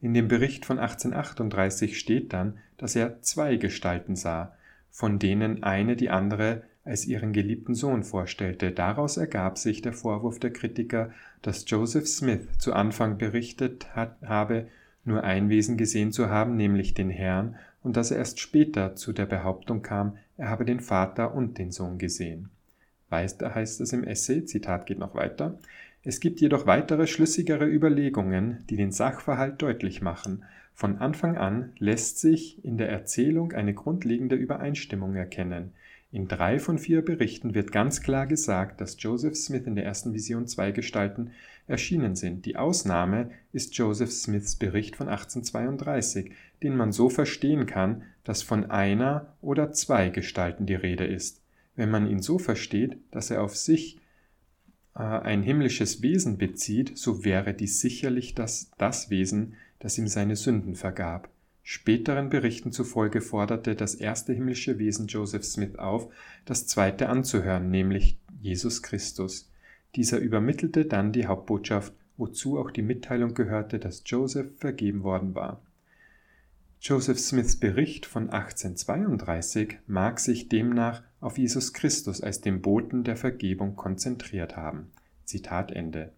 In 0.00 0.14
dem 0.14 0.28
Bericht 0.28 0.66
von 0.66 0.78
1838 0.78 1.98
steht 1.98 2.32
dann, 2.32 2.58
dass 2.76 2.96
er 2.96 3.22
zwei 3.22 3.56
Gestalten 3.56 4.16
sah, 4.16 4.54
von 4.90 5.18
denen 5.18 5.62
eine 5.62 5.96
die 5.96 6.10
andere 6.10 6.62
als 6.84 7.06
ihren 7.06 7.32
geliebten 7.32 7.74
Sohn 7.74 8.04
vorstellte. 8.04 8.70
Daraus 8.70 9.16
ergab 9.16 9.58
sich 9.58 9.82
der 9.82 9.92
Vorwurf 9.92 10.38
der 10.38 10.52
Kritiker, 10.52 11.10
dass 11.42 11.68
Joseph 11.68 12.06
Smith 12.06 12.46
zu 12.58 12.72
Anfang 12.72 13.18
berichtet 13.18 13.94
hat, 13.94 14.16
habe, 14.22 14.68
nur 15.04 15.24
ein 15.24 15.48
Wesen 15.48 15.76
gesehen 15.76 16.12
zu 16.12 16.28
haben, 16.28 16.56
nämlich 16.56 16.94
den 16.94 17.10
Herrn, 17.10 17.56
und 17.82 17.96
dass 17.96 18.10
er 18.10 18.18
erst 18.18 18.40
später 18.40 18.96
zu 18.96 19.12
der 19.12 19.26
Behauptung 19.26 19.82
kam, 19.82 20.16
er 20.36 20.48
habe 20.48 20.64
den 20.64 20.80
Vater 20.80 21.34
und 21.34 21.58
den 21.58 21.70
Sohn 21.70 21.98
gesehen. 21.98 22.50
Weiter 23.08 23.54
heißt 23.54 23.80
es 23.80 23.92
im 23.92 24.04
Essay, 24.04 24.44
Zitat 24.44 24.86
geht 24.86 24.98
noch 24.98 25.14
weiter, 25.14 25.58
es 26.08 26.20
gibt 26.20 26.40
jedoch 26.40 26.66
weitere 26.66 27.08
schlüssigere 27.08 27.66
Überlegungen, 27.66 28.62
die 28.70 28.76
den 28.76 28.92
Sachverhalt 28.92 29.60
deutlich 29.60 30.02
machen. 30.02 30.44
Von 30.72 30.98
Anfang 30.98 31.36
an 31.36 31.72
lässt 31.80 32.20
sich 32.20 32.64
in 32.64 32.78
der 32.78 32.88
Erzählung 32.88 33.50
eine 33.50 33.74
grundlegende 33.74 34.36
Übereinstimmung 34.36 35.16
erkennen. 35.16 35.72
In 36.12 36.28
drei 36.28 36.60
von 36.60 36.78
vier 36.78 37.04
Berichten 37.04 37.56
wird 37.56 37.72
ganz 37.72 38.02
klar 38.02 38.28
gesagt, 38.28 38.80
dass 38.80 38.94
Joseph 39.00 39.34
Smith 39.34 39.66
in 39.66 39.74
der 39.74 39.84
ersten 39.84 40.14
Vision 40.14 40.46
zwei 40.46 40.70
Gestalten 40.70 41.32
erschienen 41.66 42.14
sind. 42.14 42.46
Die 42.46 42.54
Ausnahme 42.54 43.30
ist 43.52 43.76
Joseph 43.76 44.12
Smiths 44.12 44.54
Bericht 44.54 44.94
von 44.94 45.08
1832, 45.08 46.30
den 46.62 46.76
man 46.76 46.92
so 46.92 47.08
verstehen 47.08 47.66
kann, 47.66 48.04
dass 48.22 48.42
von 48.42 48.70
einer 48.70 49.34
oder 49.40 49.72
zwei 49.72 50.10
Gestalten 50.10 50.66
die 50.66 50.76
Rede 50.76 51.04
ist. 51.04 51.42
Wenn 51.74 51.90
man 51.90 52.08
ihn 52.08 52.22
so 52.22 52.38
versteht, 52.38 52.96
dass 53.10 53.32
er 53.32 53.42
auf 53.42 53.56
sich 53.56 53.98
ein 54.96 55.42
himmlisches 55.42 56.00
Wesen 56.02 56.38
bezieht, 56.38 56.96
so 56.96 57.24
wäre 57.24 57.52
dies 57.52 57.80
sicherlich 57.80 58.34
das, 58.34 58.70
das 58.78 59.10
Wesen, 59.10 59.54
das 59.78 59.98
ihm 59.98 60.08
seine 60.08 60.36
Sünden 60.36 60.74
vergab. 60.74 61.28
Späteren 61.62 62.30
Berichten 62.30 62.72
zufolge 62.72 63.20
forderte 63.20 63.74
das 63.74 63.94
erste 63.94 64.32
himmlische 64.32 64.78
Wesen 64.78 65.08
Joseph 65.08 65.44
Smith 65.44 65.76
auf, 65.76 66.12
das 66.44 66.66
zweite 66.66 67.08
anzuhören, 67.08 67.70
nämlich 67.70 68.18
Jesus 68.40 68.82
Christus. 68.82 69.50
Dieser 69.96 70.18
übermittelte 70.18 70.86
dann 70.86 71.12
die 71.12 71.26
Hauptbotschaft, 71.26 71.92
wozu 72.16 72.58
auch 72.58 72.70
die 72.70 72.82
Mitteilung 72.82 73.34
gehörte, 73.34 73.78
dass 73.78 74.02
Joseph 74.06 74.56
vergeben 74.58 75.02
worden 75.02 75.34
war. 75.34 75.60
Joseph 76.80 77.18
Smiths 77.18 77.56
Bericht 77.56 78.06
von 78.06 78.30
1832 78.30 79.78
mag 79.86 80.20
sich 80.20 80.48
demnach 80.48 81.02
auf 81.26 81.38
Jesus 81.38 81.72
Christus 81.72 82.20
als 82.20 82.40
den 82.40 82.62
Boten 82.62 83.02
der 83.02 83.16
Vergebung 83.16 83.74
konzentriert 83.74 84.56
haben. 84.56 84.92
Zitat 85.24 85.72
Ende. 85.72 86.12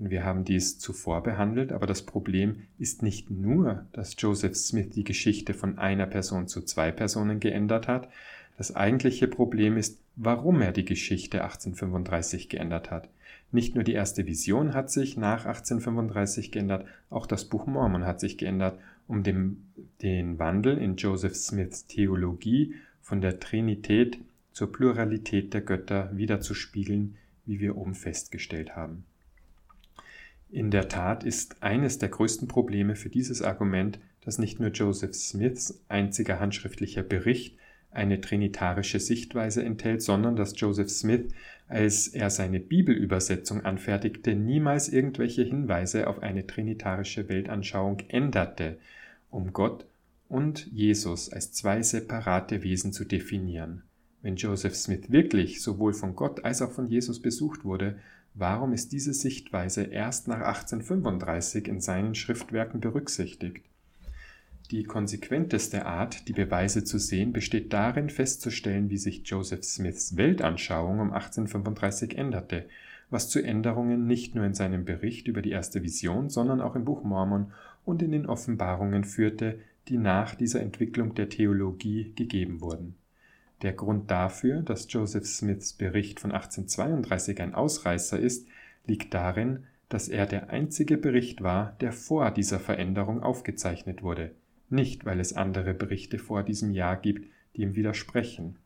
Und 0.00 0.10
wir 0.10 0.24
haben 0.24 0.44
dies 0.44 0.80
zuvor 0.80 1.22
behandelt, 1.22 1.70
aber 1.70 1.86
das 1.86 2.02
Problem 2.02 2.64
ist 2.76 3.04
nicht 3.04 3.30
nur, 3.30 3.86
dass 3.92 4.16
Joseph 4.18 4.56
Smith 4.56 4.90
die 4.90 5.04
Geschichte 5.04 5.54
von 5.54 5.78
einer 5.78 6.06
Person 6.06 6.48
zu 6.48 6.62
zwei 6.62 6.90
Personen 6.90 7.38
geändert 7.38 7.86
hat, 7.86 8.08
das 8.56 8.74
eigentliche 8.74 9.28
Problem 9.28 9.76
ist, 9.76 10.00
warum 10.16 10.60
er 10.60 10.72
die 10.72 10.84
Geschichte 10.84 11.44
1835 11.44 12.48
geändert 12.48 12.90
hat. 12.90 13.08
Nicht 13.52 13.76
nur 13.76 13.84
die 13.84 13.92
erste 13.92 14.26
Vision 14.26 14.74
hat 14.74 14.90
sich 14.90 15.16
nach 15.16 15.46
1835 15.46 16.50
geändert, 16.50 16.84
auch 17.10 17.26
das 17.26 17.44
Buch 17.44 17.66
Mormon 17.66 18.04
hat 18.04 18.18
sich 18.18 18.38
geändert, 18.38 18.76
um 19.06 19.22
dem, 19.22 19.68
den 20.02 20.40
Wandel 20.40 20.78
in 20.78 20.96
Joseph 20.96 21.36
Smiths 21.36 21.86
Theologie 21.86 22.74
von 23.00 23.20
der 23.20 23.38
Trinität 23.38 24.18
zur 24.58 24.72
Pluralität 24.72 25.54
der 25.54 25.60
Götter 25.60 26.10
wiederzuspiegeln, 26.12 27.14
wie 27.46 27.60
wir 27.60 27.76
oben 27.76 27.94
festgestellt 27.94 28.74
haben. 28.74 29.04
In 30.50 30.72
der 30.72 30.88
Tat 30.88 31.22
ist 31.22 31.62
eines 31.62 31.98
der 31.98 32.08
größten 32.08 32.48
Probleme 32.48 32.96
für 32.96 33.08
dieses 33.08 33.40
Argument, 33.40 34.00
dass 34.20 34.38
nicht 34.38 34.58
nur 34.58 34.70
Joseph 34.70 35.14
Smiths 35.14 35.80
einziger 35.86 36.40
handschriftlicher 36.40 37.04
Bericht 37.04 37.56
eine 37.92 38.20
trinitarische 38.20 38.98
Sichtweise 38.98 39.62
enthält, 39.62 40.02
sondern 40.02 40.34
dass 40.34 40.58
Joseph 40.60 40.90
Smith, 40.90 41.28
als 41.68 42.08
er 42.08 42.28
seine 42.28 42.58
Bibelübersetzung 42.58 43.64
anfertigte, 43.64 44.34
niemals 44.34 44.88
irgendwelche 44.88 45.44
Hinweise 45.44 46.08
auf 46.08 46.20
eine 46.20 46.48
trinitarische 46.48 47.28
Weltanschauung 47.28 48.00
änderte, 48.08 48.78
um 49.30 49.52
Gott 49.52 49.86
und 50.28 50.66
Jesus 50.72 51.32
als 51.32 51.52
zwei 51.52 51.80
separate 51.80 52.64
Wesen 52.64 52.92
zu 52.92 53.04
definieren. 53.04 53.84
Wenn 54.20 54.36
Joseph 54.36 54.74
Smith 54.74 55.10
wirklich 55.10 55.62
sowohl 55.62 55.92
von 55.92 56.16
Gott 56.16 56.44
als 56.44 56.60
auch 56.60 56.72
von 56.72 56.88
Jesus 56.88 57.20
besucht 57.20 57.64
wurde, 57.64 57.98
warum 58.34 58.72
ist 58.72 58.92
diese 58.92 59.14
Sichtweise 59.14 59.84
erst 59.84 60.26
nach 60.26 60.40
1835 60.40 61.68
in 61.68 61.80
seinen 61.80 62.14
Schriftwerken 62.16 62.80
berücksichtigt? 62.80 63.64
Die 64.70 64.84
konsequenteste 64.84 65.86
Art, 65.86 66.28
die 66.28 66.34
Beweise 66.34 66.84
zu 66.84 66.98
sehen, 66.98 67.32
besteht 67.32 67.72
darin 67.72 68.10
festzustellen, 68.10 68.90
wie 68.90 68.98
sich 68.98 69.22
Joseph 69.24 69.64
Smiths 69.64 70.16
Weltanschauung 70.16 70.98
um 70.98 71.12
1835 71.12 72.18
änderte, 72.18 72.66
was 73.08 73.30
zu 73.30 73.40
Änderungen 73.40 74.06
nicht 74.06 74.34
nur 74.34 74.44
in 74.44 74.52
seinem 74.52 74.84
Bericht 74.84 75.26
über 75.28 75.40
die 75.40 75.52
erste 75.52 75.82
Vision, 75.82 76.28
sondern 76.28 76.60
auch 76.60 76.74
im 76.74 76.84
Buch 76.84 77.02
Mormon 77.02 77.52
und 77.86 78.02
in 78.02 78.12
den 78.12 78.26
Offenbarungen 78.26 79.04
führte, 79.04 79.60
die 79.88 79.96
nach 79.96 80.34
dieser 80.34 80.60
Entwicklung 80.60 81.14
der 81.14 81.30
Theologie 81.30 82.12
gegeben 82.14 82.60
wurden. 82.60 82.96
Der 83.62 83.72
Grund 83.72 84.10
dafür, 84.10 84.62
dass 84.62 84.86
Joseph 84.92 85.26
Smiths 85.26 85.72
Bericht 85.72 86.20
von 86.20 86.32
1832 86.32 87.40
ein 87.40 87.54
Ausreißer 87.54 88.18
ist, 88.18 88.46
liegt 88.86 89.12
darin, 89.14 89.64
dass 89.88 90.08
er 90.08 90.26
der 90.26 90.50
einzige 90.50 90.96
Bericht 90.96 91.42
war, 91.42 91.76
der 91.80 91.92
vor 91.92 92.30
dieser 92.30 92.60
Veränderung 92.60 93.22
aufgezeichnet 93.22 94.02
wurde, 94.02 94.32
nicht 94.68 95.04
weil 95.04 95.18
es 95.18 95.32
andere 95.32 95.74
Berichte 95.74 96.18
vor 96.18 96.42
diesem 96.42 96.72
Jahr 96.72 96.96
gibt, 96.96 97.26
die 97.56 97.62
ihm 97.62 97.74
widersprechen. 97.74 98.56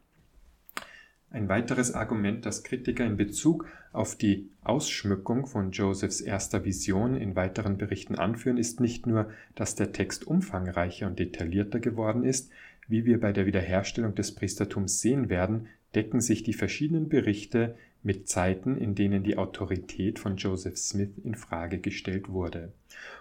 Ein 1.31 1.49
weiteres 1.49 1.95
Argument, 1.95 2.45
das 2.45 2.63
Kritiker 2.63 3.07
in 3.07 3.17
Bezug 3.17 3.67
auf 3.93 4.17
die 4.17 4.51
Ausschmückung 4.65 5.47
von 5.47 5.71
Josephs 5.71 6.21
erster 6.21 6.67
Vision 6.67 7.17
in 7.17 7.37
weiteren 7.37 7.79
Berichten 7.79 8.17
anführen, 8.17 8.59
ist 8.59 8.81
nicht 8.81 9.07
nur, 9.07 9.31
dass 9.55 9.75
der 9.75 9.93
Text 9.93 10.27
umfangreicher 10.27 11.07
und 11.07 11.19
detaillierter 11.19 11.81
geworden 11.81 12.25
ist, 12.25 12.51
wie 12.89 13.05
wir 13.05 13.21
bei 13.21 13.33
der 13.33 13.47
Wiederherstellung 13.47 14.15
des 14.15 14.35
Priestertums 14.35 15.01
sehen 15.01 15.29
werden, 15.29 15.69
decken 15.95 16.21
sich 16.21 16.43
die 16.43 16.53
verschiedenen 16.53 17.09
Berichte 17.09 17.77
mit 18.03 18.29
Zeiten, 18.29 18.77
in 18.77 18.95
denen 18.95 19.23
die 19.23 19.37
Autorität 19.37 20.19
von 20.19 20.37
Joseph 20.37 20.77
Smith 20.77 21.11
in 21.23 21.35
Frage 21.35 21.79
gestellt 21.79 22.29
wurde. 22.29 22.73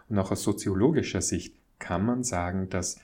Und 0.10 0.18
auch 0.18 0.32
aus 0.32 0.44
soziologischer 0.44 1.22
Sicht 1.22 1.56
kann 1.80 2.06
man 2.06 2.24
sagen, 2.24 2.70
dass 2.70 3.00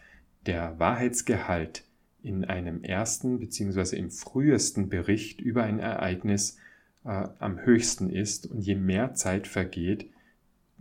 der 0.45 0.79
Wahrheitsgehalt 0.79 1.83
in 2.23 2.45
einem 2.45 2.83
ersten 2.83 3.39
bzw. 3.39 3.95
im 3.97 4.11
frühesten 4.11 4.89
Bericht 4.89 5.39
über 5.41 5.63
ein 5.63 5.79
Ereignis 5.79 6.57
äh, 7.05 7.27
am 7.39 7.59
höchsten 7.59 8.09
ist 8.09 8.47
und 8.47 8.61
je 8.61 8.75
mehr 8.75 9.13
Zeit 9.13 9.47
vergeht, 9.47 10.09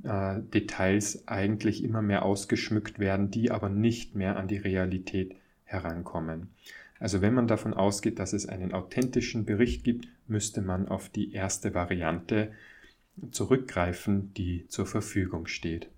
äh, 0.03 0.41
Details 0.55 1.29
eigentlich 1.29 1.85
immer 1.85 2.03
mehr 2.03 2.25
ausgeschmückt 2.25 2.99
werden, 2.99 3.31
die 3.31 3.51
aber 3.51 3.69
nicht 3.69 4.15
mehr 4.15 4.37
an 4.37 4.49
die 4.49 4.57
Realität 4.57 5.37
herankommen. 5.67 6.49
Also 6.99 7.21
wenn 7.21 7.35
man 7.35 7.47
davon 7.47 7.75
ausgeht, 7.75 8.19
dass 8.19 8.33
es 8.33 8.49
einen 8.49 8.73
authentischen 8.73 9.45
Bericht 9.45 9.85
gibt, 9.85 10.09
müsste 10.27 10.63
man 10.63 10.89
auf 10.89 11.11
die 11.11 11.33
erste 11.33 11.75
Variante 11.75 12.53
zurückgreifen, 13.31 14.33
die 14.35 14.67
zur 14.69 14.87
Verfügung 14.87 15.47
steht. 15.47 15.91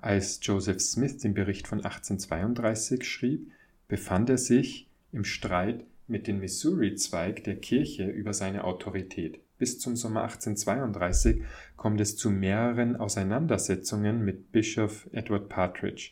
Als 0.00 0.40
Joseph 0.42 0.80
Smith 0.80 1.18
den 1.18 1.34
Bericht 1.34 1.68
von 1.68 1.78
1832 1.78 3.04
schrieb, 3.04 3.50
befand 3.88 4.28
er 4.28 4.38
sich 4.38 4.88
im 5.12 5.24
Streit 5.24 5.84
mit 6.06 6.26
dem 6.26 6.40
Missouri-Zweig 6.40 7.44
der 7.44 7.56
Kirche 7.56 8.08
über 8.08 8.34
seine 8.34 8.64
Autorität. 8.64 9.40
Bis 9.56 9.78
zum 9.78 9.96
Sommer 9.96 10.24
1832 10.24 11.42
kommt 11.76 12.00
es 12.00 12.16
zu 12.16 12.30
mehreren 12.30 12.96
Auseinandersetzungen 12.96 14.24
mit 14.24 14.52
Bischof 14.52 15.08
Edward 15.12 15.48
Partridge. 15.48 16.10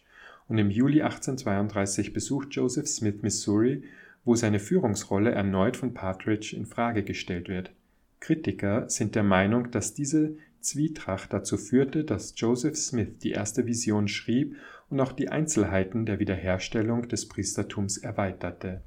Und 0.53 0.59
im 0.59 0.68
Juli 0.68 1.00
1832 1.00 2.12
besucht 2.12 2.48
Joseph 2.50 2.86
Smith 2.86 3.22
Missouri, 3.22 3.84
wo 4.22 4.34
seine 4.34 4.59
Führungsrolle 4.59 5.30
erneut 5.30 5.78
von 5.78 5.94
Partridge 5.94 6.55
in 6.55 6.66
Frage 6.66 7.05
gestellt 7.05 7.48
wird. 7.48 7.70
Kritiker 8.20 8.86
sind 8.90 9.14
der 9.14 9.22
Meinung, 9.22 9.70
dass 9.70 9.94
diese 9.94 10.36
Zwietracht 10.61 11.32
dazu 11.32 11.57
führte, 11.57 12.05
dass 12.05 12.34
Joseph 12.36 12.76
Smith 12.76 13.16
die 13.22 13.30
erste 13.30 13.66
Vision 13.66 14.09
schrieb 14.09 14.55
und 14.90 15.00
auch 15.00 15.12
die 15.12 15.30
Einzelheiten 15.30 16.05
der 16.05 16.18
Wiederherstellung 16.18 17.09
des 17.09 17.30
Priestertums 17.30 17.96
erweiterte. 17.96 18.82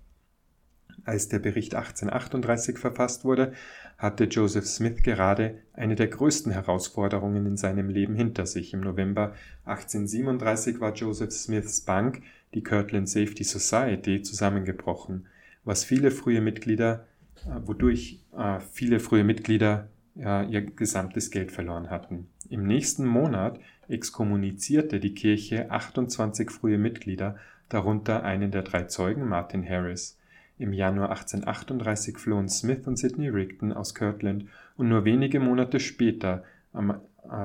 Als 1.06 1.30
der 1.30 1.38
Bericht 1.38 1.76
1838 1.76 2.80
verfasst 2.80 3.26
wurde, 3.26 3.54
hatte 4.00 4.24
Joseph 4.24 4.66
Smith 4.66 5.04
gerade 5.04 5.60
eine 5.74 5.96
der 5.96 6.08
größten 6.08 6.52
Herausforderungen 6.52 7.46
in 7.46 7.58
seinem 7.58 7.90
Leben 7.90 8.16
hinter 8.16 8.48
sich. 8.48 8.74
Im 8.74 8.82
November 8.82 9.36
1837 9.66 10.80
war 10.80 10.94
Joseph 10.94 11.32
Smiths 11.32 11.82
Bank, 11.82 12.24
die 12.56 12.64
Kirtland 12.64 13.08
Safety 13.08 13.44
Society, 13.44 14.24
zusammengebrochen, 14.24 15.28
was 15.64 15.84
viele 15.84 16.10
frühe 16.10 16.42
Mitglieder, 16.42 17.06
äh, 17.46 17.68
wodurch 17.68 18.22
äh, 18.36 18.60
viele 18.72 19.00
frühe 19.00 19.24
Mitglieder 19.24 19.90
ihr 20.18 20.62
gesamtes 20.62 21.30
Geld 21.30 21.52
verloren 21.52 21.90
hatten. 21.90 22.30
Im 22.50 22.66
nächsten 22.66 23.06
Monat 23.06 23.60
exkommunizierte 23.90 25.02
die 25.02 25.14
Kirche 25.14 25.70
28 25.70 26.52
frühe 26.52 26.78
Mitglieder, 26.78 27.36
darunter 27.68 28.24
einen 28.24 28.50
der 28.50 28.62
drei 28.62 28.84
Zeugen, 28.84 29.28
Martin 29.28 29.68
Harris. 29.68 30.18
Im 30.58 30.74
Januar 30.74 31.10
1838 31.10 32.18
flohen 32.18 32.48
Smith 32.48 32.88
und 32.88 32.98
Sidney 32.98 33.30
Rigdon 33.30 33.74
aus 33.74 33.94
Kirtland 33.94 34.46
und 34.78 34.88
nur 34.88 35.04
wenige 35.04 35.40
Monate 35.40 35.80
später, 35.80 36.44
am 36.72 37.02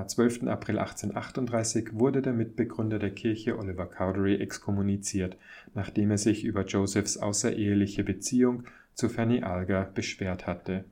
12. 0.06 0.42
Äh, 0.42 0.48
April 0.48 0.78
1838, 0.78 1.94
wurde 1.94 2.22
der 2.22 2.32
Mitbegründer 2.32 2.98
der 2.98 3.10
Kirche 3.10 3.58
Oliver 3.58 3.86
Cowdery 3.86 4.36
exkommuniziert, 4.36 5.36
nachdem 5.74 6.10
er 6.10 6.18
sich 6.18 6.44
über 6.44 6.64
Josephs 6.64 7.16
außereheliche 7.16 8.04
Beziehung 8.04 8.64
zu 8.94 9.08
Fanny 9.08 9.42
Alger 9.42 9.90
beschwert 9.94 10.46
hatte 10.46 10.84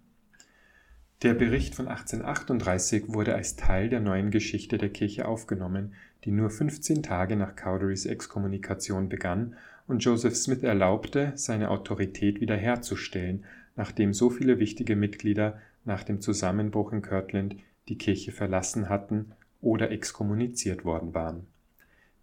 der 1.22 1.34
Bericht 1.34 1.74
von 1.74 1.88
1838 1.88 3.08
wurde 3.08 3.34
als 3.34 3.56
Teil 3.56 3.88
der 3.88 3.98
neuen 3.98 4.30
Geschichte 4.30 4.78
der 4.78 4.90
Kirche 4.90 5.26
aufgenommen, 5.26 5.94
die 6.24 6.30
nur 6.30 6.48
15 6.48 7.02
Tage 7.02 7.34
nach 7.34 7.56
Cowderys 7.56 8.06
Exkommunikation 8.06 9.08
begann 9.08 9.56
und 9.88 10.04
Joseph 10.04 10.36
Smith 10.36 10.62
erlaubte, 10.62 11.32
seine 11.34 11.70
Autorität 11.70 12.40
wiederherzustellen, 12.40 13.44
nachdem 13.74 14.12
so 14.12 14.28
viele 14.30 14.58
wichtige 14.58 14.94
Mitglieder 14.94 15.58
nach 15.84 16.04
dem 16.04 16.20
Zusammenbruch 16.20 16.92
in 16.92 17.02
Kirtland 17.02 17.56
die 17.88 17.96
Kirche 17.96 18.30
verlassen 18.30 18.90
hatten 18.90 19.32
oder 19.60 19.90
exkommuniziert 19.90 20.84
worden 20.84 21.14
waren. 21.14 21.46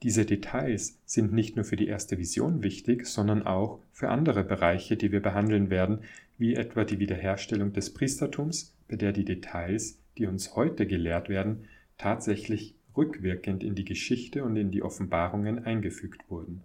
Diese 0.04 0.26
Details 0.26 1.00
sind 1.06 1.34
nicht 1.34 1.56
nur 1.56 1.66
für 1.66 1.76
die 1.76 1.88
erste 1.88 2.20
Vision 2.20 2.62
wichtig, 2.62 3.08
sondern 3.08 3.48
auch 3.48 3.80
für 3.92 4.10
andere 4.10 4.44
Bereiche, 4.44 4.96
die 4.96 5.12
wir 5.12 5.22
behandeln 5.22 5.72
werden, 5.72 6.00
wie 6.38 6.54
etwa 6.54 6.84
die 6.84 7.00
Wiederherstellung 7.00 7.74
des 7.74 7.94
Priestertums, 7.94 8.76
bei 8.88 8.98
der 8.98 9.12
die 9.14 9.26
Details, 9.26 9.98
die 10.18 10.28
uns 10.28 10.56
heute 10.56 10.86
gelehrt 10.86 11.30
werden, 11.30 11.66
tatsächlich 11.98 12.76
rückwirkend 12.96 13.64
in 13.64 13.74
die 13.74 13.86
Geschichte 13.86 14.44
und 14.44 14.56
in 14.56 14.70
die 14.70 14.84
Offenbarungen 14.84 15.66
eingefügt 15.66 16.30
wurden. 16.30 16.62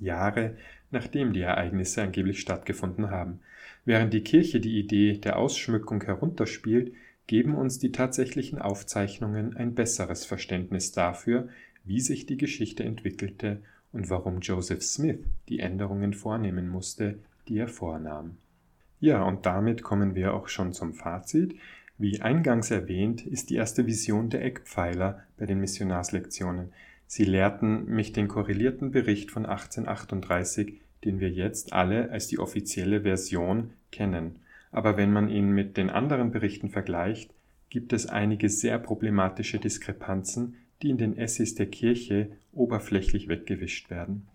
Jahre 0.00 0.56
nachdem 0.90 1.32
die 1.32 1.42
Ereignisse 1.42 2.02
angeblich 2.02 2.40
stattgefunden 2.40 3.10
haben. 3.10 3.40
Während 3.84 4.12
die 4.12 4.22
Kirche 4.22 4.60
die 4.60 4.78
Idee 4.78 5.18
der 5.18 5.38
Ausschmückung 5.38 6.02
herunterspielt, 6.02 6.92
geben 7.26 7.54
uns 7.54 7.78
die 7.78 7.92
tatsächlichen 7.92 8.58
Aufzeichnungen 8.58 9.56
ein 9.56 9.74
besseres 9.74 10.24
Verständnis 10.24 10.92
dafür, 10.92 11.48
wie 11.84 12.00
sich 12.00 12.26
die 12.26 12.36
Geschichte 12.36 12.84
entwickelte 12.84 13.62
und 13.92 14.10
warum 14.10 14.40
Joseph 14.40 14.82
Smith 14.82 15.20
die 15.48 15.60
Änderungen 15.60 16.12
vornehmen 16.12 16.68
musste, 16.68 17.18
die 17.48 17.58
er 17.58 17.68
vornahm. 17.68 18.36
Ja, 18.98 19.22
und 19.22 19.46
damit 19.46 19.82
kommen 19.82 20.14
wir 20.14 20.34
auch 20.34 20.48
schon 20.48 20.72
zum 20.72 20.92
Fazit. 20.92 21.54
Wie 21.96 22.20
eingangs 22.20 22.70
erwähnt, 22.70 23.26
ist 23.26 23.50
die 23.50 23.56
erste 23.56 23.86
Vision 23.86 24.28
der 24.28 24.44
Eckpfeiler 24.44 25.24
bei 25.38 25.46
den 25.46 25.60
Missionarslektionen. 25.60 26.72
Sie 27.12 27.24
lehrten 27.24 27.86
mich 27.86 28.12
den 28.12 28.28
korrelierten 28.28 28.92
Bericht 28.92 29.32
von 29.32 29.44
1838, 29.44 30.80
den 31.04 31.18
wir 31.18 31.28
jetzt 31.28 31.72
alle 31.72 32.12
als 32.12 32.28
die 32.28 32.38
offizielle 32.38 33.00
Version 33.00 33.70
kennen. 33.90 34.36
Aber 34.70 34.96
wenn 34.96 35.12
man 35.12 35.28
ihn 35.28 35.50
mit 35.50 35.76
den 35.76 35.90
anderen 35.90 36.30
Berichten 36.30 36.70
vergleicht, 36.70 37.34
gibt 37.68 37.92
es 37.92 38.06
einige 38.06 38.48
sehr 38.48 38.78
problematische 38.78 39.58
Diskrepanzen, 39.58 40.54
die 40.82 40.90
in 40.90 40.98
den 40.98 41.18
Essays 41.18 41.56
der 41.56 41.66
Kirche 41.66 42.30
oberflächlich 42.52 43.26
weggewischt 43.26 43.90
werden. 43.90 44.28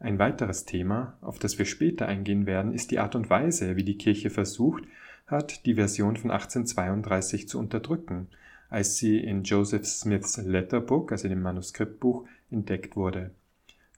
Ein 0.00 0.18
weiteres 0.18 0.64
Thema, 0.64 1.18
auf 1.20 1.38
das 1.38 1.58
wir 1.58 1.66
später 1.66 2.08
eingehen 2.08 2.46
werden, 2.46 2.72
ist 2.72 2.92
die 2.92 2.98
Art 2.98 3.14
und 3.14 3.28
Weise, 3.28 3.76
wie 3.76 3.84
die 3.84 3.98
Kirche 3.98 4.30
versucht 4.30 4.84
hat, 5.26 5.66
die 5.66 5.74
Version 5.74 6.16
von 6.16 6.30
1832 6.30 7.46
zu 7.46 7.58
unterdrücken, 7.58 8.28
als 8.70 8.96
sie 8.96 9.18
in 9.18 9.42
Joseph 9.42 9.86
Smiths 9.86 10.36
Letterbook, 10.38 11.12
also 11.12 11.28
dem 11.28 11.42
Manuskriptbuch, 11.42 12.26
entdeckt 12.50 12.96
wurde. 12.96 13.30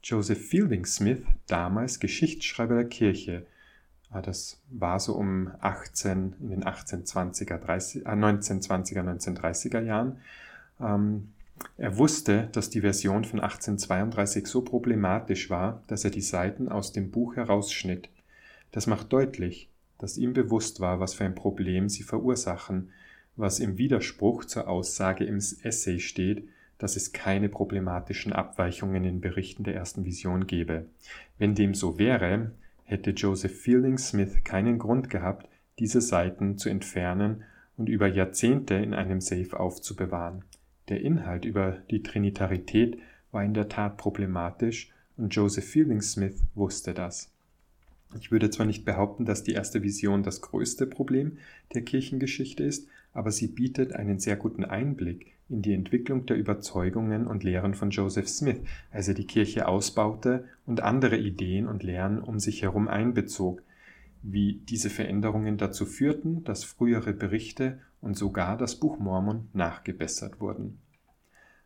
Joseph 0.03 0.47
Fielding 0.47 0.87
Smith, 0.87 1.23
damals 1.47 2.01
Geschichtsschreiber 2.01 2.77
der 2.77 2.89
Kirche, 2.89 3.47
ah, 4.11 4.23
das 4.23 4.61
war 4.71 5.01
so 5.01 5.15
um 5.15 5.51
18 5.61 6.35
in 6.41 6.51
den 6.51 6.65
1820er, 6.65 7.59
30, 7.59 8.07
äh, 8.07 8.09
1920er, 8.09 9.03
1930er 9.03 9.81
Jahren, 9.81 10.19
ähm, 10.81 11.29
er 11.77 11.97
wusste, 11.99 12.49
dass 12.53 12.71
die 12.71 12.83
Version 12.83 13.25
von 13.25 13.41
1832 13.41 14.47
so 14.47 14.63
problematisch 14.63 15.51
war, 15.51 15.83
dass 15.89 16.05
er 16.05 16.11
die 16.11 16.21
Seiten 16.21 16.69
aus 16.69 16.93
dem 16.93 17.11
Buch 17.11 17.37
herausschnitt. 17.37 18.09
Das 18.71 18.87
macht 18.87 19.13
deutlich, 19.13 19.69
dass 19.99 20.19
ihm 20.19 20.33
bewusst 20.33 20.81
war, 20.81 21.01
was 21.01 21.15
für 21.15 21.25
ein 21.25 21.35
Problem 21.35 21.89
sie 21.89 22.05
verursachen, 22.05 22.91
was 23.39 23.61
im 23.61 23.79
Widerspruch 23.79 24.45
zur 24.45 24.69
Aussage 24.69 25.25
im 25.25 25.37
Essay 25.37 26.01
steht, 26.01 26.49
dass 26.77 26.97
es 26.97 27.13
keine 27.13 27.49
problematischen 27.49 28.33
Abweichungen 28.33 29.05
in 29.05 29.21
Berichten 29.21 29.65
der 29.65 29.75
ersten 29.75 30.05
Vision 30.05 30.47
gebe. 30.47 30.87
Wenn 31.39 31.55
dem 31.55 31.75
so 31.75 31.99
wäre, 31.99 32.53
hätte 32.85 33.11
Joseph 33.11 33.61
Fielding 33.61 33.99
Smith 33.99 34.45
keinen 34.45 34.79
Grund 34.79 35.09
gehabt, 35.09 35.49
diese 35.79 36.01
Seiten 36.01 36.59
zu 36.59 36.69
entfernen 36.69 37.45
und 37.77 37.89
über 37.89 38.09
Jahrzehnte 38.09 38.75
in 38.75 38.93
einem 38.93 39.21
Safe 39.21 39.59
aufzubewahren. 39.59 40.45
Der 40.89 41.01
Inhalt 41.01 41.45
über 41.45 41.79
die 41.91 42.03
Trinitarität 42.03 42.99
war 43.31 43.45
in 43.45 43.55
der 43.55 43.69
Tat 43.69 43.97
problematisch 43.99 44.91
und 45.17 45.35
Joseph 45.35 45.67
Fielding 45.67 46.01
Smith 46.01 46.43
wusste 46.55 46.95
das. 46.95 47.31
Ich 48.19 48.33
würde 48.33 48.51
zwar 48.51 48.67
nicht 48.67 48.85
behaupten, 48.85 49.27
dass 49.27 49.43
die 49.43 49.53
erste 49.53 49.83
Vision 49.83 50.23
das 50.23 50.41
größte 50.41 50.87
Problem 50.87 51.39
der 51.75 51.83
Kirchengeschichte 51.83 52.65
ist, 52.65 52.89
aber 53.13 53.31
sie 53.31 53.49
bietet 53.49 53.93
einen 53.93 54.19
sehr 54.19 54.37
guten 54.37 54.65
Einblick 54.65 55.35
in 55.49 55.63
die 55.63 55.73
Entwicklung 55.73 56.27
der 56.27 56.37
Überzeugungen 56.37 57.27
und 57.27 57.43
Lehren 57.43 57.75
von 57.75 57.91
Joseph 57.91 58.29
Smith, 58.29 58.61
als 58.91 59.09
er 59.09 59.15
die 59.15 59.27
Kirche 59.27 59.67
ausbaute 59.67 60.45
und 60.67 60.83
andere 60.83 61.17
Ideen 61.17 61.67
und 61.67 61.83
Lehren 61.83 62.21
um 62.21 62.39
sich 62.39 62.63
herum 62.63 62.87
einbezog, 62.87 63.63
wie 64.23 64.61
diese 64.69 64.91
Veränderungen 64.91 65.57
dazu 65.57 65.87
führten, 65.87 66.45
dass 66.45 66.65
frühere 66.65 67.13
Berichte 67.13 67.79
und 68.01 68.17
sogar 68.17 68.57
das 68.57 68.77
Buch 68.77 68.99
Mormon 68.99 69.49
nachgebessert 69.53 70.41
wurden. 70.41 70.79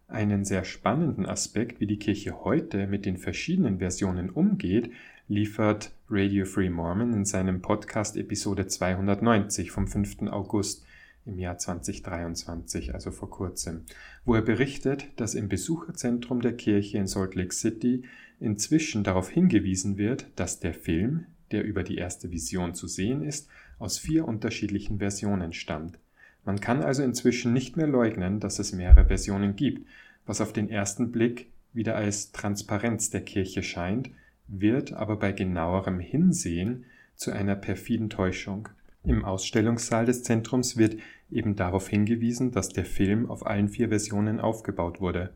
Einen 0.07 0.45
sehr 0.45 0.64
spannenden 0.64 1.24
Aspekt, 1.26 1.80
wie 1.80 1.86
die 1.86 1.99
Kirche 1.99 2.45
heute 2.45 2.86
mit 2.86 3.07
den 3.07 3.16
verschiedenen 3.16 3.78
Versionen 3.78 4.28
umgeht, 4.28 4.90
liefert 5.26 5.93
Radio 6.11 6.45
Free 6.45 6.68
Mormon 6.68 7.14
in 7.14 7.24
seinem 7.24 7.62
Podcast 7.62 8.16
Episode 8.16 8.66
290 8.66 9.70
vom 9.70 9.88
5. 9.88 10.22
August 10.30 10.84
im 11.25 11.39
Jahr 11.39 11.59
2023, 11.59 12.95
also 12.95 13.11
vor 13.11 13.31
kurzem, 13.31 13.85
wo 14.25 14.35
er 14.35 14.43
berichtet, 14.43 15.07
dass 15.16 15.35
im 15.35 15.49
Besucherzentrum 15.49 16.41
der 16.41 16.57
Kirche 16.57 16.99
in 16.99 17.07
Salt 17.07 17.35
Lake 17.35 17.55
City 17.55 18.05
inzwischen 18.41 19.05
darauf 19.05 19.31
hingewiesen 19.31 19.99
wird, 19.99 20.27
dass 20.37 20.61
der 20.61 20.75
Film, 20.75 21.27
der 21.53 21.64
über 21.64 21.83
die 21.83 21.97
erste 21.97 22.31
Vision 22.31 22.75
zu 22.75 22.87
sehen 22.87 23.23
ist, 23.23 23.49
aus 23.79 23.99
vier 23.99 24.27
unterschiedlichen 24.27 24.99
Versionen 24.99 25.53
stammt. 25.53 25.99
Man 26.45 26.61
kann 26.61 26.83
also 26.83 27.03
inzwischen 27.03 27.53
nicht 27.53 27.77
mehr 27.77 27.87
leugnen, 27.87 28.41
dass 28.41 28.59
es 28.59 28.73
mehrere 28.73 29.07
Versionen 29.07 29.55
gibt, 29.55 29.87
was 30.27 30.41
auf 30.41 30.53
den 30.53 30.68
ersten 30.68 31.12
Blick 31.12 31.51
wieder 31.73 31.95
als 31.97 32.33
Transparenz 32.33 33.11
der 33.11 33.23
Kirche 33.23 33.62
scheint, 33.62 34.11
wird 34.49 34.93
aber 34.93 35.16
bei 35.16 35.33
genauerem 35.33 36.01
Hinsehen 36.01 36.85
zu 37.14 37.31
einer 37.31 37.55
perfiden 37.55 38.11
Täuschung. 38.11 38.68
Im 39.05 39.25
Ausstellungssaal 39.25 40.07
des 40.07 40.23
Zentrums 40.23 40.77
wird 40.77 40.97
eben 41.31 41.57
darauf 41.57 41.89
hingewiesen, 41.89 42.53
dass 42.53 42.69
der 42.69 42.85
Film 42.85 43.29
auf 43.29 43.47
allen 43.47 43.69
vier 43.69 43.89
Versionen 43.89 44.41
aufgebaut 44.41 45.01
wurde. 45.01 45.33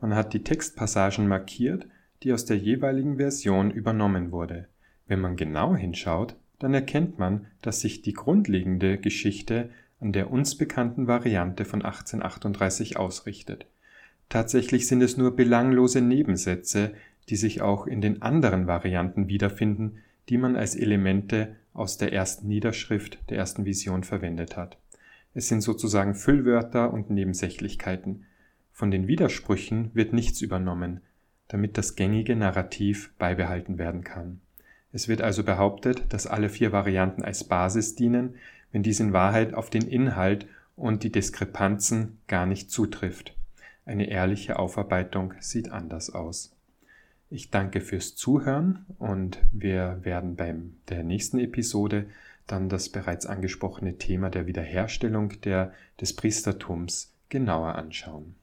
Man 0.00 0.14
hat 0.14 0.32
die 0.32 0.42
Textpassagen 0.42 1.28
markiert, 1.28 1.86
die 2.22 2.32
aus 2.32 2.44
der 2.44 2.56
jeweiligen 2.56 3.16
Version 3.16 3.70
übernommen 3.70 4.32
wurde. 4.32 4.68
Wenn 5.06 5.20
man 5.20 5.36
genau 5.36 5.76
hinschaut, 5.76 6.36
dann 6.58 6.74
erkennt 6.74 7.18
man, 7.18 7.46
dass 7.60 7.80
sich 7.80 8.02
die 8.02 8.12
grundlegende 8.12 8.96
Geschichte 8.96 9.70
an 10.00 10.12
der 10.12 10.30
uns 10.30 10.56
bekannten 10.56 11.06
Variante 11.06 11.64
von 11.64 11.82
1838 11.82 12.96
ausrichtet. 12.96 13.66
Tatsächlich 14.28 14.86
sind 14.86 15.02
es 15.02 15.16
nur 15.16 15.36
belanglose 15.36 16.00
Nebensätze, 16.00 16.94
die 17.28 17.36
sich 17.36 17.60
auch 17.60 17.86
in 17.86 18.00
den 18.00 18.22
anderen 18.22 18.66
Varianten 18.66 19.28
wiederfinden, 19.28 19.98
die 20.28 20.38
man 20.38 20.56
als 20.56 20.74
Elemente 20.74 21.56
aus 21.74 21.96
der 21.96 22.12
ersten 22.12 22.48
Niederschrift 22.48 23.18
der 23.30 23.38
ersten 23.38 23.64
Vision 23.64 24.04
verwendet 24.04 24.56
hat. 24.56 24.78
Es 25.34 25.48
sind 25.48 25.62
sozusagen 25.62 26.14
Füllwörter 26.14 26.92
und 26.92 27.10
Nebensächlichkeiten. 27.10 28.26
Von 28.72 28.90
den 28.90 29.08
Widersprüchen 29.08 29.90
wird 29.94 30.12
nichts 30.12 30.42
übernommen, 30.42 31.00
damit 31.48 31.78
das 31.78 31.96
gängige 31.96 32.36
Narrativ 32.36 33.12
beibehalten 33.18 33.78
werden 33.78 34.04
kann. 34.04 34.40
Es 34.92 35.08
wird 35.08 35.22
also 35.22 35.42
behauptet, 35.42 36.04
dass 36.10 36.26
alle 36.26 36.50
vier 36.50 36.72
Varianten 36.72 37.22
als 37.22 37.44
Basis 37.44 37.94
dienen, 37.94 38.34
wenn 38.72 38.82
dies 38.82 39.00
in 39.00 39.12
Wahrheit 39.12 39.54
auf 39.54 39.70
den 39.70 39.88
Inhalt 39.88 40.46
und 40.76 41.02
die 41.02 41.12
Diskrepanzen 41.12 42.18
gar 42.26 42.46
nicht 42.46 42.70
zutrifft. 42.70 43.34
Eine 43.84 44.08
ehrliche 44.08 44.58
Aufarbeitung 44.58 45.34
sieht 45.40 45.70
anders 45.70 46.10
aus. 46.10 46.54
Ich 47.34 47.48
danke 47.48 47.80
fürs 47.80 48.14
Zuhören 48.14 48.84
und 48.98 49.38
wir 49.52 50.00
werden 50.02 50.36
beim 50.36 50.74
der 50.90 51.02
nächsten 51.02 51.38
Episode 51.38 52.04
dann 52.46 52.68
das 52.68 52.90
bereits 52.90 53.24
angesprochene 53.24 53.96
Thema 53.96 54.28
der 54.28 54.46
Wiederherstellung 54.46 55.40
der, 55.40 55.72
des 55.98 56.14
Priestertums 56.14 57.14
genauer 57.30 57.76
anschauen. 57.76 58.34